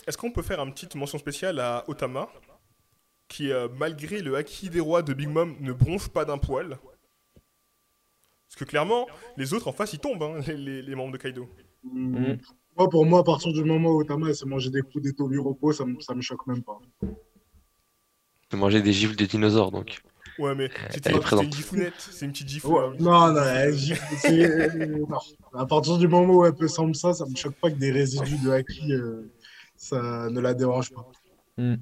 Est-ce 0.08 0.18
qu'on 0.18 0.32
peut 0.32 0.42
faire 0.42 0.60
une 0.62 0.74
petite 0.74 0.96
mention 0.96 1.18
spéciale 1.20 1.60
à 1.60 1.84
Otama, 1.88 2.30
qui, 3.28 3.52
euh, 3.52 3.68
malgré 3.78 4.22
le 4.22 4.36
haki 4.36 4.70
des 4.72 4.80
rois 4.80 5.04
de 5.04 5.14
Big 5.14 5.28
Mom, 5.30 5.56
ne 5.60 5.72
bronche 5.74 6.08
pas 6.08 6.26
d'un 6.26 6.38
poil? 6.40 6.80
Que 8.60 8.66
clairement, 8.66 9.08
les 9.38 9.54
autres 9.54 9.68
en 9.68 9.72
face, 9.74 9.94
ils 9.94 10.00
tombent, 10.00 10.22
hein, 10.24 10.40
les, 10.48 10.58
les- 10.58 10.82
les 10.82 10.96
membres 10.96 11.14
de 11.14 11.18
Kaido. 11.18 11.48
Hum, 11.86 12.38
Moi, 12.78 12.90
pour 12.90 13.06
moi, 13.06 13.20
à 13.22 13.24
partir 13.24 13.52
du 13.54 13.64
moment 13.64 13.90
où 13.92 14.02
Otama 14.02 14.34
s'est 14.34 14.46
mangé 14.46 14.70
des 14.70 14.82
coups 14.82 15.02
d'étau 15.04 15.28
repos, 15.44 15.74
ça, 15.74 15.86
me- 15.86 16.00
ça 16.00 16.14
me 16.14 16.22
choque 16.22 16.46
même 16.48 16.62
pas. 16.64 16.78
De 18.52 18.58
manger 18.58 18.82
des 18.82 18.94
gifles 18.94 19.16
de 19.16 19.26
dinosaures, 19.26 19.72
donc. 19.72 20.02
Ouais, 20.40 20.56
mais 20.56 20.70
c'était 20.70 20.82
elle 20.82 20.88
est 20.88 20.94
c'était 20.94 21.12
une 21.12 21.20
présente. 21.20 21.54
gifounette, 21.54 21.94
c'est 22.12 22.26
une 22.26 22.32
petite 22.32 22.48
gifle. 22.48 22.68
Ouais, 22.68 22.90
non, 23.00 23.34
non. 23.34 25.18
À 25.54 25.66
partir 25.66 25.98
du 25.98 26.08
moment 26.08 26.34
où 26.36 26.46
elle 26.46 26.54
peut 26.56 26.68
sembler 26.70 26.94
ça, 26.94 27.14
ça 27.14 27.26
me 27.26 27.36
choque 27.36 27.56
pas 27.56 27.70
que 27.70 27.76
des 27.78 27.92
résidus 27.92 28.38
de 28.44 28.50
Haki, 28.50 28.94
euh, 28.94 29.30
ça 29.76 30.30
ne 30.30 30.40
la 30.40 30.54
dérange 30.54 30.92
pas. 30.92 31.06
Hmm. 31.58 31.76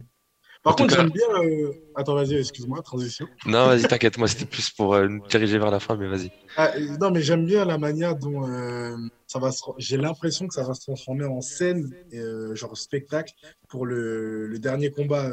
Par 0.68 0.76
contre, 0.76 0.96
j'aime 0.96 1.10
bien. 1.10 1.28
euh, 1.44 1.72
Attends, 1.96 2.16
vas-y, 2.16 2.36
excuse-moi, 2.36 2.82
transition. 2.82 3.26
Non, 3.46 3.68
vas-y, 3.68 3.84
t'inquiète, 3.84 4.18
moi 4.18 4.28
c'était 4.28 4.46
plus 4.46 4.70
pour 4.70 4.94
euh, 4.94 5.08
nous 5.08 5.22
diriger 5.28 5.58
vers 5.58 5.72
la 5.72 5.80
fin, 5.80 5.96
mais 5.96 6.08
vas-y. 6.08 6.30
Ah, 6.56 6.72
euh, 6.76 6.98
non, 7.00 7.10
mais 7.12 7.22
j'aime 7.22 7.46
bien 7.46 7.66
la 7.66 7.78
manière 7.78 8.16
dont 8.16 8.48
euh, 8.48 8.96
ça 9.26 9.40
va 9.40 9.52
se. 9.52 9.62
J'ai 9.78 9.98
l'impression 9.98 10.48
que 10.48 10.54
ça 10.54 10.64
va 10.64 10.74
se 10.74 10.82
transformer 10.82 11.26
en 11.26 11.42
scène, 11.42 11.90
euh, 12.14 12.54
genre 12.54 12.78
spectacle, 12.78 13.34
pour 13.70 13.86
le, 13.86 14.46
le 14.48 14.60
dernier 14.60 14.92
combat. 14.92 15.32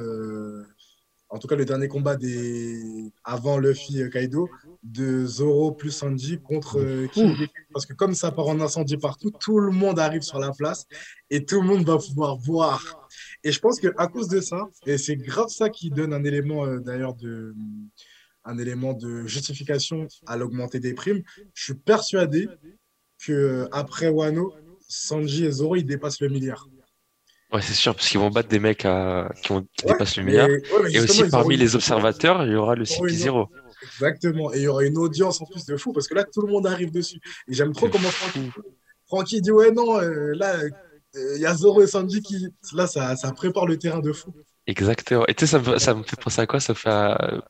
En 1.35 1.39
tout 1.39 1.49
cas, 1.49 1.57
le 1.57 1.65
dernier 1.65 1.89
combat 1.89 2.15
des 2.15 3.11
avant 3.25 3.59
Luffy 3.59 4.01
euh, 4.01 4.09
Kaido 4.09 4.49
de 4.85 5.27
Zoro 5.27 5.73
plus 5.73 5.91
Sanji 5.91 6.39
contre 6.41 6.79
euh. 6.79 7.09
Parce 7.73 7.87
que 7.87 7.93
comme 7.93 8.15
ça 8.15 8.31
part 8.31 8.47
en 8.47 8.61
incendie 8.61 8.97
partout, 8.97 9.33
tout 9.41 9.59
le 9.59 9.73
monde 9.73 9.99
arrive 9.99 10.23
sur 10.23 10.39
la 10.39 10.53
place 10.53 10.87
et 11.31 11.45
tout 11.45 11.61
le 11.61 11.67
monde 11.67 11.85
va 11.85 11.99
pouvoir 11.99 12.37
voir. 12.37 13.09
Et 13.43 13.51
je 13.51 13.59
pense 13.59 13.81
qu'à 13.81 14.07
cause 14.07 14.29
de 14.29 14.41
ça, 14.41 14.69
et 14.87 14.97
c'est 14.97 15.17
grave 15.17 15.49
ça 15.49 15.71
qui 15.71 15.91
donne 15.91 16.13
un 16.13 16.23
élément 16.23 16.67
euh, 16.67 16.79
d'ailleurs 16.79 17.15
de 17.15 17.53
un 18.45 18.57
élément 18.59 18.93
de 18.93 19.27
justification 19.27 20.07
à 20.27 20.37
l'augmenter 20.37 20.79
des 20.79 20.95
primes. 20.95 21.25
Je 21.53 21.65
suis 21.65 21.75
persuadé 21.75 22.49
que 23.27 23.33
euh, 23.33 23.69
après 23.73 24.09
Wano, 24.09 24.55
Sanji 24.87 25.47
et 25.47 25.51
Zoro 25.51 25.75
ils 25.75 25.85
dépassent 25.85 26.21
le 26.21 26.29
milliard. 26.29 26.69
Ouais, 27.55 27.63
c'est 27.63 27.73
sûr, 27.75 27.95
parce 27.95 28.09
qu'ils 28.09 28.19
vont 28.21 28.31
battre 28.31 28.49
des 28.49 28.59
mecs 28.59 28.85
à... 28.85 29.31
qui, 29.43 29.53
ont... 29.53 29.63
qui 29.77 29.87
Ouais, 29.87 29.93
dépassent 29.93 30.17
le 30.17 30.25
milliard. 30.25 30.49
ouais, 30.49 30.61
Et 30.93 31.01
aussi, 31.01 31.23
parmi 31.31 31.57
les 31.57 31.77
observateurs, 31.77 32.45
il 32.45 32.53
y 32.53 32.57
aura 32.57 32.75
le 32.75 32.85
auront 32.91 33.07
une- 33.07 33.15
CP0. 33.15 33.47
Exactement. 33.85 34.53
Et 34.53 34.59
il 34.59 34.63
y 34.63 34.69
aura 34.69 34.85
une 34.85 34.99
audience 34.99 35.41
en 35.41 35.45
plus 35.47 35.65
de 35.67 35.77
fou 35.77 35.93
parce 35.93 36.09
que 36.09 36.15
là, 36.15 36.25
tout 36.25 36.41
le 36.43 36.51
monde 36.51 36.67
arrive 36.67 36.91
dessus. 36.91 37.21
Et 37.49 37.55
j'aime 37.55 37.73
trop 37.73 37.89
comment 37.89 38.09
Francky, 38.09 38.51
Francky 39.07 39.41
dit 39.41 39.51
Ouais, 39.53 39.71
non, 39.71 40.01
euh, 40.01 40.33
là, 40.35 40.57
euh, 40.57 41.35
il 41.37 41.41
y 41.43 41.47
a 41.47 41.55
Zoro 41.55 41.83
et 41.83 41.87
Sanji 41.87 42.23
qui. 42.23 42.49
Là, 42.73 42.87
ça, 42.87 43.15
ça 43.17 43.31
prépare 43.33 43.67
le 43.67 43.79
terrain 43.79 44.01
de 44.01 44.11
fou. 44.13 44.33
Exactement. 44.67 45.27
Et 45.29 45.35
tu 45.35 45.47
sais, 45.47 45.59
ça 45.61 45.71
me, 45.71 45.79
ça 45.79 45.95
me 45.95 46.03
fait 46.03 46.17
penser 46.19 46.41
à 46.41 46.47
quoi? 46.47 46.59
Ça 46.59 46.73
me 46.73 46.79
fait 46.79 46.91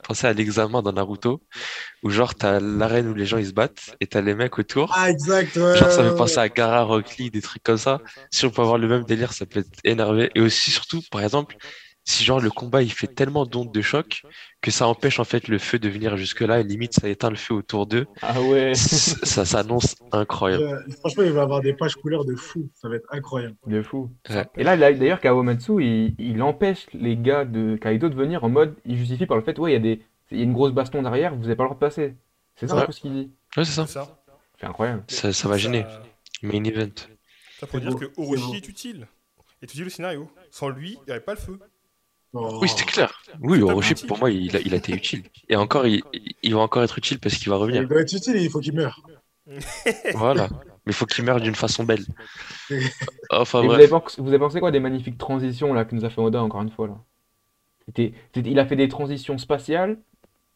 penser 0.02 0.26
à 0.26 0.32
l'examen 0.32 0.82
dans 0.82 0.92
Naruto, 0.92 1.40
où 2.02 2.10
genre 2.10 2.34
t'as 2.34 2.58
l'arène 2.60 3.08
où 3.08 3.14
les 3.14 3.24
gens 3.26 3.38
ils 3.38 3.46
se 3.46 3.52
battent 3.52 3.94
et 4.00 4.06
t'as 4.08 4.20
les 4.20 4.34
mecs 4.34 4.58
autour. 4.58 4.92
Ah, 4.96 5.10
exact. 5.10 5.56
ouais, 5.56 5.76
Genre 5.76 5.92
ça 5.92 6.02
me 6.02 6.08
fait 6.10 6.16
penser 6.16 6.38
à 6.40 6.48
Gara, 6.48 6.82
Rock 6.82 7.16
Lee, 7.18 7.30
des 7.30 7.40
trucs 7.42 7.62
comme 7.62 7.78
ça. 7.78 8.02
Si 8.32 8.46
on 8.46 8.50
peut 8.50 8.62
avoir 8.62 8.78
le 8.78 8.88
même 8.88 9.04
délire, 9.04 9.32
ça 9.32 9.46
peut 9.46 9.60
être 9.60 9.78
énervé. 9.84 10.30
Et 10.34 10.40
aussi, 10.40 10.70
surtout, 10.72 11.02
par 11.10 11.22
exemple, 11.22 11.56
si 12.04 12.22
genre 12.24 12.40
le 12.40 12.50
combat 12.50 12.82
il 12.82 12.92
fait 12.92 13.06
tellement 13.06 13.46
d'ondes 13.46 13.72
de 13.72 13.80
choc 13.80 14.22
que 14.60 14.70
ça 14.70 14.86
empêche 14.86 15.18
en 15.20 15.24
fait 15.24 15.48
le 15.48 15.58
feu 15.58 15.78
de 15.78 15.88
venir 15.88 16.16
jusque-là 16.16 16.60
et 16.60 16.62
limite 16.64 16.92
ça 16.94 17.08
éteint 17.08 17.30
le 17.30 17.36
feu 17.36 17.54
autour 17.54 17.86
d'eux, 17.86 18.06
Ah 18.22 18.40
ouais, 18.42 18.74
ça, 18.74 19.44
s'annonce 19.44 19.96
incroyable. 20.12 20.64
Euh, 20.64 20.92
franchement, 21.00 21.22
il 21.24 21.32
va 21.32 21.42
avoir 21.42 21.60
des 21.62 21.72
pages 21.72 21.94
couleurs 21.96 22.24
de 22.24 22.34
fou. 22.36 22.68
Ça 22.74 22.88
va 22.88 22.96
être 22.96 23.08
incroyable. 23.10 23.56
de 23.66 23.82
fou. 23.82 24.10
Ouais. 24.30 24.46
Et 24.56 24.64
là, 24.64 24.76
là, 24.76 24.92
d'ailleurs, 24.92 25.20
Kawamatsu, 25.20 25.82
il, 25.82 26.14
il 26.18 26.42
empêche 26.42 26.86
les 26.92 27.16
gars 27.16 27.44
de 27.44 27.76
Kaido 27.80 28.08
de 28.08 28.14
venir 28.14 28.44
en 28.44 28.48
mode, 28.48 28.74
il 28.84 28.96
justifie 28.98 29.26
par 29.26 29.36
le 29.36 29.42
fait, 29.42 29.58
ouais, 29.58 29.70
il 29.70 29.74
y 29.74 29.76
a 29.76 29.80
des, 29.80 30.02
il 30.30 30.38
y 30.38 30.40
a 30.40 30.44
une 30.44 30.52
grosse 30.52 30.72
baston 30.72 31.02
derrière, 31.02 31.34
vous 31.34 31.42
n'avez 31.42 31.56
pas 31.56 31.64
le 31.64 31.68
droit 31.70 31.76
de 31.76 31.80
passer. 31.80 32.14
C'est 32.56 32.68
ça 32.68 32.76
Ouais. 32.76 32.82
un 32.82 32.86
peu 32.86 32.92
ce 32.92 33.00
qu'il 33.00 33.12
dit. 33.12 33.30
Ouais, 33.56 33.64
c'est 33.64 33.72
ça. 33.84 33.86
C'est 34.60 34.66
incroyable. 34.66 35.04
Ça, 35.08 35.32
ça 35.32 35.48
va 35.48 35.56
gêner. 35.58 35.82
Ça, 35.82 36.02
Main 36.42 36.64
event. 36.64 36.90
ça 37.58 37.66
pour 37.66 37.80
dire 37.80 37.96
que 37.96 38.10
Orochi 38.16 38.56
est 38.56 38.68
utile. 38.68 39.06
Est 39.62 39.72
utile 39.72 39.86
au 39.86 39.90
scénario. 39.90 40.30
Sans 40.50 40.68
lui, 40.68 40.90
il 40.92 41.04
n'y 41.06 41.10
aurait 41.10 41.20
pas 41.20 41.34
le 41.34 41.40
feu. 41.40 41.58
Oh. 42.34 42.58
Oui, 42.60 42.68
c'était 42.68 42.84
clair. 42.84 43.12
Oui, 43.40 43.62
Orochi, 43.62 43.94
pour 44.06 44.18
moi, 44.18 44.30
il 44.30 44.56
a, 44.56 44.60
il 44.60 44.74
a 44.74 44.76
été 44.76 44.92
utile. 44.92 45.22
Et 45.48 45.56
encore, 45.56 45.86
il, 45.86 46.02
il 46.42 46.54
va 46.54 46.60
encore 46.60 46.82
être 46.82 46.98
utile 46.98 47.18
parce 47.20 47.36
qu'il 47.36 47.48
va 47.50 47.56
Il 47.56 47.60
revenir. 47.60 47.88
doit 47.88 48.00
être 48.00 48.12
utile, 48.12 48.36
il 48.36 48.50
faut 48.50 48.60
qu'il 48.60 48.74
meure. 48.74 49.00
Voilà. 50.14 50.48
Mais 50.86 50.92
il 50.92 50.94
faut 50.94 51.06
qu'il 51.06 51.24
meure 51.24 51.40
d'une 51.40 51.54
façon 51.54 51.84
belle. 51.84 52.04
Enfin, 53.30 53.60
vous 53.60 53.68
bref. 53.68 53.92
avez, 53.92 54.02
vous 54.18 54.28
avez 54.28 54.38
pensé 54.38 54.60
quoi 54.60 54.70
des 54.70 54.80
magnifiques 54.80 55.18
transitions 55.18 55.72
là 55.72 55.84
que 55.84 55.94
nous 55.94 56.04
a 56.04 56.10
fait 56.10 56.20
Oda 56.20 56.42
encore 56.42 56.62
une 56.62 56.70
fois 56.70 56.88
là? 56.88 56.98
Il 58.36 58.58
a 58.58 58.66
fait 58.66 58.76
des 58.76 58.88
transitions 58.88 59.36
spatiales, 59.38 59.98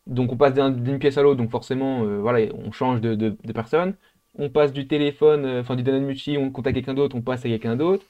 donc 0.07 0.33
on 0.33 0.37
passe 0.37 0.55
d'un- 0.55 0.71
d'une 0.71 0.99
pièce 0.99 1.19
à 1.19 1.23
l'autre, 1.23 1.37
donc 1.39 1.51
forcément, 1.51 2.03
euh, 2.05 2.19
voilà, 2.21 2.51
on 2.55 2.73
change 2.73 3.01
de, 3.01 3.15
de, 3.15 3.37
de 3.43 3.53
personne. 3.53 3.95
On 4.39 4.49
passe 4.49 4.73
du 4.73 4.87
téléphone, 4.87 5.45
euh, 5.45 5.61
enfin 5.61 5.77
du 5.77 5.83
Dananmuchi, 5.83 6.39
on 6.39 6.51
contacte 6.51 6.75
quelqu'un 6.77 6.95
d'autre, 6.95 7.17
on 7.17 7.23
passe 7.23 7.41
à 7.45 7.49
quelqu'un 7.49 7.77
d'autre. 7.77 8.05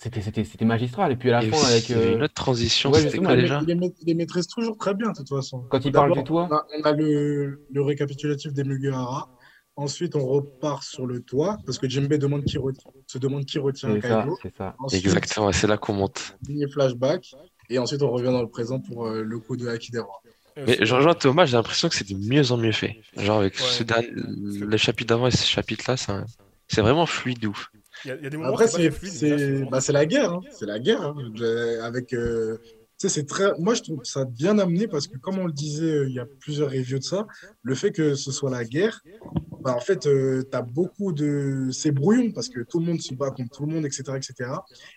C'était, 0.00 0.20
c'était, 0.20 0.44
c'était 0.44 0.64
magistral. 0.64 1.12
Et 1.12 1.16
puis 1.16 1.30
à 1.30 1.40
la 1.40 1.44
Et 1.46 1.50
fin, 1.50 1.66
avec 1.66 1.90
euh, 1.90 2.14
une 2.16 2.22
autre 2.22 2.34
transition, 2.34 2.90
ouais, 2.90 2.96
c'était 2.98 3.10
justement, 3.10 3.28
quoi 3.30 3.36
Il, 3.36 3.42
déjà? 3.42 3.58
il 3.62 3.66
les, 3.66 3.74
ma- 3.74 3.86
il 3.86 4.06
les 4.06 4.14
maîtrise 4.14 4.46
toujours 4.46 4.76
très 4.78 4.94
bien, 4.94 5.10
de 5.10 5.16
toute 5.16 5.28
façon. 5.28 5.64
quand 5.68 5.84
il 5.84 5.92
parle 5.92 6.12
du 6.14 6.24
toit, 6.24 6.48
On 6.50 6.54
a, 6.54 6.66
on 6.78 6.82
a 6.82 6.92
le, 6.92 7.60
le 7.70 7.82
récapitulatif 7.82 8.52
des 8.52 8.64
Mugiwara. 8.64 9.28
Ensuite, 9.76 10.16
on 10.16 10.26
repart 10.26 10.82
sur 10.82 11.06
le 11.06 11.20
toit 11.20 11.56
parce 11.64 11.78
que 11.78 11.88
Jimbe 11.88 12.12
demande 12.14 12.44
qui 12.44 12.58
retient, 12.58 12.90
se 13.06 13.18
demande 13.18 13.44
qui 13.44 13.58
retient 13.60 13.94
c'est 13.94 14.08
ça, 14.08 14.22
Kaido. 14.22 14.38
c'est 14.42 14.56
ça. 14.56 14.74
Ensuite, 14.78 15.04
Exactement, 15.06 15.52
c'est 15.52 15.66
là 15.68 15.76
qu'on 15.76 15.92
monte. 15.92 16.36
mini 16.48 16.68
flashback. 16.70 17.30
Et 17.70 17.78
ensuite, 17.78 18.02
on 18.02 18.10
revient 18.10 18.32
dans 18.32 18.42
le 18.42 18.48
présent 18.48 18.80
pour 18.80 19.06
euh, 19.06 19.22
le 19.22 19.38
coup 19.38 19.56
de. 19.56 19.68
Et 19.68 19.78
Mais 20.66 20.78
je 20.84 20.94
rejoins 20.94 21.14
Thomas, 21.14 21.46
j'ai 21.46 21.56
l'impression 21.56 21.88
que 21.88 21.94
c'est 21.94 22.08
de 22.08 22.16
mieux 22.16 22.50
en 22.50 22.56
mieux 22.56 22.72
fait. 22.72 22.96
Genre 23.16 23.38
avec 23.38 23.54
Ouais. 23.54 23.60
ce 23.60 23.84
dernier, 23.84 24.08
le 24.12 24.76
chapitre 24.76 25.08
d'avant 25.10 25.28
et 25.28 25.30
ce 25.30 25.44
chapitre-là, 25.46 25.96
c'est 25.96 26.10
un- 26.10 26.26
c'est 26.66 26.80
vraiment 26.80 27.06
fluide 27.06 27.38
de 27.38 27.46
ouf. 27.48 27.70
Il 28.04 28.08
y, 28.08 28.10
a- 28.10 28.16
il 28.16 28.24
y 28.24 28.26
a 28.26 28.30
des 28.30 28.36
moments 28.36 28.50
Après, 28.50 28.68
c'est 28.68 28.88
bah, 29.70 29.80
la 29.92 30.06
guerre. 30.06 30.32
hein. 30.32 30.40
C'est 30.50 30.66
la 30.66 30.78
guerre. 30.78 31.02
hein. 31.02 31.14
Je- 31.34 31.80
Avec, 31.80 32.12
euh, 32.12 32.58
c'est 32.96 33.26
très... 33.26 33.52
Moi, 33.58 33.74
je 33.74 33.82
trouve 33.82 34.00
ça 34.04 34.24
bien 34.24 34.58
amené 34.58 34.88
parce 34.88 35.06
que, 35.06 35.16
comme 35.18 35.38
on 35.38 35.46
le 35.46 35.52
disait, 35.52 35.84
euh, 35.90 36.08
il 36.08 36.14
y 36.14 36.18
a 36.18 36.26
plusieurs 36.40 36.70
reviews 36.70 36.98
de 36.98 37.04
ça, 37.04 37.26
le 37.62 37.74
fait 37.74 37.92
que 37.92 38.14
ce 38.14 38.32
soit 38.32 38.50
la 38.50 38.64
guerre, 38.64 39.00
bah, 39.60 39.74
en 39.74 39.80
fait, 39.80 40.00
tu 40.00 40.44
as 40.52 40.62
beaucoup 40.62 41.12
de. 41.12 41.68
C'est 41.72 41.90
brouillon 41.90 42.30
parce 42.32 42.48
que 42.48 42.60
tout 42.60 42.78
le 42.80 42.86
monde 42.86 43.00
se 43.00 43.14
bat 43.14 43.30
contre 43.30 43.50
tout 43.56 43.66
le 43.66 43.72
monde, 43.74 43.84
etc., 43.84 44.02
etc. 44.16 44.50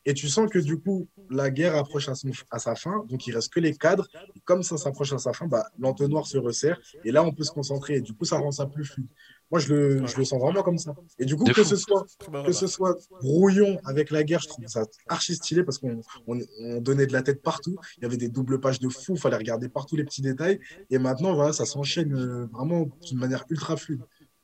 Et 0.06 0.14
tu 0.14 0.28
sens 0.30 0.50
que, 0.50 0.60
du 0.60 0.78
coup, 0.80 1.08
la 1.30 1.50
guerre 1.50 1.76
approche 1.76 2.10
à, 2.10 2.16
son- 2.16 2.30
à 2.52 2.60
sa 2.60 2.76
fin. 2.76 3.04
Donc, 3.10 3.26
il 3.28 3.34
reste 3.36 3.52
que 3.54 3.60
les 3.60 3.76
cadres. 3.76 4.08
Et 4.36 4.40
comme 4.46 4.64
ça 4.64 4.78
s'approche 4.78 5.14
à 5.14 5.18
sa 5.18 5.34
fin, 5.34 5.48
bah, 5.48 5.66
l'entonnoir 5.80 6.26
se 6.28 6.38
resserre. 6.38 6.80
Et 7.04 7.12
là, 7.12 7.24
on 7.24 7.32
peut 7.34 7.44
se 7.44 7.52
concentrer. 7.52 7.96
Et 7.98 8.02
du 8.02 8.14
coup, 8.14 8.26
ça 8.26 8.38
rend 8.38 8.52
ça 8.52 8.66
plus 8.68 8.86
fluide. 8.86 9.08
Moi, 9.52 9.60
je 9.60 9.74
le, 9.74 10.08
je 10.08 10.18
le 10.18 10.24
sens 10.24 10.40
vraiment 10.42 10.64
comme 10.64 10.78
ça. 10.78 10.96
Et 11.20 11.26
du 11.26 11.36
coup, 11.36 11.44
que 11.44 11.64
ce 11.64 11.76
soit 11.76 12.06
bonne 12.30 12.46
que 12.46 12.54
ce 12.54 12.68
soit 12.68 12.98
brouillon 13.22 13.80
avec 13.86 14.10
la 14.10 14.24
guerre, 14.24 14.40
je 14.40 14.48
trouve 14.48 14.66
ça 14.68 14.86
archi 15.08 15.36
stylé 15.36 15.64
parce 15.64 15.78
qu'on 15.78 16.02
on, 16.28 16.40
on 16.62 16.82
donnait 16.82 17.06
de 17.06 17.14
la 17.14 17.22
tête 17.22 17.42
partout. 17.42 17.76
Il 17.98 18.04
y 18.04 18.06
avait 18.06 18.18
des 18.18 18.30
doubles 18.30 18.60
pages 18.60 18.80
de 18.80 18.90
fou, 18.90 19.16
il 19.16 19.20
fallait 19.20 19.38
regarder 19.38 19.70
partout 19.70 19.96
les 19.96 20.04
petits 20.04 20.22
détails. 20.22 20.60
Et 20.90 20.98
maintenant, 20.98 21.34
voilà, 21.34 21.54
ça 21.54 21.66
s'enchaîne 21.66 22.14
euh, 22.16 22.46
vraiment 22.54 22.90
d'une 23.06 23.20
manière 23.20 23.44
ultra 23.50 23.76
fluide. 23.76 24.02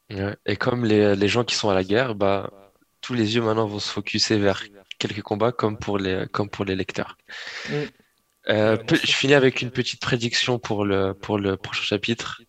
Ouais. 0.09 0.35
Et 0.45 0.55
comme 0.55 0.85
les, 0.85 1.15
les 1.15 1.27
gens 1.27 1.43
qui 1.43 1.55
sont 1.55 1.69
à 1.69 1.73
la 1.73 1.83
guerre, 1.83 2.15
bah, 2.15 2.51
tous 3.01 3.13
les 3.13 3.35
yeux 3.35 3.41
maintenant 3.41 3.67
vont 3.67 3.79
se 3.79 3.91
focuser 3.91 4.37
vers 4.37 4.63
quelques 4.99 5.21
combats 5.21 5.51
comme 5.51 5.77
pour 5.77 5.97
les, 5.97 6.25
comme 6.31 6.49
pour 6.49 6.65
les 6.65 6.75
lecteurs. 6.75 7.17
Mm. 7.69 7.73
Euh, 8.49 8.77
je 8.89 9.11
finis 9.11 9.33
avec 9.33 9.61
une 9.61 9.71
petite 9.71 10.01
prédiction 10.01 10.57
pour 10.57 10.85
le, 10.85 11.13
pour 11.13 11.37
le 11.37 11.57
prochain 11.57 11.83
chapitre. 11.83 12.41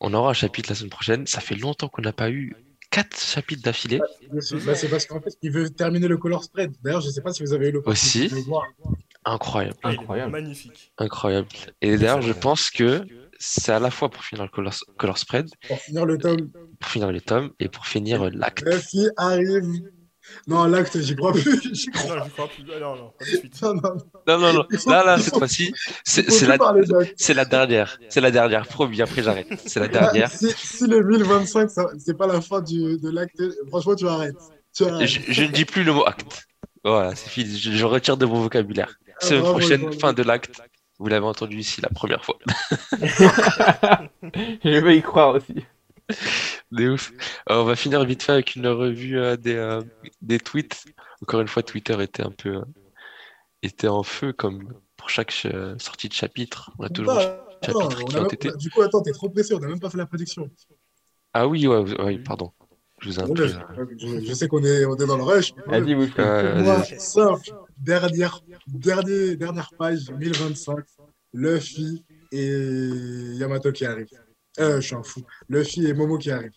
On 0.00 0.14
aura 0.14 0.30
un 0.30 0.34
chapitre 0.34 0.70
la 0.70 0.74
semaine 0.76 0.90
prochaine. 0.90 1.26
Ça 1.26 1.40
fait 1.40 1.54
longtemps 1.56 1.88
qu'on 1.88 2.02
n'a 2.02 2.12
pas 2.12 2.30
eu 2.30 2.54
quatre 2.90 3.18
chapitres 3.20 3.62
d'affilée. 3.62 3.98
Bah, 4.30 4.74
c'est 4.74 4.88
parce 4.88 5.06
qu'en 5.06 5.20
fait, 5.20 5.36
il 5.42 5.50
veut 5.52 5.68
terminer 5.70 6.08
le 6.08 6.16
color 6.16 6.42
spread. 6.44 6.72
D'ailleurs, 6.82 7.00
je 7.00 7.08
ne 7.08 7.12
sais 7.12 7.20
pas 7.20 7.32
si 7.32 7.42
vous 7.42 7.52
avez 7.52 7.68
eu 7.68 7.72
l'opportunité 7.72 8.26
Aussi. 8.26 8.28
de 8.30 8.34
le 8.36 8.42
voir. 8.42 8.64
Incroyable, 9.24 9.76
Ah, 9.82 9.88
Incroyable. 9.90 10.32
Magnifique. 10.32 10.92
incroyable. 10.98 11.48
Et 11.82 11.96
d'ailleurs, 11.98 12.22
je 12.22 12.32
pense 12.32 12.70
que 12.70 13.04
c'est 13.38 13.72
à 13.72 13.78
la 13.80 13.90
fois 13.90 14.08
pour 14.10 14.24
finir 14.24 14.44
le 14.44 14.48
color, 14.50 14.72
color 14.96 15.18
spread, 15.18 15.48
Pour 15.68 15.78
finir 15.78 16.06
le 16.06 16.16
tome, 16.18 16.50
pour 16.80 16.90
finir 16.90 17.12
les 17.12 17.20
tomes 17.20 17.52
et 17.60 17.68
pour 17.68 17.86
finir 17.86 18.30
l'acte. 18.30 18.64
Buffy 18.64 19.08
arrive. 19.16 19.90
Non, 20.46 20.64
l'acte, 20.66 20.98
j'y 21.00 21.14
crois 21.16 21.32
plus. 21.32 21.60
J'y 21.74 21.90
crois. 21.90 22.16
Non, 22.16 22.24
je 22.24 22.30
crois 22.30 22.48
plus. 22.48 22.64
Ah, 22.74 22.80
non, 22.80 22.96
non, 22.96 23.12
pas 23.18 23.24
de 23.24 23.30
suite. 23.30 23.62
Non, 23.62 23.74
non, 23.74 23.82
Non, 24.26 24.38
non, 24.38 24.52
non. 24.52 24.66
Il 24.70 24.78
faut- 24.78 24.90
Là, 24.90 25.04
là, 25.04 25.18
cette 25.18 25.36
fois-ci, 25.36 25.72
c'est 26.04 26.22
la, 26.46 26.56
c'est 27.16 27.34
dernière. 27.44 27.98
C'est 28.08 28.20
la 28.20 28.30
dernière. 28.30 28.66
Promis, 28.66 29.00
après 29.02 29.22
j'arrête. 29.22 29.48
C'est 29.66 29.80
la 29.80 29.88
dernière. 29.88 30.30
si, 30.30 30.50
si 30.56 30.86
le 30.86 31.02
1025, 31.02 31.70
ça- 31.70 31.88
c'est 31.98 32.16
pas 32.16 32.26
la 32.26 32.40
fin 32.40 32.60
du, 32.60 32.98
de 32.98 33.10
l'acte, 33.10 33.42
franchement, 33.68 33.94
tu 33.94 34.06
arrêtes. 34.08 34.36
Tu 34.74 34.84
arrêtes. 34.84 35.06
Je, 35.08 35.20
je 35.32 35.42
ne 35.42 35.48
dis 35.48 35.64
plus 35.64 35.84
le 35.84 35.92
mot 35.92 36.04
acte. 36.06 36.46
Voilà, 36.84 37.14
c'est 37.14 37.28
fini. 37.28 37.58
Je, 37.58 37.72
je 37.72 37.84
retire 37.84 38.16
de 38.16 38.24
mon 38.26 38.40
vocabulaire. 38.40 38.94
Ah, 39.20 39.26
Semaine 39.26 39.42
prochaine, 39.42 39.80
bravo. 39.82 39.98
fin 39.98 40.12
de 40.12 40.22
l'acte. 40.22 40.60
Vous 41.00 41.06
l'avez 41.08 41.26
entendu 41.26 41.58
ici 41.58 41.80
la 41.80 41.88
première 41.90 42.24
fois. 42.24 42.36
Je 44.64 44.78
vais 44.78 44.96
y 44.98 45.02
croire 45.02 45.34
aussi. 45.36 45.64
De 46.72 46.90
ouf. 46.90 47.12
On 47.48 47.64
va 47.64 47.76
finir 47.76 48.04
vite 48.04 48.22
fait 48.22 48.32
avec 48.32 48.54
une 48.56 48.66
revue 48.66 49.18
euh, 49.18 49.36
des, 49.36 49.54
euh, 49.56 49.82
des 50.22 50.38
tweets. 50.38 50.84
Encore 51.22 51.40
une 51.40 51.48
fois, 51.48 51.62
Twitter 51.62 51.96
était 52.02 52.22
un 52.22 52.30
peu 52.30 52.56
euh, 52.56 52.62
était 53.62 53.88
en 53.88 54.02
feu 54.02 54.32
comme 54.32 54.72
pour 54.96 55.10
chaque 55.10 55.34
euh, 55.46 55.76
sortie 55.78 56.08
de 56.08 56.14
chapitre. 56.14 56.70
On 56.78 56.84
a 56.84 56.88
toujours 56.88 57.14
Bah, 57.14 57.46
attends, 57.62 57.80
chapitres 57.90 58.02
on 58.02 58.06
qui 58.06 58.16
a 58.16 58.18
ont 58.20 58.22
même- 58.22 58.30
été. 58.32 58.50
Du 58.56 58.70
coup, 58.70 58.82
attends, 58.82 59.02
t'es 59.02 59.12
trop 59.12 59.28
pressé, 59.28 59.54
on 59.54 59.58
n'a 59.58 59.68
même 59.68 59.80
pas 59.80 59.90
fait 59.90 59.98
la 59.98 60.06
prédiction. 60.06 60.48
Ah 61.34 61.46
oui, 61.46 61.66
ouais, 61.66 62.18
pardon. 62.18 62.52
Je 63.00 63.08
vous 63.10 63.20
ai 63.20 63.22
un 63.22 63.26
Ouais, 63.28 63.34
peu. 63.34 63.46
je, 63.46 64.20
je 64.24 64.32
sais 64.34 64.48
qu'on 64.48 64.62
est, 64.64 64.84
on 64.84 64.96
est 64.96 65.06
dans 65.06 65.16
le 65.16 65.22
rush. 65.22 65.52
moi, 65.66 66.82
simple, 66.98 67.50
dernière, 67.76 68.40
dernier, 68.66 69.36
dernière 69.36 69.70
page, 69.78 70.10
1025, 70.10 70.78
Luffy 71.32 72.04
et 72.32 72.48
Yamato 73.36 73.70
qui 73.72 73.84
arrivent. 73.86 74.08
Euh, 74.60 74.80
je 74.80 74.86
suis 74.86 74.94
un 74.94 75.02
fou. 75.02 75.22
Luffy 75.48 75.86
et 75.86 75.92
Momo 75.94 76.18
qui 76.18 76.30
arrivent 76.30 76.52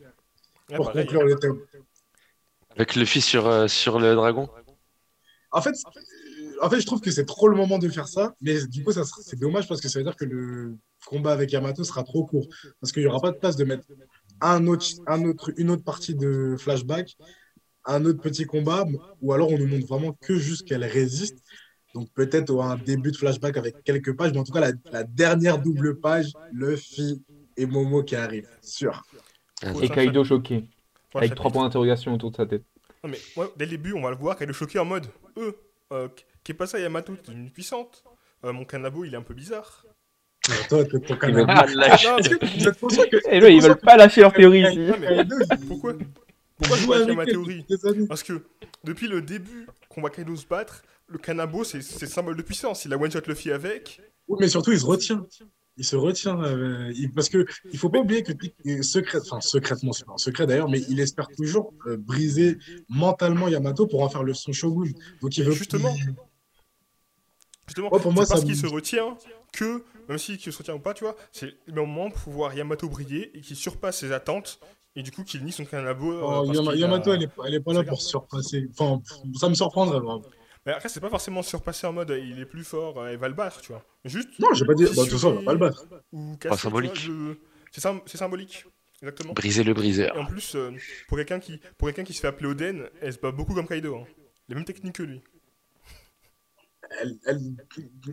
pour 0.75 0.87
pareil. 0.87 1.05
conclure 1.05 1.23
le 1.23 1.35
thème. 1.35 1.59
Avec 2.75 2.97
fils 3.05 3.25
sur, 3.25 3.47
euh, 3.47 3.67
sur 3.67 3.99
le 3.99 4.15
dragon. 4.15 4.49
En 5.51 5.61
fait, 5.61 5.75
en 6.61 6.69
fait, 6.69 6.79
je 6.79 6.85
trouve 6.85 7.01
que 7.01 7.11
c'est 7.11 7.25
trop 7.25 7.47
le 7.47 7.57
moment 7.57 7.77
de 7.77 7.89
faire 7.89 8.07
ça, 8.07 8.33
mais 8.41 8.65
du 8.67 8.83
coup, 8.83 8.91
c'est 8.91 9.39
dommage 9.39 9.67
parce 9.67 9.81
que 9.81 9.89
ça 9.89 9.99
veut 9.99 10.05
dire 10.05 10.15
que 10.15 10.25
le 10.25 10.77
combat 11.05 11.33
avec 11.33 11.51
Yamato 11.51 11.83
sera 11.83 12.03
trop 12.03 12.25
court. 12.25 12.47
Parce 12.79 12.91
qu'il 12.91 13.03
n'y 13.03 13.09
aura 13.09 13.19
pas 13.19 13.31
de 13.31 13.37
place 13.37 13.55
de 13.57 13.65
mettre 13.65 13.85
un 14.39 14.65
autre, 14.67 14.85
un 15.07 15.25
autre, 15.25 15.51
une 15.57 15.69
autre 15.69 15.83
partie 15.83 16.15
de 16.15 16.55
flashback, 16.57 17.17
un 17.85 18.05
autre 18.05 18.21
petit 18.21 18.45
combat, 18.45 18.85
ou 19.21 19.33
alors 19.33 19.51
on 19.51 19.57
nous 19.57 19.67
montre 19.67 19.87
vraiment 19.87 20.13
que 20.21 20.35
juste 20.35 20.67
qu'elle 20.67 20.85
résiste. 20.85 21.39
Donc 21.93 22.09
peut-être 22.13 22.57
un 22.61 22.77
début 22.77 23.11
de 23.11 23.17
flashback 23.17 23.57
avec 23.57 23.83
quelques 23.83 24.15
pages, 24.15 24.31
mais 24.31 24.39
en 24.39 24.43
tout 24.45 24.53
cas, 24.53 24.61
la, 24.61 24.71
la 24.91 25.03
dernière 25.03 25.59
double 25.59 25.99
page, 25.99 26.31
Luffy 26.53 27.21
et 27.57 27.65
Momo 27.65 28.03
qui 28.03 28.15
arrivent. 28.15 28.49
Sûr. 28.61 29.03
Et 29.81 29.89
Kaido 29.89 30.23
choqué, 30.23 30.65
avec 31.13 31.35
trois 31.35 31.51
points 31.51 31.63
d'interrogation 31.63 32.13
autour 32.13 32.31
de 32.31 32.37
sa 32.37 32.45
tête. 32.45 32.63
Non, 33.03 33.09
mais 33.09 33.19
ouais, 33.35 33.47
dès 33.57 33.65
le 33.65 33.71
début, 33.71 33.93
on 33.93 34.01
va 34.01 34.11
le 34.11 34.15
voir 34.15 34.37
qu'elle 34.37 34.49
est 34.49 34.53
choquée 34.53 34.79
en 34.79 34.85
mode 34.85 35.07
Euh, 35.37 35.51
euh, 35.91 36.07
qu'est 36.43 36.53
pas 36.53 36.67
ça, 36.67 36.79
Yamato 36.79 37.15
T'es 37.15 37.31
une 37.31 37.49
puissante. 37.51 38.03
Euh, 38.43 38.53
mon 38.53 38.65
canabo, 38.65 39.05
il 39.05 39.13
est 39.13 39.17
un 39.17 39.21
peu 39.21 39.33
bizarre. 39.33 39.85
Toi, 40.69 40.83
ton- 40.85 40.99
pas 40.99 41.65
lâcher. 41.67 42.07
Que 42.17 43.29
Et 43.31 43.39
là, 43.39 43.49
ils 43.49 43.61
veulent 43.61 43.77
pas 43.77 43.95
lâcher 43.97 44.21
leur 44.21 44.33
théorie 44.33 44.61
ici. 44.61 44.79
non, 44.79 44.95
mais 44.99 45.07
Kaido, 45.07 45.35
il- 45.39 45.67
pourquoi 45.67 45.93
Pourquoi 46.57 46.77
je 46.77 46.91
avec 47.03 47.15
ma 47.15 47.25
théorie. 47.25 47.65
Parce 48.07 48.23
que 48.23 48.43
depuis 48.83 49.07
le 49.07 49.21
début 49.21 49.67
qu'on 49.89 50.01
voit 50.01 50.09
Kaido 50.09 50.35
se 50.35 50.45
battre, 50.47 50.83
le 51.07 51.17
canabo, 51.17 51.63
c'est 51.63 51.81
c'est 51.81 52.07
symbole 52.07 52.35
de 52.37 52.41
puissance. 52.41 52.85
Il 52.85 52.93
a 52.93 52.97
one-shot 52.97 53.21
Luffy 53.27 53.51
avec. 53.51 54.01
Oui, 54.27 54.37
mais 54.39 54.47
surtout, 54.47 54.71
il 54.71 54.79
se 54.79 54.85
retient. 54.85 55.25
Il 55.77 55.85
se 55.85 55.95
retient. 55.95 56.41
euh, 56.43 56.91
il- 56.95 57.11
parce 57.11 57.29
que 57.29 57.45
il 57.71 57.77
faut 57.79 57.89
pas 57.89 57.99
oublier 57.99 58.23
que 58.23 58.33
secret, 58.83 59.19
enfin, 59.21 59.39
secrètement, 59.41 59.93
c'est 59.93 60.05
pas 60.05 60.13
un 60.13 60.17
secret 60.17 60.45
d'ailleurs, 60.45 60.69
mais 60.69 60.81
il 60.89 60.99
espère 60.99 61.27
toujours 61.29 61.73
euh, 61.87 61.97
briser 61.97 62.57
mentalement 62.89 63.47
Yamato 63.47 63.87
pour 63.87 64.03
en 64.03 64.09
faire 64.09 64.23
le 64.23 64.33
son 64.33 64.51
shogun. 64.51 64.91
Donc 65.21 65.37
il 65.37 65.43
veut. 65.45 65.51
Justement. 65.53 65.95
Justement, 67.67 67.89
Ouais, 67.93 67.99
pour 68.01 68.11
moi, 68.11 68.25
c'est 68.25 68.33
parce 68.33 68.43
qu'il 68.43 68.57
se 68.57 68.67
retient 68.67 69.17
que, 69.53 69.83
même 70.09 70.17
s'il 70.17 70.39
se 70.39 70.49
retient 70.57 70.75
ou 70.75 70.79
pas, 70.79 70.93
tu 70.93 71.05
vois, 71.05 71.15
c'est 71.31 71.53
le 71.65 71.73
moment 71.73 72.09
pour 72.11 72.33
voir 72.33 72.53
Yamato 72.53 72.89
briller 72.89 73.31
et 73.37 73.41
qu'il 73.41 73.55
surpasse 73.55 73.99
ses 73.99 74.11
attentes 74.11 74.59
et 74.97 75.03
du 75.03 75.11
coup 75.11 75.23
qu'il 75.23 75.41
nie 75.45 75.53
son 75.53 75.63
canabo. 75.63 76.11
euh, 76.11 76.21
Oh, 76.21 76.51
Yama- 76.53 76.71
qu'il 76.71 76.81
Yamato, 76.81 77.11
a- 77.11 77.15
elle 77.15 77.23
est, 77.23 77.29
elle 77.47 77.53
est 77.55 77.59
pas 77.61 77.71
là 77.73 77.83
pour 77.83 78.01
surpasser. 78.01 78.67
Enfin, 78.77 79.01
ça 79.39 79.47
me 79.47 79.53
surprendrait. 79.53 79.99
vraiment. 79.99 80.21
Mais 80.65 80.73
après, 80.73 80.89
c'est 80.89 80.99
pas 80.99 81.09
forcément 81.09 81.41
surpasser 81.41 81.87
en 81.87 81.93
mode 81.93 82.09
il 82.11 82.39
est 82.39 82.45
plus 82.45 82.63
fort, 82.63 82.99
euh, 82.99 83.07
elle 83.07 83.17
va 83.17 83.27
le 83.27 83.33
battre, 83.33 83.61
tu 83.61 83.71
vois. 83.71 83.83
Juste. 84.05 84.29
Non, 84.39 84.53
j'ai 84.53 84.65
pas 84.65 84.73
dit. 84.75 84.83
Bah, 84.83 84.89
de 84.91 84.95
toute 84.95 85.09
façon, 85.11 85.29
on 85.31 85.39
va 85.39 85.43
pas 85.43 85.53
le 85.53 85.59
battre. 85.59 85.85
Ou 86.11 86.37
casser, 86.37 86.57
symbolique. 86.61 87.05
vois, 87.07 87.15
le- 87.29 87.39
C'est 87.71 87.81
sym- 87.81 88.01
c'est 88.05 88.17
symbolique. 88.17 88.65
Exactement. 89.01 89.33
Briser 89.33 89.63
le 89.63 89.73
briseur. 89.73 90.15
Et 90.15 90.19
en 90.19 90.25
plus, 90.25 90.53
euh, 90.55 90.71
pour 91.07 91.17
quelqu'un 91.17 91.39
qui, 91.39 91.59
pour 91.77 91.87
quelqu'un 91.87 92.03
qui 92.03 92.13
se 92.13 92.19
fait 92.21 92.27
appeler 92.27 92.49
Oden, 92.49 92.87
elle 93.01 93.13
se 93.13 93.17
bat 93.17 93.31
beaucoup 93.31 93.55
comme 93.55 93.67
Kaido. 93.67 93.95
Hein. 93.95 94.05
Les 94.49 94.55
mêmes 94.55 94.65
techniques 94.65 94.95
que 94.95 95.03
lui. 95.03 95.21
Elle, 97.01 97.17
elle- 97.25 97.39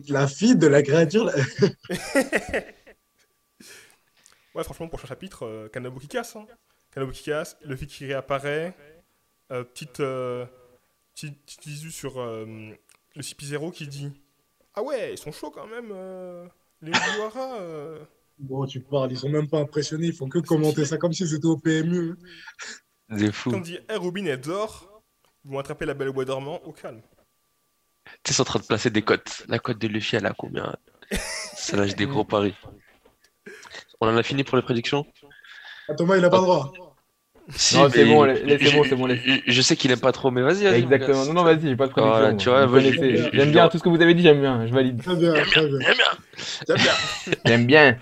la 0.07 0.27
fille 0.27 0.55
de 0.55 0.65
la 0.67 0.81
créature. 0.81 1.29
Ouais, 4.55 4.63
franchement, 4.63 4.87
prochain 4.87 5.07
chapitre, 5.07 5.45
euh, 5.45 5.67
Kanabo 5.69 5.99
qui 5.99 6.07
casse. 6.07 6.35
Hein. 6.35 6.47
Qui 7.13 7.23
casse, 7.23 7.55
Luffy 7.63 7.85
qui 7.87 8.05
réapparaît. 8.07 8.75
Euh, 9.51 9.63
petite, 9.63 9.99
euh, 9.99 10.45
petite, 11.27 11.65
visu 11.65 11.91
sur 11.91 12.19
euh, 12.19 12.45
le 13.15 13.21
CP0 13.21 13.71
qui 13.71 13.87
dit 13.87 14.11
Ah 14.75 14.81
ouais, 14.81 15.13
ils 15.13 15.17
sont 15.17 15.31
chauds 15.31 15.51
quand 15.51 15.67
même, 15.67 15.89
euh, 15.91 16.45
les 16.81 16.91
Mugiwara. 16.91 17.59
euh. 17.59 18.03
Bon, 18.37 18.65
tu 18.65 18.79
parles, 18.79 19.11
ils 19.11 19.17
sont 19.17 19.29
même 19.29 19.49
pas 19.49 19.59
impressionnés. 19.59 20.07
Ils 20.07 20.13
font 20.13 20.29
que 20.29 20.39
commenter 20.39 20.85
ça 20.85 20.97
comme 20.97 21.11
si 21.11 21.27
c'était 21.27 21.45
au 21.45 21.57
PMU. 21.57 22.15
Des 23.09 23.31
fous. 23.31 23.51
Quand 23.51 23.57
on 23.57 23.61
dit 23.61 23.77
Hey, 23.89 23.97
Robin, 23.97 24.25
elle 24.25 24.39
dort, 24.39 25.01
ils 25.43 25.51
vont 25.51 25.59
attraper 25.59 25.85
la 25.85 25.93
belle 25.93 26.09
au 26.09 26.13
bois 26.13 26.25
dormant, 26.25 26.61
au 26.63 26.71
calme. 26.71 27.01
Tu 28.23 28.33
sais, 28.33 28.41
en 28.41 28.45
train 28.45 28.59
de 28.59 28.65
placer 28.65 28.89
des 28.89 29.01
cotes. 29.01 29.43
La 29.47 29.59
cote 29.59 29.77
de 29.77 29.87
Luffy, 29.87 30.15
elle 30.15 30.25
a 30.25 30.33
combien? 30.33 30.75
Ça 31.11 31.75
lâche 31.75 31.95
des 31.95 32.05
gros 32.07 32.23
paris. 32.23 32.55
On 33.99 34.07
en 34.07 34.15
a 34.15 34.23
fini 34.23 34.43
pour 34.43 34.55
les 34.55 34.63
prédictions? 34.63 35.05
Ah, 35.89 35.95
Thomas, 35.95 36.17
il 36.17 36.23
a 36.23 36.29
pas 36.29 36.37
le 36.37 36.43
droit. 36.43 36.88
Si, 37.55 37.75
Non, 37.77 37.89
c'est 37.89 38.05
bon, 38.05 38.25
c'est 38.25 38.59
je- 38.59 38.75
bon, 38.75 38.83
c'est 38.83 38.95
bon, 38.95 39.05
laisse. 39.07 39.19
Je, 39.47 39.61
sais 39.61 39.75
qu'il 39.75 39.89
aime 39.91 39.99
pas 39.99 40.11
trop, 40.11 40.29
mais 40.29 40.41
vas-y. 40.41 40.63
vas-y, 40.65 40.83
mon 40.83 40.91
Exactement. 40.91 41.25
Non, 41.25 41.33
non, 41.33 41.43
vas-y, 41.43 41.61
j'ai 41.69 41.75
pas 41.75 41.87
de 41.87 41.91
prédiction. 41.91 42.17
Voilà, 42.19 42.33
tu 42.35 42.49
vois, 42.49 42.67
je- 42.67 43.29
J'aime 43.33 43.51
bien 43.51 43.67
tout 43.69 43.77
ce 43.79 43.83
que 43.83 43.89
vous 43.89 44.01
avez 44.01 44.13
dit, 44.13 44.21
j'aime 44.21 44.39
bien, 44.41 44.67
je 44.67 44.73
valide. 44.73 45.01
Très 45.01 45.15
bien, 45.15 45.33
très 45.33 45.67
bien. 45.67 45.79
J'aime 46.67 46.77
bien. 46.77 46.93
J'aime 47.45 47.65
bien. 47.65 47.97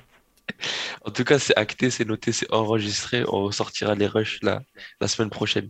En 1.05 1.11
tout 1.11 1.23
cas, 1.23 1.39
c'est 1.39 1.55
acté, 1.57 1.89
c'est 1.89 2.05
noté, 2.05 2.31
c'est 2.33 2.51
enregistré. 2.53 3.23
On 3.27 3.49
sortira 3.51 3.95
les 3.95 4.07
rushs 4.07 4.39
la, 4.41 4.61
la 4.99 5.07
semaine 5.07 5.29
prochaine. 5.29 5.69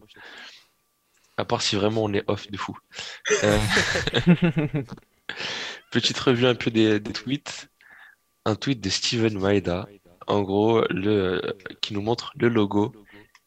À 1.38 1.46
part 1.46 1.62
si 1.62 1.76
vraiment 1.76 2.04
on 2.04 2.14
est 2.14 2.24
off 2.28 2.50
de 2.50 2.58
fou. 2.58 2.76
Euh, 3.44 3.58
Petite 5.92 6.18
revue 6.20 6.48
un 6.48 6.56
peu 6.56 6.72
des, 6.72 7.00
des 7.00 7.14
tweets. 7.14 7.68
un 8.46 8.56
tweet 8.56 8.82
de 8.82 8.90
Steven 8.90 9.38
Maeda, 9.40 9.88
en 10.28 10.42
gros, 10.42 10.84
le, 10.90 11.42
qui 11.82 11.94
nous 11.94 12.02
montre 12.02 12.32
le 12.38 12.50
logo 12.50 12.94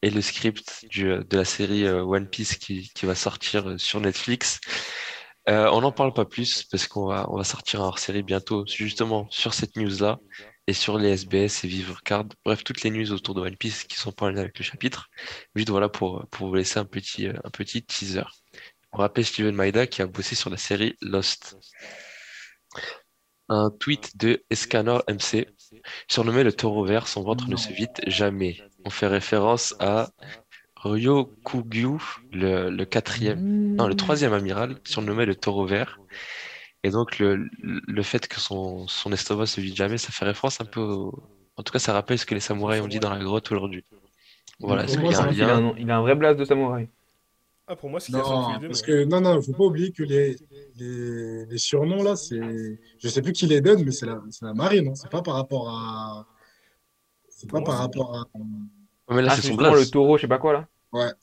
et 0.01 0.09
le 0.09 0.21
script 0.21 0.85
du, 0.89 1.05
de 1.05 1.37
la 1.37 1.45
série 1.45 1.85
euh, 1.85 2.03
One 2.03 2.27
Piece 2.27 2.55
qui, 2.55 2.91
va 3.03 3.15
sortir 3.15 3.79
sur 3.79 3.99
Netflix. 3.99 4.59
Euh, 5.49 5.69
on 5.71 5.81
n'en 5.81 5.91
parle 5.91 6.13
pas 6.13 6.25
plus 6.25 6.63
parce 6.63 6.87
qu'on 6.87 7.07
va, 7.07 7.27
on 7.29 7.43
sortir 7.43 7.81
un 7.81 7.85
hors-série 7.85 8.23
bientôt, 8.23 8.65
justement 8.67 9.27
sur 9.31 9.53
cette 9.53 9.75
news-là 9.75 10.19
et 10.67 10.73
sur 10.73 10.97
les 10.97 11.09
SBS 11.09 11.63
et 11.63 11.67
Vivre 11.67 12.01
Card. 12.03 12.25
Bref, 12.45 12.63
toutes 12.63 12.83
les 12.83 12.91
news 12.91 13.11
autour 13.11 13.35
de 13.35 13.41
One 13.41 13.57
Piece 13.57 13.83
qui 13.83 13.97
sont 13.97 14.11
pas 14.11 14.27
en 14.27 14.29
lien 14.29 14.41
avec 14.41 14.57
le 14.57 14.63
chapitre. 14.63 15.09
Juste 15.55 15.69
voilà 15.69 15.89
pour, 15.89 16.25
vous 16.39 16.53
laisser 16.53 16.79
un 16.79 16.85
petit, 16.85 17.27
un 17.27 17.49
petit 17.51 17.83
teaser. 17.83 18.23
Pour 18.91 19.01
rappeler 19.01 19.23
Steven 19.23 19.55
Maeda 19.55 19.87
qui 19.87 20.01
a 20.01 20.07
bossé 20.07 20.35
sur 20.35 20.49
la 20.49 20.57
série 20.57 20.95
Lost. 21.01 21.57
Un 23.53 23.69
tweet 23.69 24.15
de 24.15 24.45
Escanor 24.49 25.03
MC. 25.09 25.45
Surnommé 26.07 26.41
le 26.45 26.53
taureau 26.53 26.85
vert, 26.85 27.09
son 27.09 27.21
ventre 27.21 27.49
ne 27.49 27.57
se 27.57 27.67
vide 27.73 27.91
jamais. 28.07 28.55
On 28.85 28.89
fait 28.89 29.07
référence 29.07 29.75
à 29.81 30.09
Ryokugyu, 30.77 31.97
le, 32.31 32.69
le 32.69 32.85
quatrième, 32.85 33.75
non, 33.75 33.87
le 33.87 33.95
troisième 33.95 34.31
amiral, 34.31 34.77
surnommé 34.85 35.25
le 35.25 35.35
taureau 35.35 35.65
vert. 35.65 35.99
Et 36.83 36.91
donc, 36.91 37.19
le, 37.19 37.49
le 37.61 38.03
fait 38.03 38.25
que 38.29 38.39
son, 38.39 38.87
son 38.87 39.11
estomac 39.11 39.47
se 39.47 39.59
vide 39.59 39.75
jamais, 39.75 39.97
ça 39.97 40.13
fait 40.13 40.23
référence 40.23 40.61
un 40.61 40.65
peu 40.65 40.79
au... 40.79 41.21
En 41.57 41.63
tout 41.63 41.73
cas, 41.73 41.79
ça 41.79 41.91
rappelle 41.91 42.17
ce 42.19 42.25
que 42.25 42.33
les 42.33 42.39
samouraïs 42.39 42.81
ont 42.81 42.87
dit 42.87 43.01
dans 43.01 43.09
la 43.11 43.19
grotte 43.19 43.51
aujourd'hui. 43.51 43.83
Voilà, 44.61 44.85
est-ce 44.85 44.97
Pour 44.97 45.09
qu'il 45.09 45.11
y 45.11 45.15
a 45.19 45.23
un 45.23 45.31
Il 45.31 45.43
a, 45.43 45.55
un, 45.57 45.73
il 45.77 45.91
a 45.91 45.97
un 45.97 46.01
vrai 46.01 46.15
blast 46.15 46.39
de 46.39 46.45
samouraï. 46.45 46.87
Ah, 47.67 47.75
pour 47.75 47.89
moi, 47.89 47.99
c'est 47.99 48.07
qu'il 48.07 48.15
y 48.17 48.19
a 48.19 48.23
ça 48.23 48.29
Non, 48.29 48.59
parce 48.67 48.81
mais- 48.81 48.87
que 48.87 49.03
non, 49.05 49.21
non, 49.21 49.41
faut 49.41 49.53
pas 49.53 49.63
oublier 49.63 49.91
que 49.91 50.03
les, 50.03 50.35
les, 50.75 51.45
les 51.45 51.57
surnoms 51.57 52.03
là, 52.03 52.15
c'est, 52.15 52.79
je 52.99 53.07
sais 53.07 53.21
plus 53.21 53.31
qui 53.31 53.45
les 53.47 53.61
donne, 53.61 53.83
mais 53.85 53.91
c'est 53.91 54.05
la, 54.05 54.21
c'est 54.29 54.45
la 54.45 54.53
marine, 54.53 54.89
hein. 54.89 54.95
C'est 54.95 55.09
pas 55.09 55.21
par 55.21 55.35
rapport 55.35 55.69
à, 55.69 56.27
c'est 57.29 57.49
pas 57.49 57.61
par 57.61 57.77
rapport 57.77 58.15
à. 58.15 58.19
Ouais, 58.37 59.15
mais 59.15 59.21
là, 59.21 59.29
Ah, 59.31 59.35
c'est 59.35 59.41
c'est 59.43 59.47
son 59.55 59.57
le 59.57 59.89
taureau, 59.89 60.17
je 60.17 60.21
sais 60.23 60.27
pas 60.27 60.37
quoi 60.39 60.53
là. 60.93 61.13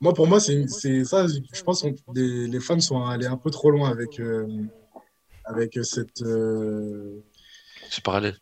Moi, 0.00 0.12
pour 0.14 0.26
moi, 0.26 0.40
c'est, 0.40 0.54
une- 0.54 0.68
c'est 0.68 1.04
ça. 1.04 1.26
Je 1.28 1.62
pense 1.62 1.82
que 1.82 1.88
les, 2.14 2.46
les 2.48 2.60
fans 2.60 2.80
sont 2.80 3.04
allés 3.04 3.26
un 3.26 3.36
peu 3.36 3.50
trop 3.50 3.70
loin 3.70 3.90
avec, 3.90 4.18
euh, 4.18 4.46
avec 5.44 5.78
cette, 5.82 6.22
euh, 6.22 7.22
C'est 7.90 8.02
parallèle. 8.02 8.36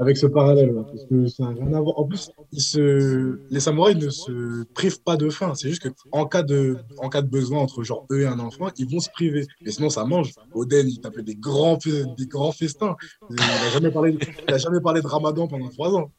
Avec 0.00 0.16
ce 0.16 0.26
parallèle, 0.26 0.70
ouais, 0.70 0.84
parce 0.84 1.04
que 1.06 1.26
ça 1.26 1.42
n'a 1.44 1.50
rien 1.50 1.74
à 1.74 1.80
voir. 1.80 1.98
En 1.98 2.04
plus, 2.04 2.30
ils 2.52 2.60
se, 2.60 3.40
les 3.50 3.58
samouraïs 3.58 3.96
ne 3.96 4.10
se 4.10 4.62
privent 4.72 5.02
pas 5.02 5.16
de 5.16 5.28
faim. 5.28 5.54
C'est 5.56 5.68
juste 5.68 5.82
que 5.82 5.88
en 6.12 6.24
cas 6.26 6.42
de, 6.42 6.76
en 6.98 7.08
cas 7.08 7.20
de 7.20 7.28
besoin 7.28 7.60
entre 7.60 7.82
genre 7.82 8.06
eux 8.12 8.20
et 8.22 8.26
un 8.26 8.38
enfant, 8.38 8.68
ils 8.78 8.88
vont 8.88 9.00
se 9.00 9.10
priver. 9.10 9.46
Mais 9.62 9.72
sinon, 9.72 9.90
ça 9.90 10.04
mange. 10.04 10.32
Oden, 10.54 10.88
il 10.88 11.00
tapait 11.00 11.24
des 11.24 11.34
grands, 11.34 11.78
des 11.84 12.26
grands 12.26 12.52
festins. 12.52 12.96
Il 13.28 13.36
n'a 13.36 13.70
jamais 13.72 13.90
parlé, 13.90 14.16
il 14.46 14.54
a 14.54 14.58
jamais 14.58 14.80
parlé 14.80 15.02
de 15.02 15.06
Ramadan 15.06 15.48
pendant 15.48 15.68
trois 15.68 15.92
ans. 15.94 16.12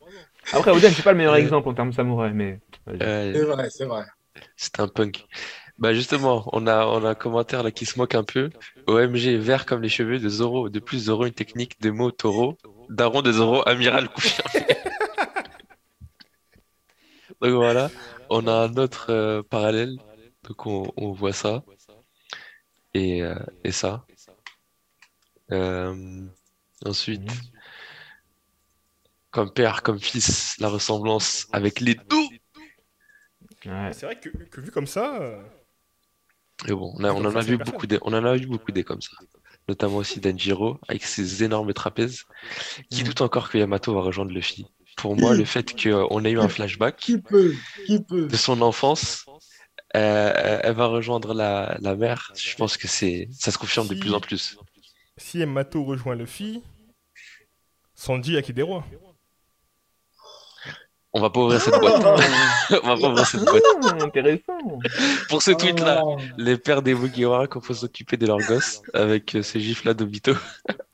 Après, 0.51 0.71
Oden, 0.71 0.91
c'est 0.93 1.03
pas 1.03 1.13
le 1.13 1.17
meilleur 1.17 1.35
exemple 1.35 1.69
en 1.69 1.73
termes 1.73 1.91
de 1.91 1.95
samouraï, 1.95 2.33
mais. 2.33 2.59
Euh, 2.89 3.33
C'est 3.33 3.43
vrai, 3.43 3.69
c'est 3.69 3.85
vrai. 3.85 4.03
C'est 4.57 4.79
un 4.79 4.87
punk. 4.87 5.25
Bah 5.79 5.93
justement, 5.93 6.43
on 6.51 6.67
a, 6.67 6.85
on 6.85 7.05
a 7.05 7.11
un 7.11 7.15
commentaire 7.15 7.63
là 7.63 7.71
qui 7.71 7.85
se 7.85 7.97
moque 7.97 8.13
un 8.13 8.25
peu. 8.25 8.49
OMG, 8.87 9.37
vert 9.37 9.65
comme 9.65 9.81
les 9.81 9.87
cheveux 9.87 10.19
de 10.19 10.27
Zoro. 10.27 10.67
De 10.67 10.79
plus, 10.79 11.05
Zoro, 11.05 11.25
une 11.25 11.33
technique 11.33 11.79
de 11.79 11.89
mots 11.89 12.11
taureau. 12.11 12.57
Daron 12.89 13.21
de 13.21 13.31
Zoro, 13.31 13.65
amiral 13.65 14.09
confirmé. 14.09 14.67
Donc 17.41 17.53
voilà, 17.53 17.89
on 18.29 18.47
a 18.47 18.51
un 18.51 18.75
autre 18.75 19.09
euh, 19.09 19.41
parallèle. 19.41 19.95
Donc 20.43 20.65
on, 20.65 20.91
on 20.97 21.13
voit 21.13 21.31
ça. 21.31 21.63
Et, 22.93 23.23
euh, 23.23 23.39
et 23.63 23.71
ça. 23.71 24.05
Euh, 25.53 26.25
ensuite, 26.85 27.31
comme 29.31 29.53
père, 29.53 29.81
comme 29.81 29.99
fils, 29.99 30.57
la 30.59 30.67
ressemblance 30.67 31.47
avec 31.53 31.79
les 31.79 31.95
deux. 31.95 32.27
Ouais. 33.65 33.93
C'est 33.93 34.05
vrai 34.05 34.19
que, 34.19 34.29
que 34.29 34.61
vu 34.61 34.71
comme 34.71 34.87
ça, 34.87 35.39
Et 36.67 36.73
bon, 36.73 36.93
on, 36.97 37.03
a- 37.03 37.11
on 37.11 37.15
Comme 37.23 37.25
en 37.27 37.35
a 37.35 37.41
vu 37.41 37.57
beaucoup 37.57 37.87
des, 37.87 37.99
on 38.01 38.13
en 38.13 38.23
a 38.25 38.35
vu 38.35 38.45
beaucoup 38.47 38.71
des 38.71 38.83
comme 38.83 39.01
ça. 39.01 39.11
Notamment 39.67 39.97
aussi 39.97 40.19
Denjiro, 40.19 40.79
avec 40.87 41.03
ses 41.03 41.43
énormes 41.43 41.73
trapèzes. 41.73 42.23
Qui 42.89 43.03
Mm. 43.03 43.05
doute 43.07 43.21
encore 43.21 43.49
que 43.49 43.57
Yamato 43.57 43.93
va 43.93 44.01
rejoindre 44.01 44.31
Luffy? 44.31 44.65
Pour 44.97 45.15
moi, 45.15 45.33
le 45.35 45.45
fait 45.45 45.71
qu'on 45.81 46.25
ait 46.25 46.31
eu 46.31 46.39
un 46.39 46.49
flashback 46.49 46.97
Qui 46.97 47.17
peut, 47.19 47.53
qui 47.85 47.99
peut. 48.01 48.27
de 48.27 48.35
son 48.35 48.61
enfance, 48.61 49.25
euh, 49.95 50.59
elle 50.63 50.73
va 50.75 50.87
rejoindre 50.87 51.33
la, 51.33 51.77
la 51.79 51.95
mère. 51.95 52.33
Je 52.35 52.55
pense 52.55 52.75
que 52.77 52.87
c'est, 52.87 53.29
ça 53.31 53.51
se 53.51 53.57
confirme 53.57 53.87
de 53.87 53.95
plus 53.95 54.13
en 54.13 54.19
plus. 54.19 54.57
si 55.17 55.39
Yamato 55.39 55.83
rejoint 55.85 56.15
Luffy, 56.15 56.61
Sanji 57.95 58.35
a 58.37 58.41
qui 58.41 58.53
des 58.53 58.61
rois. 58.61 58.85
On 61.11 61.21
va 61.21 61.29
pas 61.31 61.39
ouvrir 61.39 61.59
cette 61.59 61.79
boîte. 61.79 62.03
On 62.83 62.87
va 62.87 62.97
pas 62.97 63.07
ouvrir 63.09 63.25
cette 63.25 63.43
boîte. 63.43 63.63
Ah, 63.83 64.03
intéressant. 64.03 64.59
Pour 65.29 65.41
ce 65.41 65.51
tweet-là, 65.51 66.01
Oh. 66.05 66.17
les 66.37 66.57
pères 66.57 66.81
des 66.83 66.93
Mugiwara 66.93 67.47
qu'on 67.47 67.61
faut 67.61 67.73
s'occuper 67.73 68.15
de 68.17 68.27
leurs 68.27 68.37
gosses 68.39 68.81
avec 68.93 69.35
euh, 69.35 69.41
ces 69.41 69.59
gifs-là 69.59 69.95
d'Obito. 69.95 70.33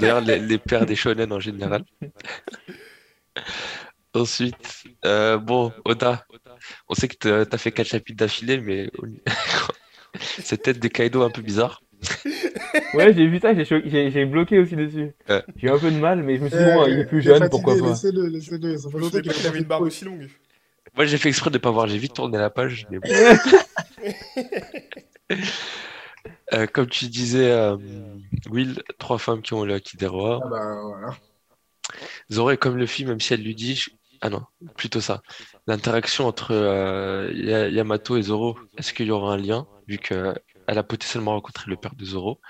D'ailleurs, 0.00 0.20
les, 0.22 0.40
les 0.40 0.58
pères 0.58 0.86
des 0.86 0.96
shonen 0.96 1.32
en 1.32 1.38
général. 1.38 1.84
Ensuite, 4.14 4.84
euh, 5.04 5.36
bon, 5.38 5.72
Oda, 5.84 6.24
on 6.88 6.94
sait 6.94 7.06
que 7.06 7.14
t'as 7.16 7.44
t'as 7.46 7.58
fait 7.58 7.70
4 7.70 7.86
chapitres 7.86 8.18
d'affilée, 8.18 8.58
mais 8.58 8.90
cette 10.20 10.62
tête 10.62 10.80
de 10.80 10.88
Kaido 10.88 11.22
un 11.22 11.30
peu 11.30 11.42
bizarre. 11.42 11.82
Ouais, 12.94 13.12
j'ai 13.12 13.26
vu 13.26 13.40
ça, 13.40 13.54
j'ai 13.54 13.64
cho- 13.64 13.80
j'ai 13.84 14.10
j'ai 14.10 14.24
bloqué 14.24 14.58
aussi 14.58 14.76
dessus. 14.76 15.10
Ouais. 15.28 15.42
J'ai 15.56 15.66
eu 15.66 15.70
un 15.70 15.78
peu 15.78 15.90
de 15.90 15.96
mal, 15.98 16.22
mais 16.22 16.36
je 16.36 16.42
me 16.44 16.48
suis 16.48 16.58
dit, 16.58 16.64
Eh, 16.68 16.74
bon, 16.74 16.86
il 16.86 16.98
est 17.00 17.04
plus 17.06 17.22
jeune, 17.22 17.34
fatigué, 17.38 17.50
pourquoi 17.50 17.78
pas. 17.78 17.88
Laissez-le, 17.90 18.26
laissez-le. 18.28 18.78
Ça 18.78 18.88
fait 18.88 18.96
Je 18.98 19.02
longtemps 19.02 19.20
qu'il 19.20 19.46
avait 19.46 19.58
une 19.58 19.64
barbe 19.64 19.84
aussi 19.84 20.04
longue. 20.04 20.28
Moi, 20.96 21.04
j'ai 21.06 21.18
fait 21.18 21.28
exprès 21.28 21.50
de 21.50 21.58
pas 21.58 21.70
voir, 21.70 21.86
j'ai 21.88 21.98
vite 21.98 22.14
tourné 22.14 22.38
la 22.38 22.50
page. 22.50 22.86
bon. 22.90 23.00
Euh, 26.54 26.66
comme 26.66 26.86
tu 26.88 27.06
disais, 27.08 27.50
euh, 27.50 27.76
Will, 28.50 28.82
trois 28.98 29.18
femmes 29.18 29.42
qui 29.42 29.52
ont 29.52 29.64
le 29.64 29.74
acquis 29.74 29.98
des 29.98 30.06
rois. 30.06 30.40
Ah 30.42 30.48
bah, 30.48 30.80
voilà. 30.82 31.16
Zoro 32.32 32.50
est 32.50 32.56
comme 32.56 32.78
Luffy, 32.78 33.04
même 33.04 33.20
si 33.20 33.34
elle 33.34 33.42
lui 33.42 33.54
dit. 33.54 33.84
Ah 34.20 34.30
non, 34.30 34.42
plutôt 34.76 35.00
ça. 35.00 35.22
L'interaction 35.66 36.26
entre 36.26 36.52
euh, 36.52 37.30
Ya- 37.34 37.68
Yamato 37.68 38.16
et 38.16 38.22
Zoro, 38.22 38.58
est-ce 38.76 38.92
qu'il 38.92 39.06
y 39.06 39.10
aura 39.10 39.34
un 39.34 39.36
lien, 39.36 39.66
vu 39.86 39.98
qu'elle 39.98 40.34
a 40.66 40.82
potentiellement 40.82 41.32
rencontré 41.32 41.70
le 41.70 41.76
père 41.76 41.94
de 41.94 42.04
Zoro? 42.04 42.40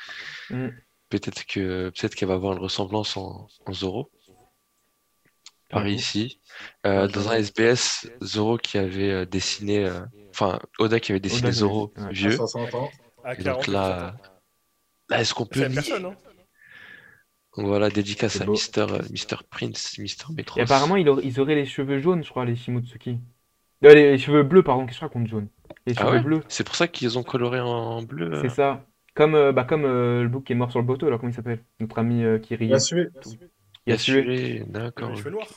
Mm. 0.50 0.68
Peut-être 1.10 1.44
que 1.46 1.90
peut-être 1.90 2.14
qu'elle 2.14 2.28
va 2.28 2.34
avoir 2.34 2.52
une 2.54 2.58
ressemblance 2.62 3.16
en, 3.16 3.48
en 3.66 3.72
Zoro. 3.72 4.10
Pareil 5.70 5.92
Mhm. 5.92 5.98
ici. 5.98 6.40
Euh, 6.86 7.08
dans 7.08 7.28
un 7.28 7.34
SBS, 7.34 8.08
Zoro 8.22 8.56
qui 8.56 8.78
avait 8.78 9.10
euh, 9.10 9.26
dessiné, 9.26 9.84
euh, 9.84 10.00
enfin 10.30 10.58
Oda 10.78 10.98
qui 11.00 11.12
avait 11.12 11.20
dessiné 11.20 11.48
Oda, 11.48 11.52
Zoro 11.52 11.92
vieux. 12.10 12.38
À 13.24 13.34
Et 13.34 13.42
40, 13.42 13.44
donc 13.44 13.66
là, 13.66 14.16
là 15.10 15.20
est-ce 15.20 15.34
qu'on 15.34 15.44
peut 15.44 15.60
lier 15.60 15.74
personne, 15.74 16.06
hein. 16.06 16.16
Voilà, 17.64 17.90
dédicace 17.90 18.40
à. 18.40 18.46
Mister, 18.46 18.86
euh, 18.90 19.02
Mister 19.10 19.36
Prince, 19.50 19.98
Mister 19.98 20.24
Et 20.30 20.34
Metros. 20.34 20.60
apparemment, 20.60 20.96
il 20.96 21.08
aurait- 21.08 21.24
ils 21.24 21.40
auraient 21.40 21.54
les 21.54 21.66
cheveux 21.66 21.98
jaunes, 22.00 22.22
je 22.24 22.30
crois, 22.30 22.44
les 22.44 22.56
Shimotsuki. 22.56 23.18
Euh, 23.84 23.94
les, 23.94 24.10
les 24.12 24.18
cheveux 24.18 24.42
bleus, 24.42 24.62
pardon, 24.62 24.86
qu'est-ce 24.86 24.96
que 24.98 25.00
je 25.00 25.04
raconte 25.06 25.26
jaune? 25.28 25.48
Les 25.86 25.94
Ah 25.96 26.00
cheveux 26.00 26.12
ouais? 26.12 26.20
bleus, 26.20 26.40
C'est 26.48 26.64
pour 26.64 26.74
ça 26.74 26.88
qu'ils 26.88 27.18
ont 27.18 27.22
coloré 27.22 27.60
en 27.60 28.02
bleu. 28.02 28.32
euh. 28.32 28.42
c'est 28.42 28.54
ça. 28.54 28.84
Comme, 29.14 29.34
euh, 29.34 29.52
bah, 29.52 29.64
comme 29.64 29.84
euh, 29.84 30.22
le 30.22 30.28
bouc 30.28 30.44
qui 30.44 30.52
est 30.52 30.56
mort 30.56 30.70
sur 30.70 30.80
le 30.80 30.86
bateau, 30.86 31.10
là, 31.10 31.18
comment 31.18 31.30
il 31.30 31.34
s'appelle? 31.34 31.64
Notre 31.80 31.98
ami 31.98 32.24
euh, 32.24 32.38
qui 32.38 32.54
Il 32.54 32.58
riait. 32.58 32.74
a 32.74 32.78
sué. 32.80 33.08
Il 33.86 33.92
a 33.92 33.96
tué. 33.96 34.24
Yasue, 34.24 34.60
a 34.62 34.64
d'accord. 34.66 35.10
les 35.10 35.16
cheveux 35.16 35.30
noirs. 35.30 35.48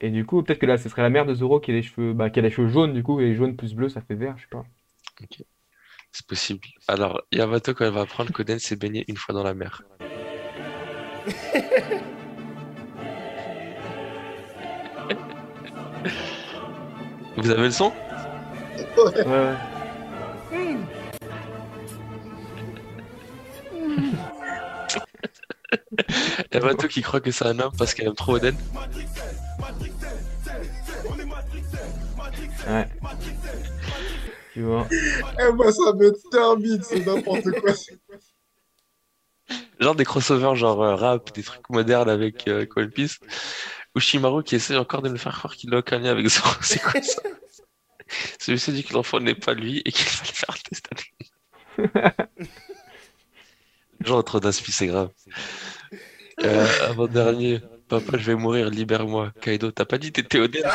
Et 0.00 0.10
du 0.10 0.26
coup, 0.26 0.42
peut-être 0.42 0.58
que 0.58 0.66
là, 0.66 0.76
ce 0.76 0.88
serait 0.88 1.02
la 1.02 1.10
mère 1.10 1.24
de 1.26 1.34
Zoro 1.34 1.60
qui 1.60 1.70
a 1.70 1.74
les 1.74 1.82
cheveux, 1.82 2.12
bah, 2.12 2.30
qui 2.30 2.38
a 2.40 2.42
les 2.42 2.50
cheveux 2.50 2.68
jaunes, 2.68 2.92
du 2.92 3.02
coup, 3.02 3.20
et 3.20 3.34
jaune 3.34 3.56
plus 3.56 3.74
bleu, 3.74 3.88
ça 3.88 4.00
fait 4.00 4.14
vert, 4.16 4.36
je 4.36 4.42
sais 4.42 4.48
pas. 4.50 4.64
C'est 6.10 6.26
possible. 6.26 6.66
Alors, 6.88 7.22
Yamato, 7.32 7.74
quand 7.74 7.84
elle 7.84 7.92
va 7.92 8.00
apprendre 8.02 8.32
qu'Oden 8.32 8.58
s'est 8.58 8.76
baigné 8.76 9.04
une 9.08 9.16
fois 9.16 9.34
dans 9.34 9.42
la 9.42 9.54
mer. 9.54 9.82
Vous 17.36 17.50
avez 17.50 17.64
le 17.64 17.70
son? 17.70 17.92
Ouais, 18.96 19.24
ouais. 19.24 19.54
Yamato 26.52 26.88
qui 26.88 27.02
croit 27.02 27.20
que 27.20 27.30
c'est 27.30 27.46
un 27.46 27.58
homme 27.60 27.72
parce 27.76 27.92
qu'elle 27.94 28.08
aime 28.08 28.14
trop 28.14 28.36
Oden. 28.36 28.56
Ouais. 32.68 32.88
Tu 34.52 34.62
vois. 34.62 34.86
Eh, 34.90 35.52
moi, 35.52 35.72
ça 35.72 35.92
me 35.92 36.12
termine, 36.30 36.82
c'est 36.82 37.06
n'importe 37.06 37.50
quoi. 37.60 37.72
Genre 39.80 39.94
des 39.94 40.04
crossovers, 40.04 40.56
genre 40.56 40.82
euh, 40.82 40.96
rap, 40.96 41.32
des 41.34 41.42
trucs 41.42 41.68
modernes 41.70 42.10
avec 42.10 42.48
euh, 42.48 42.66
One 42.76 42.90
Piece. 42.90 43.18
Ou 43.94 44.00
Shimaru 44.00 44.42
qui 44.42 44.56
essaie 44.56 44.76
encore 44.76 45.02
de 45.02 45.08
me 45.08 45.16
faire 45.16 45.36
croire 45.36 45.54
qu'il 45.54 45.72
a 45.74 45.78
aucun 45.78 45.98
lien 45.98 46.10
avec 46.10 46.26
Zoro. 46.28 46.50
C'est 46.60 46.82
quoi 46.82 47.00
ça? 47.02 47.22
Celui-ci 48.40 48.72
dit 48.72 48.84
que 48.84 48.94
l'enfant 48.94 49.20
n'est 49.20 49.34
pas 49.34 49.54
lui 49.54 49.82
et 49.84 49.92
qu'il 49.92 50.06
va 50.06 50.22
le 50.24 50.32
faire 50.32 50.54
le 50.54 50.60
test. 50.70 50.88
Les 54.00 54.06
gens 54.06 54.18
ont 54.18 54.22
trop 54.22 54.40
d'inspi, 54.40 54.72
c'est 54.72 54.86
grave. 54.86 55.10
Euh, 56.42 56.66
avant-dernier, 56.88 57.60
papa, 57.88 58.16
je 58.16 58.24
vais 58.24 58.34
mourir, 58.36 58.70
libère-moi. 58.70 59.32
Kaido, 59.40 59.70
t'as 59.72 59.84
pas 59.84 59.98
dit 59.98 60.12
t'étais 60.12 60.38
honnête? 60.38 60.64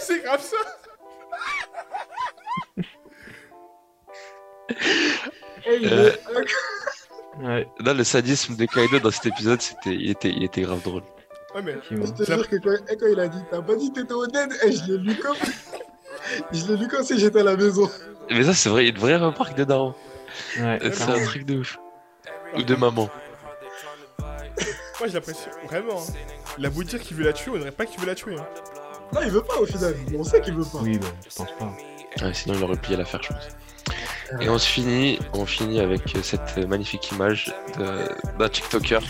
C'est 0.00 0.22
grave 0.22 0.42
ça 0.42 0.56
Euh, 5.68 6.12
Ouais, 7.40 7.66
Là, 7.78 7.94
le 7.94 8.04
sadisme 8.04 8.56
de 8.56 8.66
Kaido 8.66 8.98
dans 8.98 9.10
cet 9.10 9.26
épisode, 9.26 9.62
c'était, 9.62 9.94
il 9.94 10.10
était, 10.10 10.28
il 10.30 10.42
était 10.44 10.62
grave 10.62 10.82
drôle. 10.82 11.02
Ouais, 11.54 11.62
mais. 11.62 11.76
Je 11.90 11.96
te 12.12 12.24
jure 12.24 12.48
que 12.48 12.56
quand, 12.56 12.74
eh, 12.90 12.96
quand 12.96 13.06
il 13.06 13.18
a 13.20 13.28
dit 13.28 13.38
T'as 13.50 13.62
pas 13.62 13.76
dit 13.76 13.92
t'étais 13.92 14.12
honnête 14.12 14.50
eh, 14.64 14.72
Je 14.72 14.84
l'ai 14.92 14.98
lu 14.98 15.16
comme. 15.16 15.36
je 16.52 16.66
l'ai 16.66 16.76
lu 16.76 16.88
comme 16.88 17.02
si 17.04 17.18
j'étais 17.18 17.40
à 17.40 17.44
la 17.44 17.56
maison. 17.56 17.88
Mais 18.30 18.42
ça, 18.44 18.52
c'est 18.52 18.68
vrai, 18.68 18.88
une 18.88 18.98
vraie 18.98 19.16
remarque 19.16 19.54
de 19.56 19.64
daron. 19.64 19.94
Ouais, 20.58 20.78
C'est 20.92 21.02
un 21.02 21.24
truc 21.24 21.44
de 21.46 21.58
ouf. 21.58 21.78
Ou 22.56 22.62
de 22.62 22.74
maman. 22.74 23.08
moi 24.98 25.08
je 25.08 25.14
l'apprécie 25.14 25.46
vraiment. 25.66 25.98
hein. 26.00 26.12
Il 26.58 26.66
a 26.66 26.70
beau 26.70 26.82
dire 26.82 27.00
qu'il 27.00 27.16
veut 27.16 27.24
la 27.24 27.32
tuer, 27.32 27.50
on 27.54 27.58
dirait 27.58 27.70
pas 27.70 27.86
qu'il 27.86 28.00
veut 28.00 28.06
la 28.06 28.14
tuer. 28.14 28.36
hein. 28.38 28.46
Non, 29.12 29.20
il 29.22 29.30
veut 29.30 29.42
pas 29.42 29.56
au 29.58 29.66
final. 29.66 29.94
On 30.16 30.24
sait 30.24 30.40
qu'il 30.40 30.54
veut 30.54 30.64
pas. 30.64 30.78
Oui, 30.82 30.98
bah, 30.98 31.06
je 31.28 31.34
pense 31.34 31.50
pas. 31.58 31.72
Ouais, 32.22 32.34
sinon, 32.34 32.54
il 32.56 32.64
aurait 32.64 32.76
plié 32.76 32.96
l'affaire, 32.96 33.22
je 33.22 33.28
pense. 33.28 33.48
Et 34.40 34.48
on 34.48 34.58
se 34.58 34.68
finit, 34.68 35.18
on 35.32 35.44
finit 35.44 35.80
avec 35.80 36.02
cette 36.22 36.56
magnifique 36.68 37.10
image 37.10 37.52
d'un 38.38 38.48
TikToker. 38.48 39.00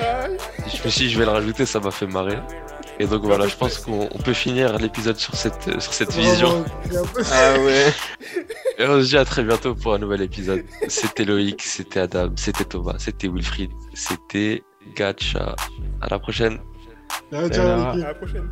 Je 0.00 0.82
me 0.84 0.88
suis 0.88 1.06
dit, 1.06 1.10
je 1.10 1.18
vais 1.18 1.24
le 1.24 1.30
rajouter, 1.30 1.66
ça 1.66 1.80
m'a 1.80 1.90
fait 1.90 2.06
marrer. 2.06 2.38
Et 2.98 3.06
donc 3.06 3.24
voilà, 3.24 3.48
je 3.48 3.56
pense 3.56 3.78
qu'on 3.78 4.08
on 4.10 4.18
peut 4.18 4.32
finir 4.32 4.78
l'épisode 4.78 5.16
sur 5.16 5.34
cette, 5.34 5.80
sur 5.80 5.92
cette 5.92 6.12
vision. 6.12 6.64
Ah 7.32 7.54
ouais. 7.58 7.92
Et 8.78 8.86
on 8.86 9.02
se 9.02 9.08
dit 9.08 9.18
à 9.18 9.24
très 9.24 9.42
bientôt 9.42 9.74
pour 9.74 9.94
un 9.94 9.98
nouvel 9.98 10.22
épisode. 10.22 10.62
C'était 10.88 11.24
Loïc, 11.24 11.60
c'était 11.62 12.00
Adam, 12.00 12.30
c'était 12.36 12.64
Thomas, 12.64 12.94
c'était 12.98 13.28
Wilfried, 13.28 13.70
c'était 13.94 14.62
Gacha. 14.94 15.56
À 16.00 16.08
la 16.08 16.18
prochaine. 16.18 16.60
Ciao, 17.32 17.48
ciao. 17.48 17.66
À 17.66 17.96
la 17.96 18.14
prochaine. 18.14 18.48